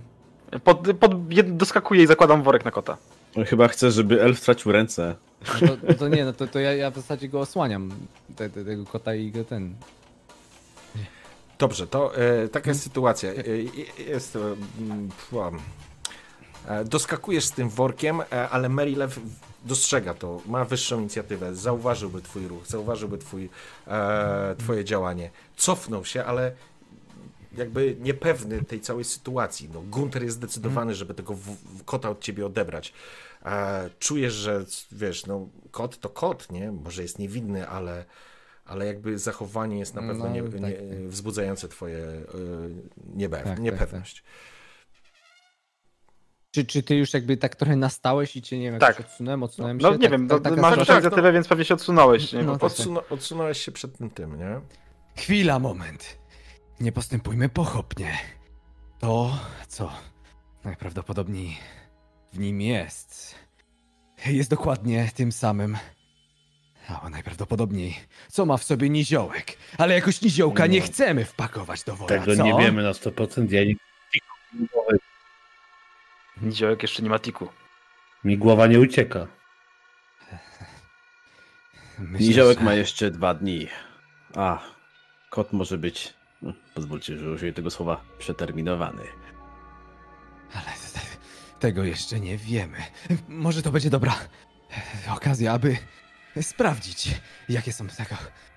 [0.63, 2.97] Pod, pod, jed, doskakuję i zakładam worek na kota.
[3.35, 5.15] On chyba chce, żeby elf stracił ręce.
[5.61, 7.91] No to, no to nie, no to, to ja, ja w zasadzie go osłaniam,
[8.35, 9.75] te, te, tego kota i go ten...
[11.59, 13.29] Dobrze, to e, taka jest sytuacja.
[13.29, 14.35] E, e, jest.
[14.35, 15.51] E,
[16.67, 19.19] e, doskakujesz z tym workiem, e, ale Merilew
[19.65, 23.49] dostrzega to, ma wyższą inicjatywę, zauważyłby twój ruch, zauważyłby twój,
[24.57, 25.31] twoje działanie.
[25.57, 26.51] Cofnął się, ale
[27.57, 29.69] jakby niepewny tej całej sytuacji.
[29.73, 31.35] No, Gunter jest zdecydowany, żeby tego
[31.85, 32.93] kota od ciebie odebrać.
[33.99, 36.71] Czujesz, że wiesz, no, kot to kot, nie?
[36.71, 38.05] Może jest niewinny, ale,
[38.65, 41.07] ale jakby zachowanie jest na No, pewno nie, tak, nie, tak.
[41.07, 42.23] wzbudzające twoje e,
[43.17, 44.23] niepe- Tak, tak, niepewność.
[46.51, 48.99] Czy, czy ty już jakby tak trochę nastałeś i cię, nie wiem, Tak.
[48.99, 49.97] odsunąłem, odsunąłem No się?
[49.97, 52.33] nie tak, wiem, tak, no, masz inicjatywę, więc pewnie się odsunąłeś.
[52.33, 52.43] Nie?
[52.43, 52.71] No, tak.
[52.71, 54.61] Odsuna- odsunąłeś się przed tym tym, nie?
[55.17, 56.17] Chwila, moment.
[56.79, 58.17] Nie postępujmy pochopnie.
[58.99, 59.91] To, co
[60.63, 61.57] najprawdopodobniej
[62.33, 63.35] w nim jest,
[64.25, 65.77] jest dokładnie tym samym.
[66.87, 67.95] A najprawdopodobniej,
[68.31, 69.57] co ma w sobie niziołek.
[69.77, 70.85] Ale jakoś niziołka nie No.
[70.85, 72.43] chcemy wpakować do wora, Tego co?
[72.43, 73.51] nie wiemy na 100%.
[73.51, 73.75] Ja nie...
[76.41, 77.49] Niziołek jeszcze nie ma tiku.
[78.23, 79.27] Mi głowa nie ucieka.
[81.99, 83.67] Myślę, Niziołek że- ma jeszcze dwa dni.
[84.35, 84.59] A,
[85.29, 89.03] kot może być, no, pozwólcie, że użyję tego słowa, przeterminowany.
[90.53, 92.77] Ale te- tego jeszcze nie wiemy.
[93.27, 94.15] Może to będzie dobra
[95.15, 95.77] okazja, aby
[96.43, 97.09] sprawdzić,
[97.49, 98.15] jakie są tego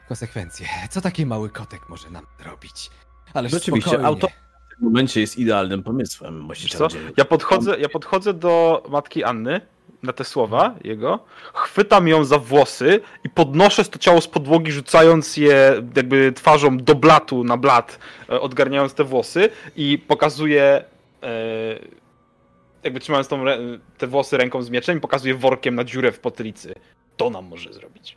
[0.08, 0.66] konsekwencje.
[0.90, 2.90] Co taki mały kotek może nam zrobić?
[3.34, 4.08] Ale Rzeczywiście, spokojnie.
[4.08, 6.88] auto w tym momencie jest idealnym pomysłem, co?
[7.16, 9.60] Ja podchodzę, ja podchodzę do matki Anny
[10.02, 11.24] na te słowa jego,
[11.54, 16.94] chwytam ją za włosy i podnoszę to ciało z podłogi, rzucając je jakby twarzą do
[16.94, 17.98] blatu na blat,
[18.28, 20.84] e, odgarniając te włosy i pokazuję
[21.22, 21.28] e,
[22.82, 23.44] jakby trzymając tą,
[23.98, 26.74] te włosy ręką z mieczem i pokazuję workiem na dziurę w potylicy.
[27.18, 28.16] To nam może zrobić.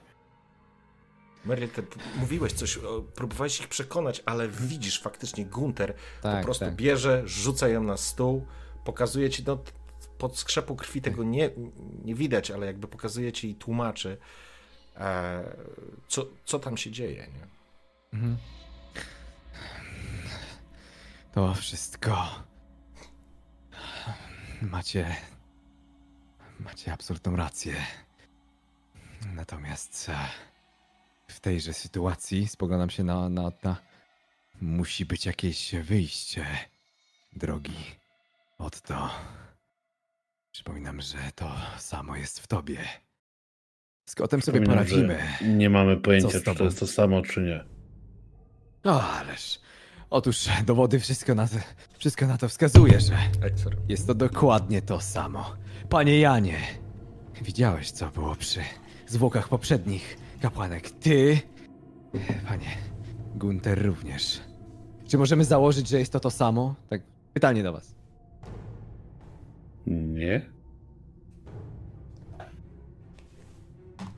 [1.46, 1.70] Merlin,
[2.16, 6.76] mówiłeś coś, o, próbowałeś ich przekonać, ale widzisz faktycznie Gunter Tak, po prostu tak.
[6.76, 8.46] bierze, rzuca ją na stół,
[8.86, 9.64] pokazuje ci, no
[10.18, 11.50] pod skrzepu krwi tego nie,
[12.04, 14.18] nie widać, ale jakby pokazuje ci i tłumaczy,
[14.98, 15.56] e,
[16.08, 17.28] co, co tam się dzieje.
[17.28, 17.48] Nie?
[18.14, 18.38] Mhm.
[21.34, 22.30] To wszystko.
[24.62, 25.16] Macie.
[26.60, 27.76] Macie absolutną rację.
[29.36, 30.16] Natomiast e,
[31.28, 33.76] w tejże sytuacji spoglądam się na, na Otta.
[34.62, 36.46] Musi być jakieś wyjście.
[37.34, 37.78] Drogi.
[38.58, 39.10] Otto.
[40.52, 42.78] Przypominam, że to samo jest w tobie.
[44.06, 45.24] Z kotem sobie poradzimy.
[45.42, 47.64] Nie mamy pojęcia, czy to jest to samo, czy nie.
[48.84, 49.60] No ależ.
[50.10, 51.56] Otóż dowody wszystko na, to,
[51.98, 53.18] wszystko na to wskazuje, że
[53.90, 55.56] jest to dokładnie to samo.
[55.90, 56.60] Panie Janie,
[57.42, 58.60] widziałeś co było przy
[59.12, 60.90] zwłokach poprzednich kapłanek.
[60.90, 61.40] Ty,
[62.48, 62.78] panie
[63.36, 64.42] Gunter również.
[65.08, 66.76] Czy możemy założyć, że jest to to samo?
[66.90, 67.02] Tak,
[67.34, 67.96] pytanie do was.
[69.88, 70.42] Nie?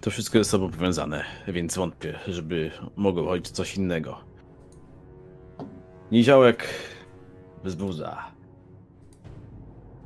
[0.01, 4.17] To wszystko jest sobą powiązane, więc wątpię, żeby mogło chodzić coś innego.
[6.11, 6.67] Niziołek
[7.63, 8.31] wzbudza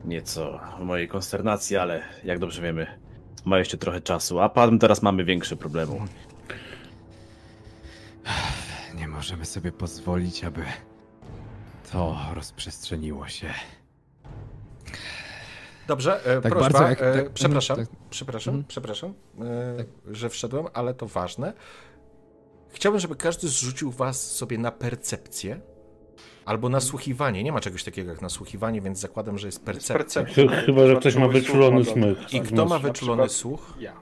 [0.06, 2.88] nieco mojej konsternacji, ale jak dobrze wiemy,
[3.48, 5.94] ma jeszcze trochę czasu, a pan teraz mamy większe problemy.
[8.96, 10.64] Nie możemy sobie pozwolić, aby
[11.92, 13.54] to rozprzestrzeniło się.
[15.88, 18.68] Dobrze, e, Tak prośba, bardzo jak- e, tak- przepraszam, tak- przepraszam, Mhm.
[18.68, 19.14] przepraszam,
[20.10, 21.54] e, że wszedłem, ale to ważne.
[22.70, 25.60] Chciałbym, żeby każdy zrzucił was sobie na percepcję
[26.48, 27.44] albo nasłuchiwanie.
[27.44, 30.26] Nie ma czegoś takiego jak nasłuchiwanie, więc zakładam, że jest percepcja.
[30.26, 32.34] Ch- Chyba, że ktoś ma wyczulony smyk.
[32.34, 33.94] I kto ma wyczulony przykład- słuch, Ja.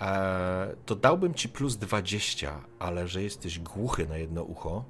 [0.00, 4.84] e, to dałbym ci plus 20, ale że jesteś głuchy na jedno ucho,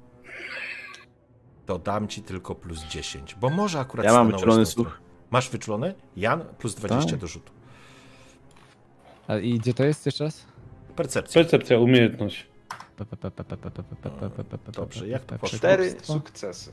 [1.65, 4.99] to dam ci tylko plus 10, bo może akurat Ja mam wyczulony słuch.
[5.31, 5.93] Masz wyczulony?
[6.17, 7.19] Jan plus 20 Tak.
[7.19, 7.51] do rzutu.
[9.27, 10.45] A i gdzie to jest jeszcze raz?
[10.95, 11.41] Percepcja.
[11.41, 12.47] Percepcja, umiejętność.
[14.73, 15.57] Dobrze, jak to poszło?
[15.57, 16.71] Cztery sukcesy.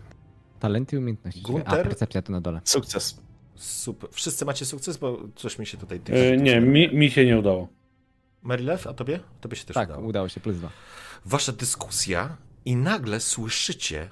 [0.60, 1.40] Talenty i umiejętności.
[1.44, 1.82] A, Gunter?
[1.88, 2.60] percepcja to na dole.
[2.64, 3.20] Sukces.
[3.54, 4.10] Super.
[4.12, 6.00] Wszyscy macie sukces, bo coś mi się tutaj...
[6.10, 7.68] E, nie, mi, mi się nie udało.
[8.42, 9.20] Marylew, a tobie?
[9.40, 10.06] Tobie się też Tak, udało.
[10.06, 10.70] udało się, plus dwa.
[11.24, 14.10] Wasza dyskusja i nagle słyszycie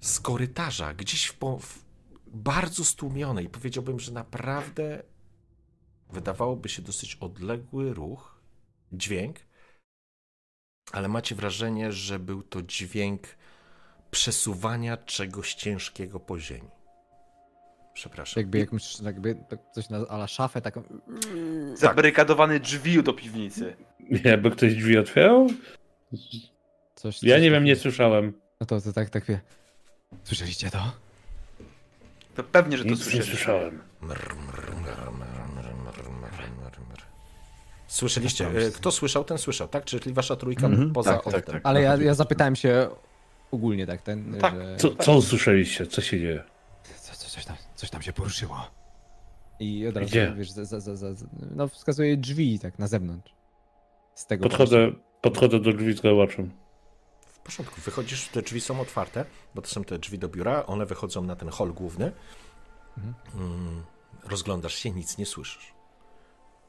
[0.00, 1.78] z korytarza, gdzieś w, po, w
[2.26, 5.02] bardzo stłumionej, powiedziałbym, że naprawdę
[6.12, 8.40] wydawałoby się dosyć odległy ruch,
[8.92, 9.36] dźwięk,
[10.92, 13.22] ale macie wrażenie, że był to dźwięk
[14.10, 16.68] przesuwania czegoś ciężkiego po ziemi.
[17.94, 18.40] Przepraszam.
[18.40, 19.36] Jakby jakimś, jakby
[19.74, 20.82] coś na ala szafę taką...
[21.74, 23.76] Zabarykadowane drzwi do piwnicy.
[24.24, 25.46] Jakby ktoś drzwi otwierał?
[26.94, 28.32] Coś, Ja coś nie wiem, nie słyszałem.
[28.60, 29.40] No to, to tak, tak wie.
[30.24, 30.92] Słyszeliście to?
[32.34, 33.82] To pewnie, że to Nic nie słyszałem.
[34.02, 35.39] Mr, mr, mr.
[37.90, 38.44] Słyszeliście?
[38.44, 39.84] Tak, e, Kto słyszał, ten słyszał, tak?
[39.84, 41.60] Czyli wasza trójka Mhm, poza tak, tak, tak.
[41.64, 42.88] Ale ja, ja zapytałem się
[43.50, 44.54] ogólnie tak, ten, Tak.
[44.54, 44.76] że...
[44.76, 45.86] Co, co usłyszeliście?
[45.86, 46.44] Co się dzieje?
[47.00, 48.70] Co, co, coś, tam, coś tam się poruszyło.
[49.60, 50.34] I od razu, Gdzie?
[50.36, 51.26] wiesz, za, za, za, za,
[51.56, 53.34] no wskazuje drzwi tak na zewnątrz.
[54.14, 56.50] Z tego Podchodzę, podchodzę do drzwi z gałaczem.
[57.26, 60.86] W porządku, wychodzisz, te drzwi są otwarte, bo to są te drzwi do biura, one
[60.86, 62.12] wychodzą na ten hol główny.
[62.98, 63.14] Mhm.
[63.34, 63.82] Mm,
[64.24, 65.79] rozglądasz się, nic nie słyszysz.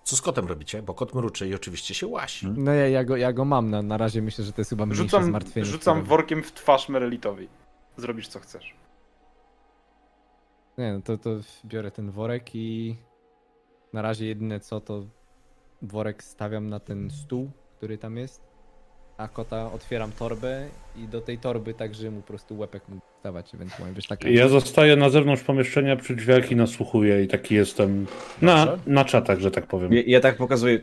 [0.04, 0.82] Co z kotem robicie?
[0.84, 2.48] Bo kot mruczy i oczywiście się łasi.
[2.48, 4.86] No ja, ja, go, ja go mam, na, na razie myślę, że to jest chyba
[4.86, 5.66] mniejsze Rzucam, zmartwienie.
[5.66, 7.48] rzucam które- workiem w twarz Merelitowi.
[7.98, 8.76] Zrobisz co chcesz.
[10.78, 11.30] Nie, no to, to
[11.66, 12.96] biorę ten worek i
[13.94, 15.06] Na razie jedyne co to
[15.82, 18.51] worek stawiam na ten stół, który tam jest.
[19.22, 23.02] A kota otwieram torbę i do tej torby tak, że mu po prostu łepek mógł
[23.20, 23.96] stawać ewentualnie.
[23.96, 28.08] Wiesz, tak Ja zostaję na zewnątrz pomieszczenia przy drzwiach i nasłuchuję i taki jestem
[28.42, 29.94] na, na czatach, że tak powiem.
[29.94, 30.82] Ja, ja tak pokazuję.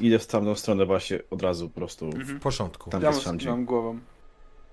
[0.00, 2.10] Idę w tamtą stronę właśnie od razu po prostu.
[2.10, 2.90] W porządku.
[2.90, 3.98] Tam Ja skinąłem głową.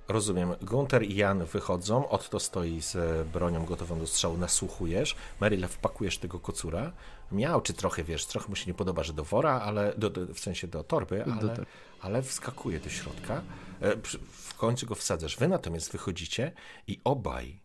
[0.08, 0.56] Rozumiem.
[0.62, 5.16] Gunter i Jan wychodzą, Otto stoi z e, bronią gotową do strzału, nasłuchujesz.
[5.40, 6.92] Maryla wpakujesz tego kocura.
[7.32, 10.34] Miał, czy trochę, wiesz, trochę mu się nie podoba, że do wora, ale do, do,
[10.34, 11.66] w sensie do torby, Do ale, torby.
[12.02, 13.42] Ale wskakuje do środka.
[13.82, 13.96] E,
[14.32, 15.38] W końcu go wsadzasz.
[15.38, 16.52] Wy natomiast wychodzicie
[16.88, 17.60] i obaj,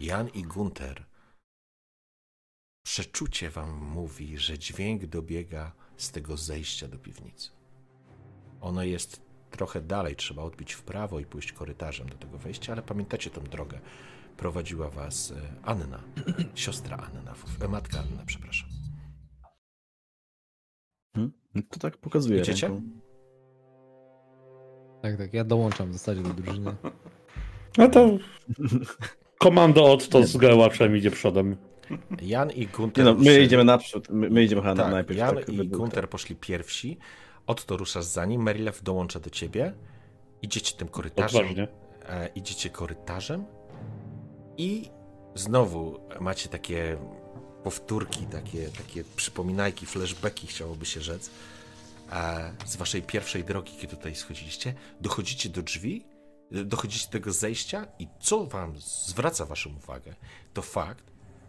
[0.00, 1.06] Jan i Gunter,
[2.86, 7.50] przeczucie wam mówi, że dźwięk dobiega z tego zejścia do piwnicy.
[8.60, 12.82] Ono jest trochę dalej, trzeba odbić w prawo i pójść korytarzem do tego wejścia, ale
[12.82, 13.80] pamiętacie tą drogę.
[14.36, 16.02] Prowadziła was e, Anna,
[16.54, 18.68] siostra Anna, e, matka Anna, przepraszam.
[21.14, 21.32] Hmm?
[21.54, 22.40] No To tak pokazuję.
[22.40, 22.68] Idziecie?
[22.68, 22.99] ręką.
[25.02, 26.74] Tak, tak, ja dołączam w zasadzie do drużyny.
[27.78, 28.10] No to
[29.38, 31.56] komando od to z Gełaczem idzie przodem.
[32.22, 33.04] Jan i Nie Gunter.
[33.04, 34.08] no, my idziemy naprzód.
[34.10, 35.18] My, my idziemy chyba Tak, najpierw.
[35.18, 36.98] Jan tak, i Gunter poszli pierwsi.
[37.46, 39.72] Otto ruszasz za nim, Merilew dołącza do ciebie.
[40.42, 41.40] Idziecie tym korytarzem.
[41.40, 41.68] Odważnie.
[42.08, 43.44] e, idziecie korytarzem
[44.56, 44.90] i
[45.34, 46.96] znowu macie takie
[47.64, 51.30] powtórki, takie, takie przypominajki, flashbacki, chciałoby się rzec,
[52.66, 54.74] z waszej pierwszej drogi, kiedy tutaj schodziliście.
[55.00, 56.04] Dochodzicie do drzwi,
[56.50, 60.14] dochodzicie do tego zejścia i co wam zwraca waszą uwagę,
[60.54, 61.04] to fakt,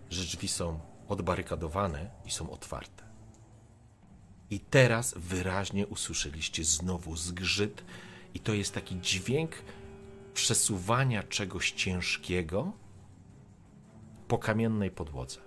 [0.09, 3.03] że drzwi są odbarykadowane i są otwarte.
[4.49, 7.83] I teraz wyraźnie usłyszeliście znowu zgrzyt,
[8.33, 9.51] i to jest taki dźwięk
[10.33, 12.71] przesuwania czegoś ciężkiego
[14.27, 15.39] po kamiennej podłodze.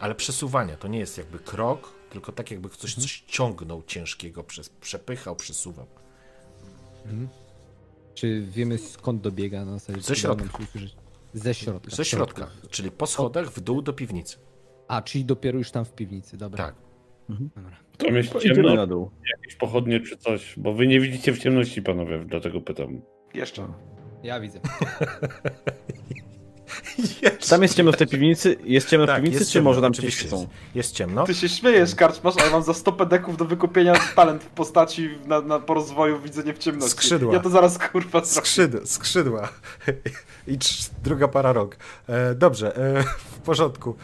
[0.00, 4.68] Ale przesuwania to nie jest jakby krok, tylko tak jakby ktoś coś ciągnął ciężkiego, przez,
[4.68, 5.86] przepychał, przesuwał.
[8.14, 10.00] Czy wiemy skąd dobiega na zasadzie?
[10.00, 10.58] Ze środka.
[11.34, 11.96] Ze środka.
[11.96, 14.36] Ze środka, czyli po schodach w dół do piwnicy.
[14.88, 16.64] A, czyli dopiero już tam w piwnicy, dobra.
[16.64, 16.74] Tak.
[17.28, 17.76] Dobra.
[17.98, 19.10] Tam jest ciemno, na dół.
[19.36, 23.02] jakieś pochodnie czy coś, bo wy nie widzicie w ciemności, panowie, dlatego pytam.
[23.34, 23.66] Jeszcze.
[24.22, 24.60] Ja widzę.
[27.40, 28.56] Czy tam jest ciemno w tej piwnicy?
[28.64, 30.40] Jest ciemno w Tak, piwnicy, jest czy ciemno, może tam gdzieś są?
[30.40, 31.24] jest, jest ciemno.
[31.24, 35.10] Ty się śmiejesz, karczmasz, a ja mam za 100 pedeków do wykupienia talent w postaci
[35.26, 36.90] na, na, po rozwoju widzenie w ciemności.
[36.90, 37.34] Skrzydła.
[37.34, 38.26] Ja to zaraz kurwa zrobię.
[38.48, 39.48] Skrzydła, skrzydła.
[40.46, 40.58] I
[41.02, 41.76] druga para rąk.
[42.08, 43.96] E, dobrze, e, w porządku.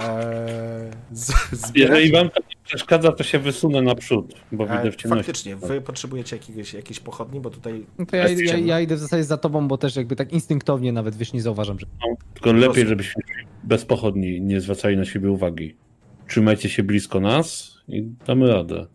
[0.00, 1.32] E, z,
[1.74, 5.24] Jeżeli wam to nie przeszkadza, to się wysunę naprzód, bo widzę E, w ciemności.
[5.24, 8.96] faktycznie, wy potrzebujecie jakiegoś, jakiejś pochodni, bo tutaj No to ja, Jest ja, ja idę
[8.96, 11.86] w zasadzie za tobą, bo też jakby tak instynktownie nawet wiesz, nie zauważam, że
[12.34, 13.22] Tylko lepiej, żebyśmy
[13.64, 15.76] bez pochodni nie zwracali na siebie uwagi.
[16.28, 18.86] Trzymajcie się blisko nas i damy radę.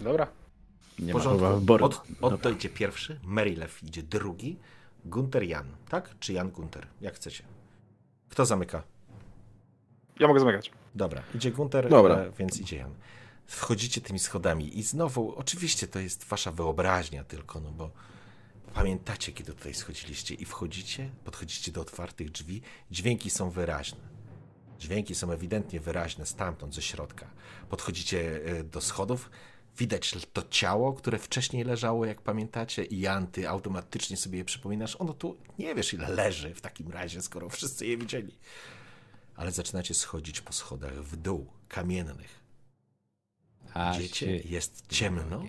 [0.00, 0.26] Dobra.
[0.98, 1.60] Nie ma chyba porządku.
[1.60, 1.84] wyboru.
[1.84, 4.56] Od, Otto idzie pierwszy, Merilew idzie drugi,
[5.04, 6.14] Gunter Jan, tak?
[6.20, 6.86] Czy Jan Gunter?
[7.00, 7.44] Jak chcecie.
[8.30, 8.82] Kto zamyka?
[10.20, 10.70] Ja mogę zamykać.
[10.94, 12.14] Dobra, idzie Gunter, Dobra.
[12.14, 12.94] E, więc idzie Jan.
[13.46, 17.90] Wchodzicie tymi schodami i znowu, oczywiście to jest wasza wyobraźnia tylko, no bo
[18.74, 24.00] pamiętacie, kiedy tutaj schodziliście i wchodzicie, podchodzicie do otwartych drzwi, dźwięki są wyraźne.
[24.78, 27.26] Dźwięki są ewidentnie wyraźne stamtąd, ze środka.
[27.68, 29.30] Podchodzicie e, do schodów,
[29.78, 34.96] widać to ciało, które wcześniej leżało, jak pamiętacie, i Jan, ty automatycznie sobie je przypominasz.
[35.00, 38.38] Ono tu nie wiesz, ile leży w takim razie, skoro wszyscy je widzieli
[39.40, 42.40] ale zaczynacie schodzić po schodach w dół, kamiennych.
[43.94, 45.44] Idziecie, jest ciemno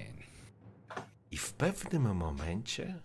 [1.31, 2.99] i w pewnym momencie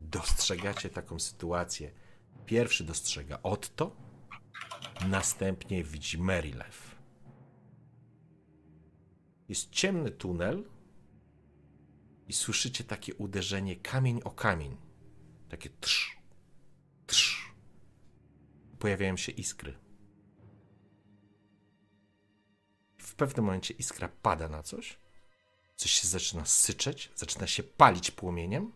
[0.00, 1.90] dostrzegacie taką sytuację.
[2.46, 3.96] Pierwszy dostrzega Otto,
[5.08, 6.89] następnie widzi Merilew.
[9.50, 10.64] Jest ciemny tunel
[12.28, 14.76] i słyszycie takie uderzenie kamień o kamień.
[15.48, 16.16] Takie trz,
[17.06, 17.52] trz.
[18.78, 19.78] Pojawiają się iskry.
[22.98, 24.98] W pewnym momencie iskra pada na coś.
[25.76, 28.72] Coś się zaczyna syczeć, zaczyna się palić płomieniem.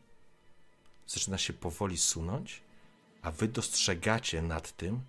[1.06, 2.62] Zaczyna się powoli sunąć,
[3.22, 5.00] a wy dostrzegacie nad tym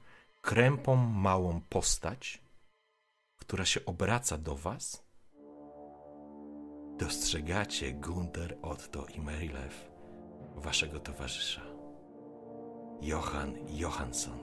[0.42, 2.42] krępą małą postać,
[3.38, 5.05] która się obraca do was.
[7.00, 9.90] Dostrzegacie Gunther, Otto i Merilew,
[10.56, 11.62] waszego towarzysza.
[13.02, 14.40] Johan Johansson.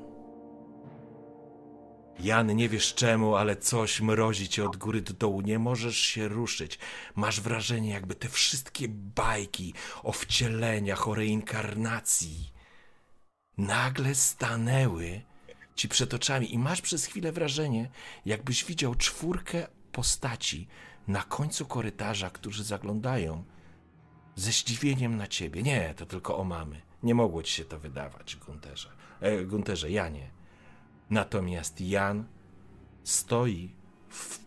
[2.21, 5.41] Jan, nie wiesz czemu, ale coś mrozi cię od góry do dołu.
[5.41, 6.79] Nie możesz się ruszyć.
[7.15, 12.53] Masz wrażenie, jakby te wszystkie bajki o wcieleniach, o reinkarnacji
[13.59, 15.23] nagle stanęły
[15.75, 17.91] ci przed oczami i masz przez chwilę wrażenie,
[18.27, 20.69] jakbyś widział czwórkę postaci
[21.09, 23.45] na końcu korytarza, którzy zaglądają
[24.37, 25.63] ze zdziwieniem na ciebie.
[25.63, 26.83] Nie, to tylko o mamy.
[27.03, 28.89] Nie mogło ci się to wydawać, Gunterze.
[29.21, 30.31] E, Gunterze, Janie.
[31.11, 32.25] Natomiast Jan
[33.03, 33.75] stoi
[34.09, 34.39] w,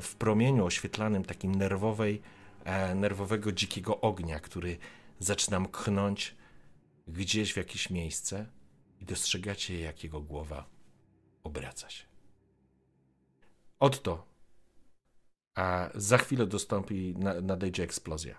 [0.00, 2.22] w promieniu oświetlanym takim nerwowej,
[2.64, 4.78] e, nerwowego dzikiego ognia, który
[5.18, 6.36] zaczyna mknąć
[7.08, 8.46] gdzieś w jakieś miejsce
[9.00, 10.66] i dostrzegacie, jak jego głowa
[11.42, 12.04] obraca się.
[13.80, 14.35] Oto.
[15.56, 18.34] A za chwilę dostąpi, na- nadejdzie eksplozja.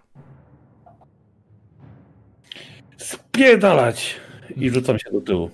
[2.98, 4.15] Spierdalać!
[4.56, 5.52] I rzucam się do tyłu.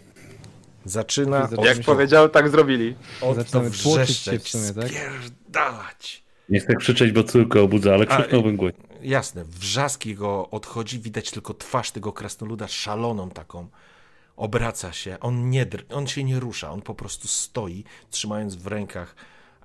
[0.86, 2.96] Zaczyna Jak od, Jak powiedział, tak zrobili.
[3.22, 4.88] od Zaczynamy tłoczyć się wrzeszczeć, w sumie, tak?
[4.88, 6.24] spierdalać.
[6.50, 8.84] Nie chcę krzyczeć, bo córkę obudzę, ale krzyknąłbym głośno.
[9.02, 13.68] Jasne, wrzask jego odchodzi, widać tylko twarz tego krasnoluda szaloną taką.
[14.38, 18.68] Obraca się, on, nie, dr- on się nie rusza, on po prostu stoi, trzymając w
[18.68, 19.16] rękach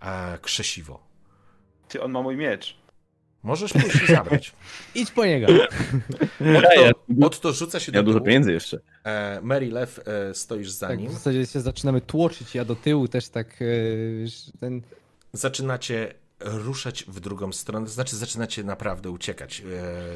[0.01, 1.08] e, krzesiwo.
[1.89, 2.77] Ty, on ma mój miecz.
[3.43, 4.53] Możesz pójść i zabrać.
[4.95, 5.47] Idź po niego.
[6.59, 8.27] Otto, Otto rzuca się Ja do dużo tyłu.
[8.27, 8.79] pieniędzy jeszcze.
[9.05, 11.09] E, Mary Lew, e, stoisz za Tak, nim.
[11.09, 13.65] w zasadzie się zaczynamy tłoczyć, ja do tyłu też tak, e,
[14.61, 14.83] ten...
[15.33, 19.61] Zaczynacie ruszać w drugą stronę, to znaczy zaczynacie naprawdę uciekać.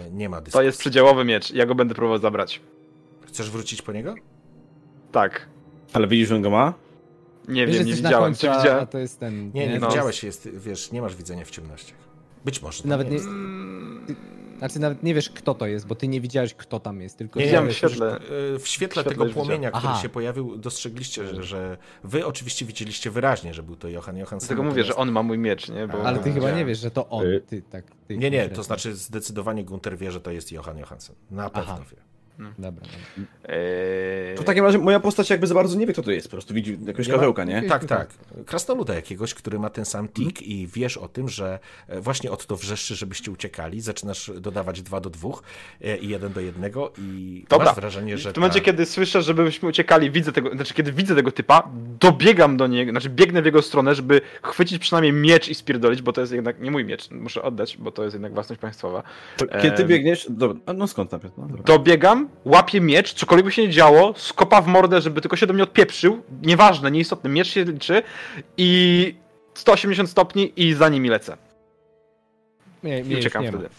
[0.06, 0.58] E, nie ma dyskusji.
[0.58, 1.50] To jest przedziałowy miecz.
[1.50, 2.60] Ja go będę próbował zabrać.
[3.26, 4.14] Chcesz wrócić po niego?
[5.12, 5.48] Tak.
[5.92, 6.74] Ale widzisz, że on go ma?
[7.48, 8.20] Nie Wiesz, wiem, nie widziałem.
[8.24, 8.86] końcu, Czy a, a widziałem?
[8.86, 9.50] to jest ten...
[9.54, 9.88] Nie, nie, No.
[9.88, 11.98] widziałeś, jest, wiesz, nie masz widzenia w ciemnościach.
[12.44, 12.82] Być może.
[12.88, 13.28] Nawet nie, jest.
[14.58, 17.38] znaczy nawet nie wiesz kto to jest, bo ty nie widziałeś kto tam jest, tylko...
[17.40, 18.16] Nie, Widziałem nie, w świetle.
[18.16, 20.02] e, W świetle W świetle tego płomienia, który Aha.
[20.02, 24.48] się pojawił, dostrzegliście, że, że wy oczywiście widzieliście wyraźnie, że był to Johan Johansson.
[24.48, 25.88] Dlatego mówię, że on ma mój miecz, nie?
[25.88, 26.56] Bo Ale ty chyba widziałem.
[26.56, 27.84] nie wiesz, że to on, Y- ty tak...
[28.08, 31.16] Ty Nie, nie, to znaczy zdecydowanie Gunter wie, że to jest Johan Johansson.
[31.30, 31.84] Na pewno Aha.
[31.90, 31.96] wie.
[32.38, 32.82] Dobra, dobra.
[33.44, 36.26] Eee, To w takim razie moja postać jakby za bardzo nie wie, kto to jest.
[36.26, 37.62] Po prostu widzi jakiegoś Nie karzełka, nie?
[37.62, 38.08] Tak, tak.
[38.46, 42.46] Krasnoluda jakiegoś, który ma ten sam tik i wiesz o tym, że e, właśnie od
[42.46, 43.80] to wrzeszczy, żebyście uciekali.
[43.80, 45.42] Zaczynasz dodawać dwa do dwóch
[45.80, 47.66] e, i jeden do jednego i Dobra.
[47.66, 50.92] masz wrażenie, że W tym momencie, ta- kiedy słyszę, żebyśmy uciekali, widzę tego, znaczy kiedy
[50.92, 51.68] widzę tego typa,
[52.00, 56.12] dobiegam do niego, znaczy biegnę w jego stronę, żeby chwycić przynajmniej miecz i spierdolić, bo
[56.12, 59.02] to jest jednak nie mój miecz, muszę oddać, bo to jest jednak własność państwowa.
[59.36, 59.88] To Kiedy ty Em.
[59.88, 60.26] biegniesz...
[60.30, 61.34] Dobra, no skąd najpierw?
[61.38, 61.62] No, dobra.
[61.62, 65.52] Dobiegam, łapię miecz, cokolwiek by się nie działo, skopa w mordę, żeby tylko się do
[65.54, 68.02] mnie odpieprzył, nieważne, nieistotne, miecz się liczy
[68.56, 69.14] i
[69.54, 71.36] 180 stopni i za nimi lecę.
[72.82, 73.58] Nie, I uciekam nie ma.
[73.58, 73.74] wtedy.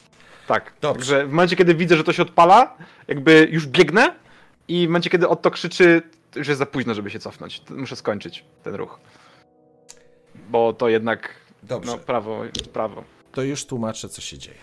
[0.48, 1.00] Tak, Dobrze.
[1.00, 2.78] także w momencie, kiedy widzę, że to się odpala,
[3.08, 4.16] jakby już biegnę
[4.68, 6.02] i w momencie, kiedy Otto krzyczy,
[6.36, 7.62] już jest za późno, żeby się cofnąć.
[7.70, 9.00] Muszę skończyć ten ruch.
[10.50, 11.30] Bo to jednak,
[11.64, 12.42] Dobrze, no prawo,
[12.74, 13.04] prawo.
[13.32, 14.58] to już tłumaczę, co się dzieje.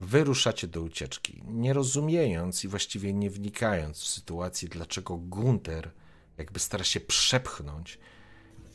[0.00, 5.90] Wy ruszacie do ucieczki, nie rozumiejąc i właściwie nie wnikając w sytuację, dlaczego Gunter
[6.38, 7.98] jakby stara się przepchnąć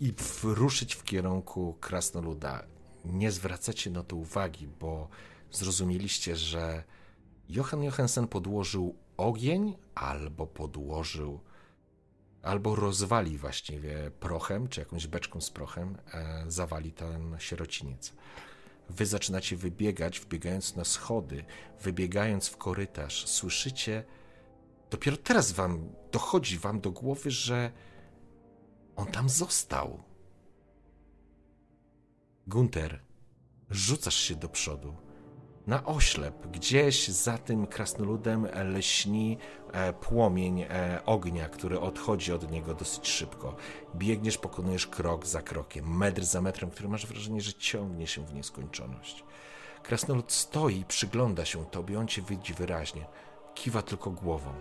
[0.01, 0.13] i
[0.43, 2.63] ruszyć w kierunku Krasnoluda.
[3.05, 5.09] Nie zwracacie na to uwagi, bo
[5.51, 6.83] zrozumieliście, że
[7.49, 11.39] Johan Johansen podłożył ogień albo podłożył
[12.41, 18.13] albo rozwali właściwie prochem, czy jakąś beczką z prochem, e, zawali ten sierociniec.
[18.89, 21.45] Wy zaczynacie wybiegać, wbiegając na schody,
[21.81, 23.27] wybiegając w korytarz.
[23.27, 24.03] Słyszycie,
[24.89, 27.71] dopiero teraz wam dochodzi wam do głowy, że
[28.95, 30.03] on tam został.
[32.47, 32.99] Gunter,
[33.69, 34.95] rzucasz się do przodu.
[35.67, 39.37] Na oślep, gdzieś za tym krasnoludem leśni
[39.71, 43.55] e, płomień e, ognia, który odchodzi od niego dosyć szybko.
[43.95, 48.33] Biegniesz, pokonujesz krok za krokiem, metr za metrem, który masz wrażenie, że ciągnie się w
[48.33, 49.23] nieskończoność.
[49.83, 53.05] Krasnolud stoi, przygląda się tobie, on cię widzi wyraźnie.
[53.55, 54.53] Kiwa tylko głową.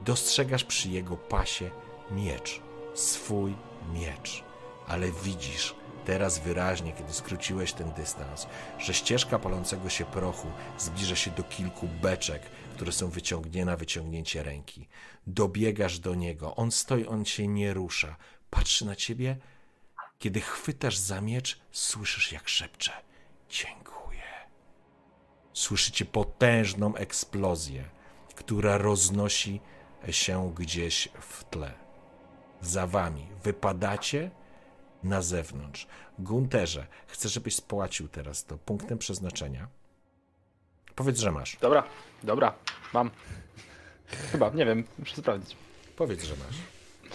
[0.00, 1.70] Dostrzegasz przy jego pasie
[2.10, 2.60] miecz.
[2.94, 3.54] Swój
[3.92, 4.44] miecz.
[4.86, 5.79] Ale widzisz
[6.10, 8.46] teraz wyraźnie, kiedy skróciłeś ten dystans,
[8.78, 12.42] że ścieżka palącego się prochu zbliża się do kilku beczek,
[12.74, 14.88] które są wyciągnięte na wyciągnięcie ręki.
[15.26, 18.16] Dobiegasz do niego, on stoi, on się nie rusza.
[18.50, 19.36] Patrzy na ciebie.
[20.18, 22.92] Kiedy chwytasz za miecz, słyszysz jak szepcze.
[23.50, 24.22] Dziękuję.
[25.52, 27.84] Słyszycie potężną eksplozję,
[28.34, 29.60] która roznosi
[30.10, 31.72] się gdzieś w tle.
[32.60, 34.39] Za wami wypadacie
[35.02, 35.86] na zewnątrz.
[36.18, 39.68] Gunterze, chcę, żebyś spłacił teraz to punktem przeznaczenia.
[40.94, 41.56] Powiedz, że masz.
[41.60, 41.84] Dobra,
[42.22, 42.54] dobra,
[42.94, 43.10] mam.
[44.32, 45.56] Chyba, nie wiem, muszę sprawdzić.
[45.96, 46.56] Powiedz, że masz.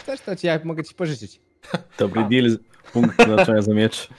[0.05, 1.39] Też to ci, ja mogę ci pożyczyć.
[1.97, 2.57] Dobry deal,
[2.93, 4.09] punkt znaczenia za miecz.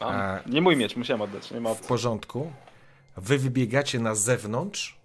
[0.00, 0.40] Mam.
[0.46, 2.52] Nie mój miecz, musiałem oddać, nie ma W porządku.
[3.16, 4.96] Wy wybiegacie na zewnątrz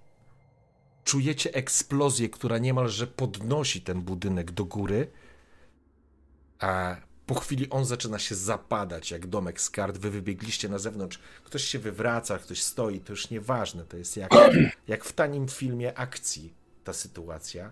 [1.03, 5.11] czujecie eksplozję, która niemalże podnosi ten budynek do góry,
[6.60, 6.95] a
[7.26, 9.98] po chwili on zaczyna się zapadać jak domek z kart.
[9.98, 13.85] Wy wybiegliście na zewnątrz, ktoś się wywraca, ktoś stoi, to już nieważne.
[13.85, 14.31] To jest jak,
[14.88, 16.53] jak w tanim filmie akcji
[16.84, 17.72] ta sytuacja.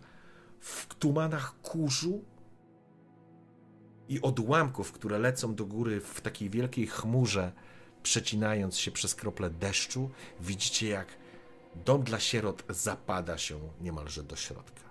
[0.59, 2.23] W tumanach kurzu
[4.09, 7.51] i odłamków, które lecą do góry w takiej wielkiej chmurze,
[8.03, 10.09] przecinając się przez krople deszczu,
[10.41, 11.07] widzicie jak
[11.85, 14.89] dom dla sierot zapada się niemalże do środka.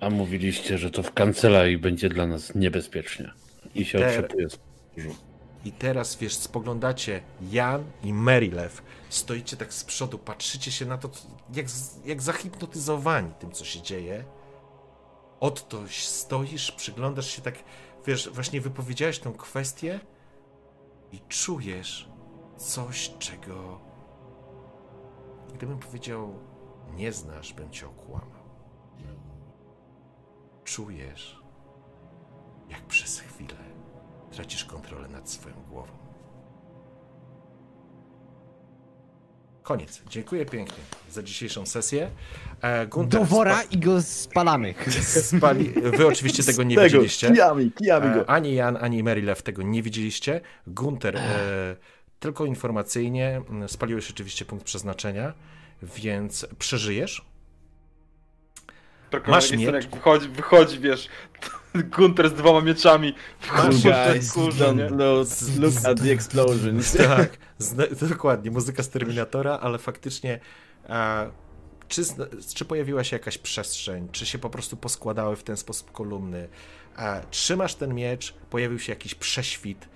[0.00, 3.30] A mówiliście, że to w kancelarii będzie dla nas niebezpiecznie.
[3.74, 4.50] I się Ter- otrzepuje.
[4.50, 4.58] z.
[5.64, 8.82] I teraz, wiesz, spoglądacie Jan i Marylew.
[9.08, 11.10] Stoicie tak z przodu, patrzycie się na to,
[11.54, 11.66] jak,
[12.04, 14.24] jak zahipnotyzowani tym, co się dzieje.
[15.40, 17.54] Otto stoisz, przyglądasz się tak,
[18.06, 20.00] wiesz, właśnie wypowiedziałeś tę kwestię
[21.12, 22.08] i czujesz
[22.56, 23.80] coś, czego
[25.54, 26.34] gdybym powiedział
[26.94, 28.39] nie znasz, bym cię okłamał.
[30.74, 31.36] Czujesz,
[32.68, 33.54] jak przez chwilę
[34.32, 35.92] tracisz kontrolę nad swoją głową.
[39.62, 40.02] Koniec.
[40.08, 42.10] Dziękuję pięknie za dzisiejszą sesję.
[42.62, 44.74] E, Gunter Do wora spa- i go spalamy.
[45.36, 45.68] spali...
[45.70, 47.28] Wy oczywiście tego nie Tego, widzieliście.
[47.30, 48.30] kijami, kijami E, go.
[48.30, 50.40] Ani Jan, ani Marylew tego nie widzieliście.
[50.66, 51.76] Gunter, e,
[52.20, 55.32] tylko informacyjnie, spaliłeś oczywiście punkt przeznaczenia,
[55.82, 57.29] więc przeżyjesz.
[59.12, 59.72] Masz Masz miecz?
[59.72, 61.08] jak wychodzi, wychodzi, wiesz,
[61.96, 63.14] Gunter z dwoma mieczami.
[63.52, 65.28] Masz- Guys, kurze, don't look,
[65.58, 66.80] look at the explosion.
[67.08, 70.40] Tak, zna, dokładnie, muzyka z Terminatora, ale faktycznie
[70.88, 71.30] e,
[71.88, 72.02] czy,
[72.54, 76.48] czy pojawiła się jakaś przestrzeń, czy się po prostu poskładały w ten sposób kolumny,
[76.98, 79.88] e, trzymasz ten miecz, pojawił się jakiś prześwit,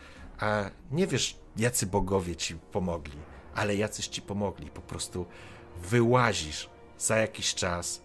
[0.42, 3.18] e, nie wiesz, jacy bogowie ci pomogli,
[3.54, 5.26] ale jacyś ci pomogli, po prostu
[5.82, 6.68] wyłazisz
[6.98, 8.03] za jakiś czas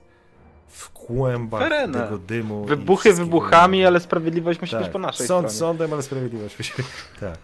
[0.70, 2.66] w kłębach tego dymu.
[2.66, 4.92] Wybuchy wybuchami, ale sprawiedliwość musi być Tak.
[4.92, 5.60] po naszej Sąd stronie.
[5.60, 6.86] sądem, ale sprawiedliwość musi być.
[7.20, 7.38] Tak.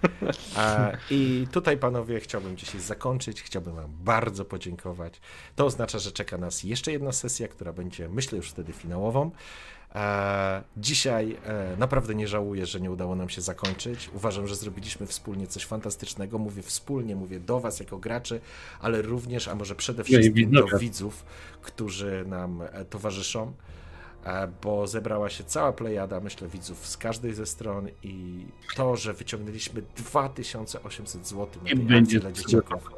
[0.55, 3.41] A, I tutaj, panowie, chciałbym dzisiaj zakończyć.
[3.43, 5.21] Chciałbym Wam bardzo podziękować.
[5.55, 9.31] To oznacza, że czeka nas jeszcze jedna sesja, która będzie, myślę, już wtedy finałową.
[9.95, 14.09] E, dzisiaj e, naprawdę nie żałuję, że nie udało nam się zakończyć.
[14.13, 16.37] Uważam, że zrobiliśmy wspólnie coś fantastycznego.
[16.37, 18.41] Mówię wspólnie, mówię do Was jako graczy,
[18.81, 21.25] ale również, a może przede wszystkim do widzów,
[21.61, 23.53] którzy nam e, towarzyszą
[24.63, 28.45] bo zebrała się cała plejada, myślę, widzów z każdej ze stron i
[28.75, 32.89] to, że wyciągnęliśmy 2800 zł na tej będzie dla dzieciaków.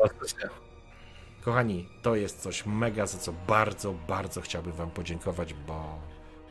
[1.42, 6.00] Kochani, to jest coś mega, za co bardzo, bardzo chciałbym Wam podziękować, bo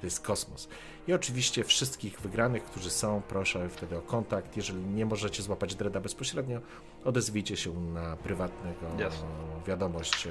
[0.00, 0.68] to jest kosmos.
[1.08, 4.56] I oczywiście wszystkich wygranych, którzy są, proszę wtedy o kontakt.
[4.56, 6.60] Jeżeli nie możecie złapać Dreda bezpośrednio,
[7.04, 9.28] odezwijcie się na prywatnego Jasne.
[9.66, 10.30] wiadomość e,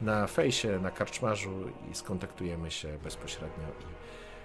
[0.00, 1.50] na fejsie, na karczmarzu
[1.92, 3.64] i skontaktujemy się bezpośrednio.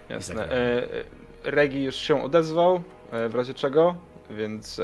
[0.10, 0.36] I Jasne.
[0.36, 0.54] zagramy.
[0.54, 0.94] E,
[1.46, 2.84] e, Regi już się odezwał,
[3.30, 3.96] w razie czego,
[4.30, 4.82] więc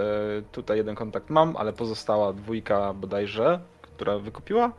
[0.52, 4.72] tutaj jeden kontakt mam, ale pozostała dwójka bodajże, która wykupiła.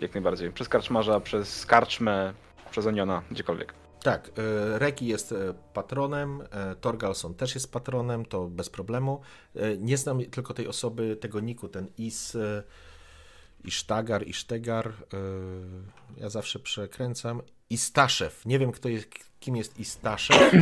[0.00, 0.52] Jak najbardziej.
[0.52, 2.32] Przez karczmarza, przez karczmę,
[2.76, 3.74] przez Oniona, gdziekolwiek.
[4.02, 9.20] Tak, e, Reki jest e, patronem, e, Torgalson też jest patronem, to bez problemu.
[9.78, 12.36] Nie znam tylko tej osoby, tego niku, ten Is,
[13.64, 14.92] Isztagar, Isztegar,
[16.16, 17.42] ja zawsze przekręcam.
[17.70, 19.08] Istaszew, nie wiem kto jest,
[19.40, 20.52] kim jest Istaszew.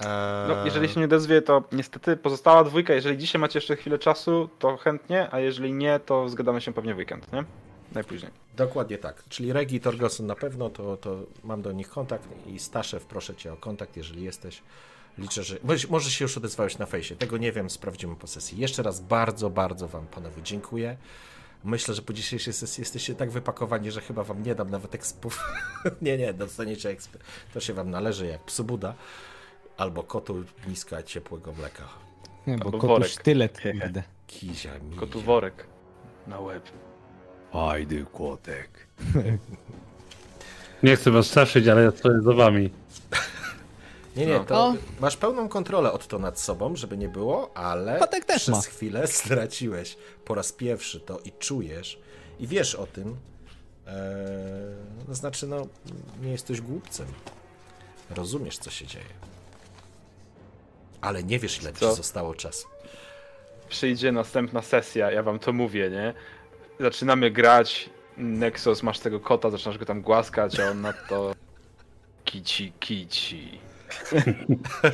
[0.00, 2.94] E, No, jeżeli się nie odezwie, to niestety pozostała dwójka.
[2.94, 6.94] Jeżeli dzisiaj macie jeszcze chwilę czasu, to chętnie, a jeżeli nie, to zgadamy się pewnie
[6.94, 7.44] w weekend, nie?
[7.94, 8.32] Najpóźniej.
[8.56, 9.24] Dokładnie tak.
[9.28, 13.34] Czyli Regi i Torgalson na pewno, to, to mam do nich kontakt i Staszew, proszę
[13.34, 14.62] cię o kontakt, jeżeli jesteś.
[15.18, 15.58] Liczę, że.
[15.64, 17.16] Może, może się już odezwałeś na fejsie.
[17.16, 18.58] Tego nie wiem, sprawdzimy po sesji.
[18.58, 20.96] Jeszcze raz bardzo, bardzo Wam panowie dziękuję.
[21.64, 25.28] Myślę, że po dzisiejszej sesji jesteście tak wypakowani, że chyba Wam nie dam nawet expo.
[26.02, 27.18] nie, nie, dostaniecie expo.
[27.54, 28.94] To się Wam należy jak psu Buda.
[29.76, 31.88] Albo kotu miska ciepłego mleka.
[32.46, 33.08] Nie, bo Albo kotu worek.
[33.08, 33.60] sztylet.
[34.26, 34.70] Kizia.
[35.00, 35.66] Kotu worek
[36.26, 36.64] na łeb.
[37.54, 38.86] Fajny kłotek.
[40.82, 42.70] Nie chcę was straszyć, ale ja stoję za wami.
[44.16, 44.74] Nie, nie, to O.
[45.00, 48.60] masz pełną kontrolę od to nad sobą, żeby nie było, ale też przez ma.
[48.60, 51.98] chwilę straciłeś po raz pierwszy to i czujesz
[52.40, 53.16] i wiesz o tym.
[53.86, 53.94] Eee,
[55.08, 55.66] no znaczy, no,
[56.22, 57.06] nie jesteś głupcem.
[58.10, 59.04] Rozumiesz, co się dzieje.
[61.00, 61.90] Ale nie wiesz, ile Co?
[61.90, 62.68] ci zostało czasu.
[63.68, 66.14] Przyjdzie następna sesja, ja wam to mówię, nie?
[66.80, 71.34] Zaczynamy grać, Nexus, masz tego kota, zaczynasz go tam głaskać, a on na to...
[72.24, 73.58] Kici, kici.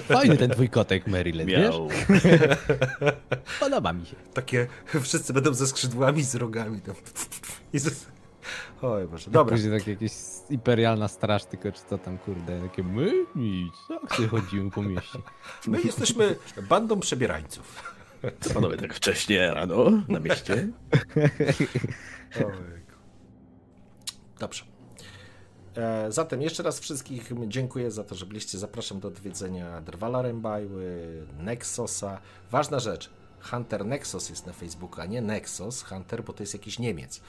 [0.09, 1.61] Fajny ten twój kotek, Maryland, wiesz?
[1.61, 1.89] Miał.
[3.61, 4.17] Podoba mi się.
[4.35, 4.67] Takie,
[5.03, 6.81] wszyscy będą ze skrzydłami, z rogami.
[6.81, 6.95] Tam.
[7.73, 8.07] I z...
[8.83, 9.57] Oj Boże, dobra.
[9.57, 10.13] Później tak jakieś
[10.51, 15.19] imperialna straż, tylko czy to tam, kurde, takie my nic, tak sobie chodzimy po mieście.
[15.67, 16.37] My jesteśmy
[16.69, 17.95] bandą przebierańców.
[18.41, 20.69] Co panowie tak wcześnie rano na mieście?
[24.41, 24.65] Dobrze.
[25.77, 28.59] E, zatem jeszcze raz wszystkich dziękuję za to, że byliście.
[28.59, 32.21] Zapraszam do odwiedzenia Drwala Rębajły, Nexosa.
[32.51, 33.11] Ważna rzecz.
[33.41, 37.21] Hunter Nexus jest na Facebooku, a nie Nexus Hunter, bo to jest jakiś Niemiec.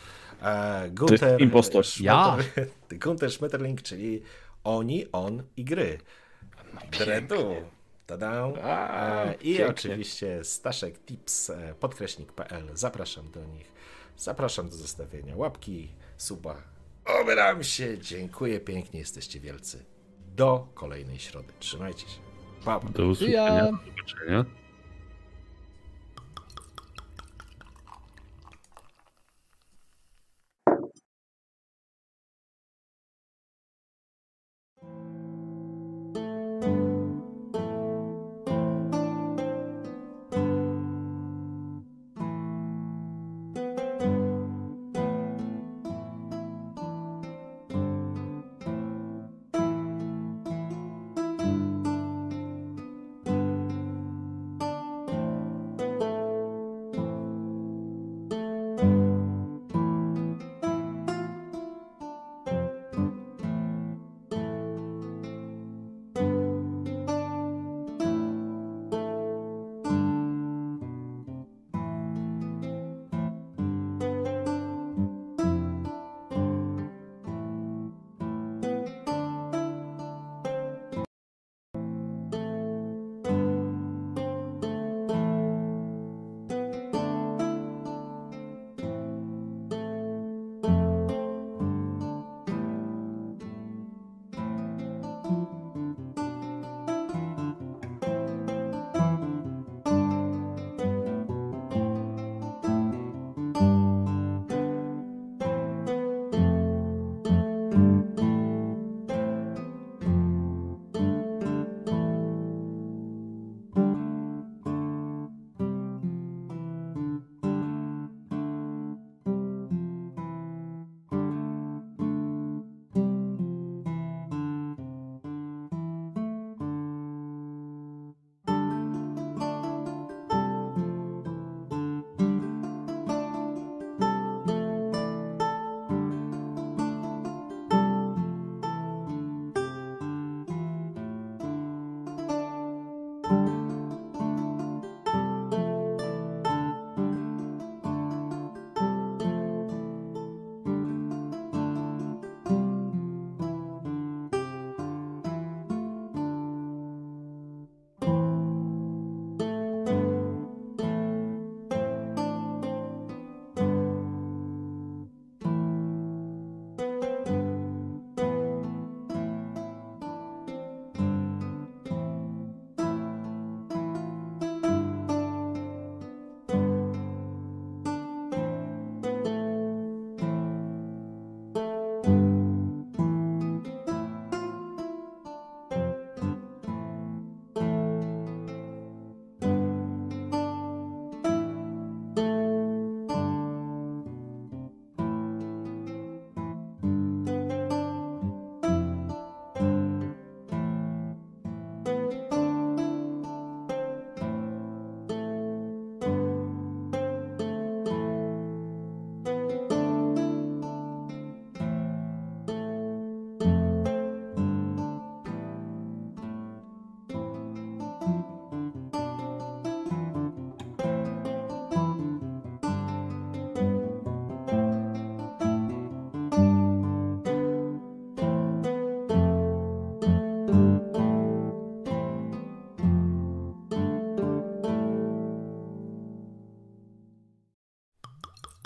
[0.92, 1.86] Gunter, impostor.
[2.00, 2.38] Ja.
[3.04, 4.22] Gunter Schmetterling, czyli
[4.64, 5.98] oni, on i gry.
[6.92, 7.56] Dredu.
[8.12, 8.48] Tada.
[8.64, 9.68] E, I pięknie.
[9.68, 12.64] oczywiście Staszek Tips, e, podkreśnik.pl.
[12.74, 13.72] Zapraszam do nich.
[14.18, 16.56] Zapraszam do zostawienia łapki, suba.
[17.22, 17.98] Obieram się.
[17.98, 19.86] Dziękuję pięknie, jesteście wielcy.
[20.36, 21.54] Do kolejnej środy.
[21.60, 22.20] Trzymajcie się.
[22.66, 22.90] Pa, pa.
[22.90, 24.46] Do usłyszenia, do zobaczenia.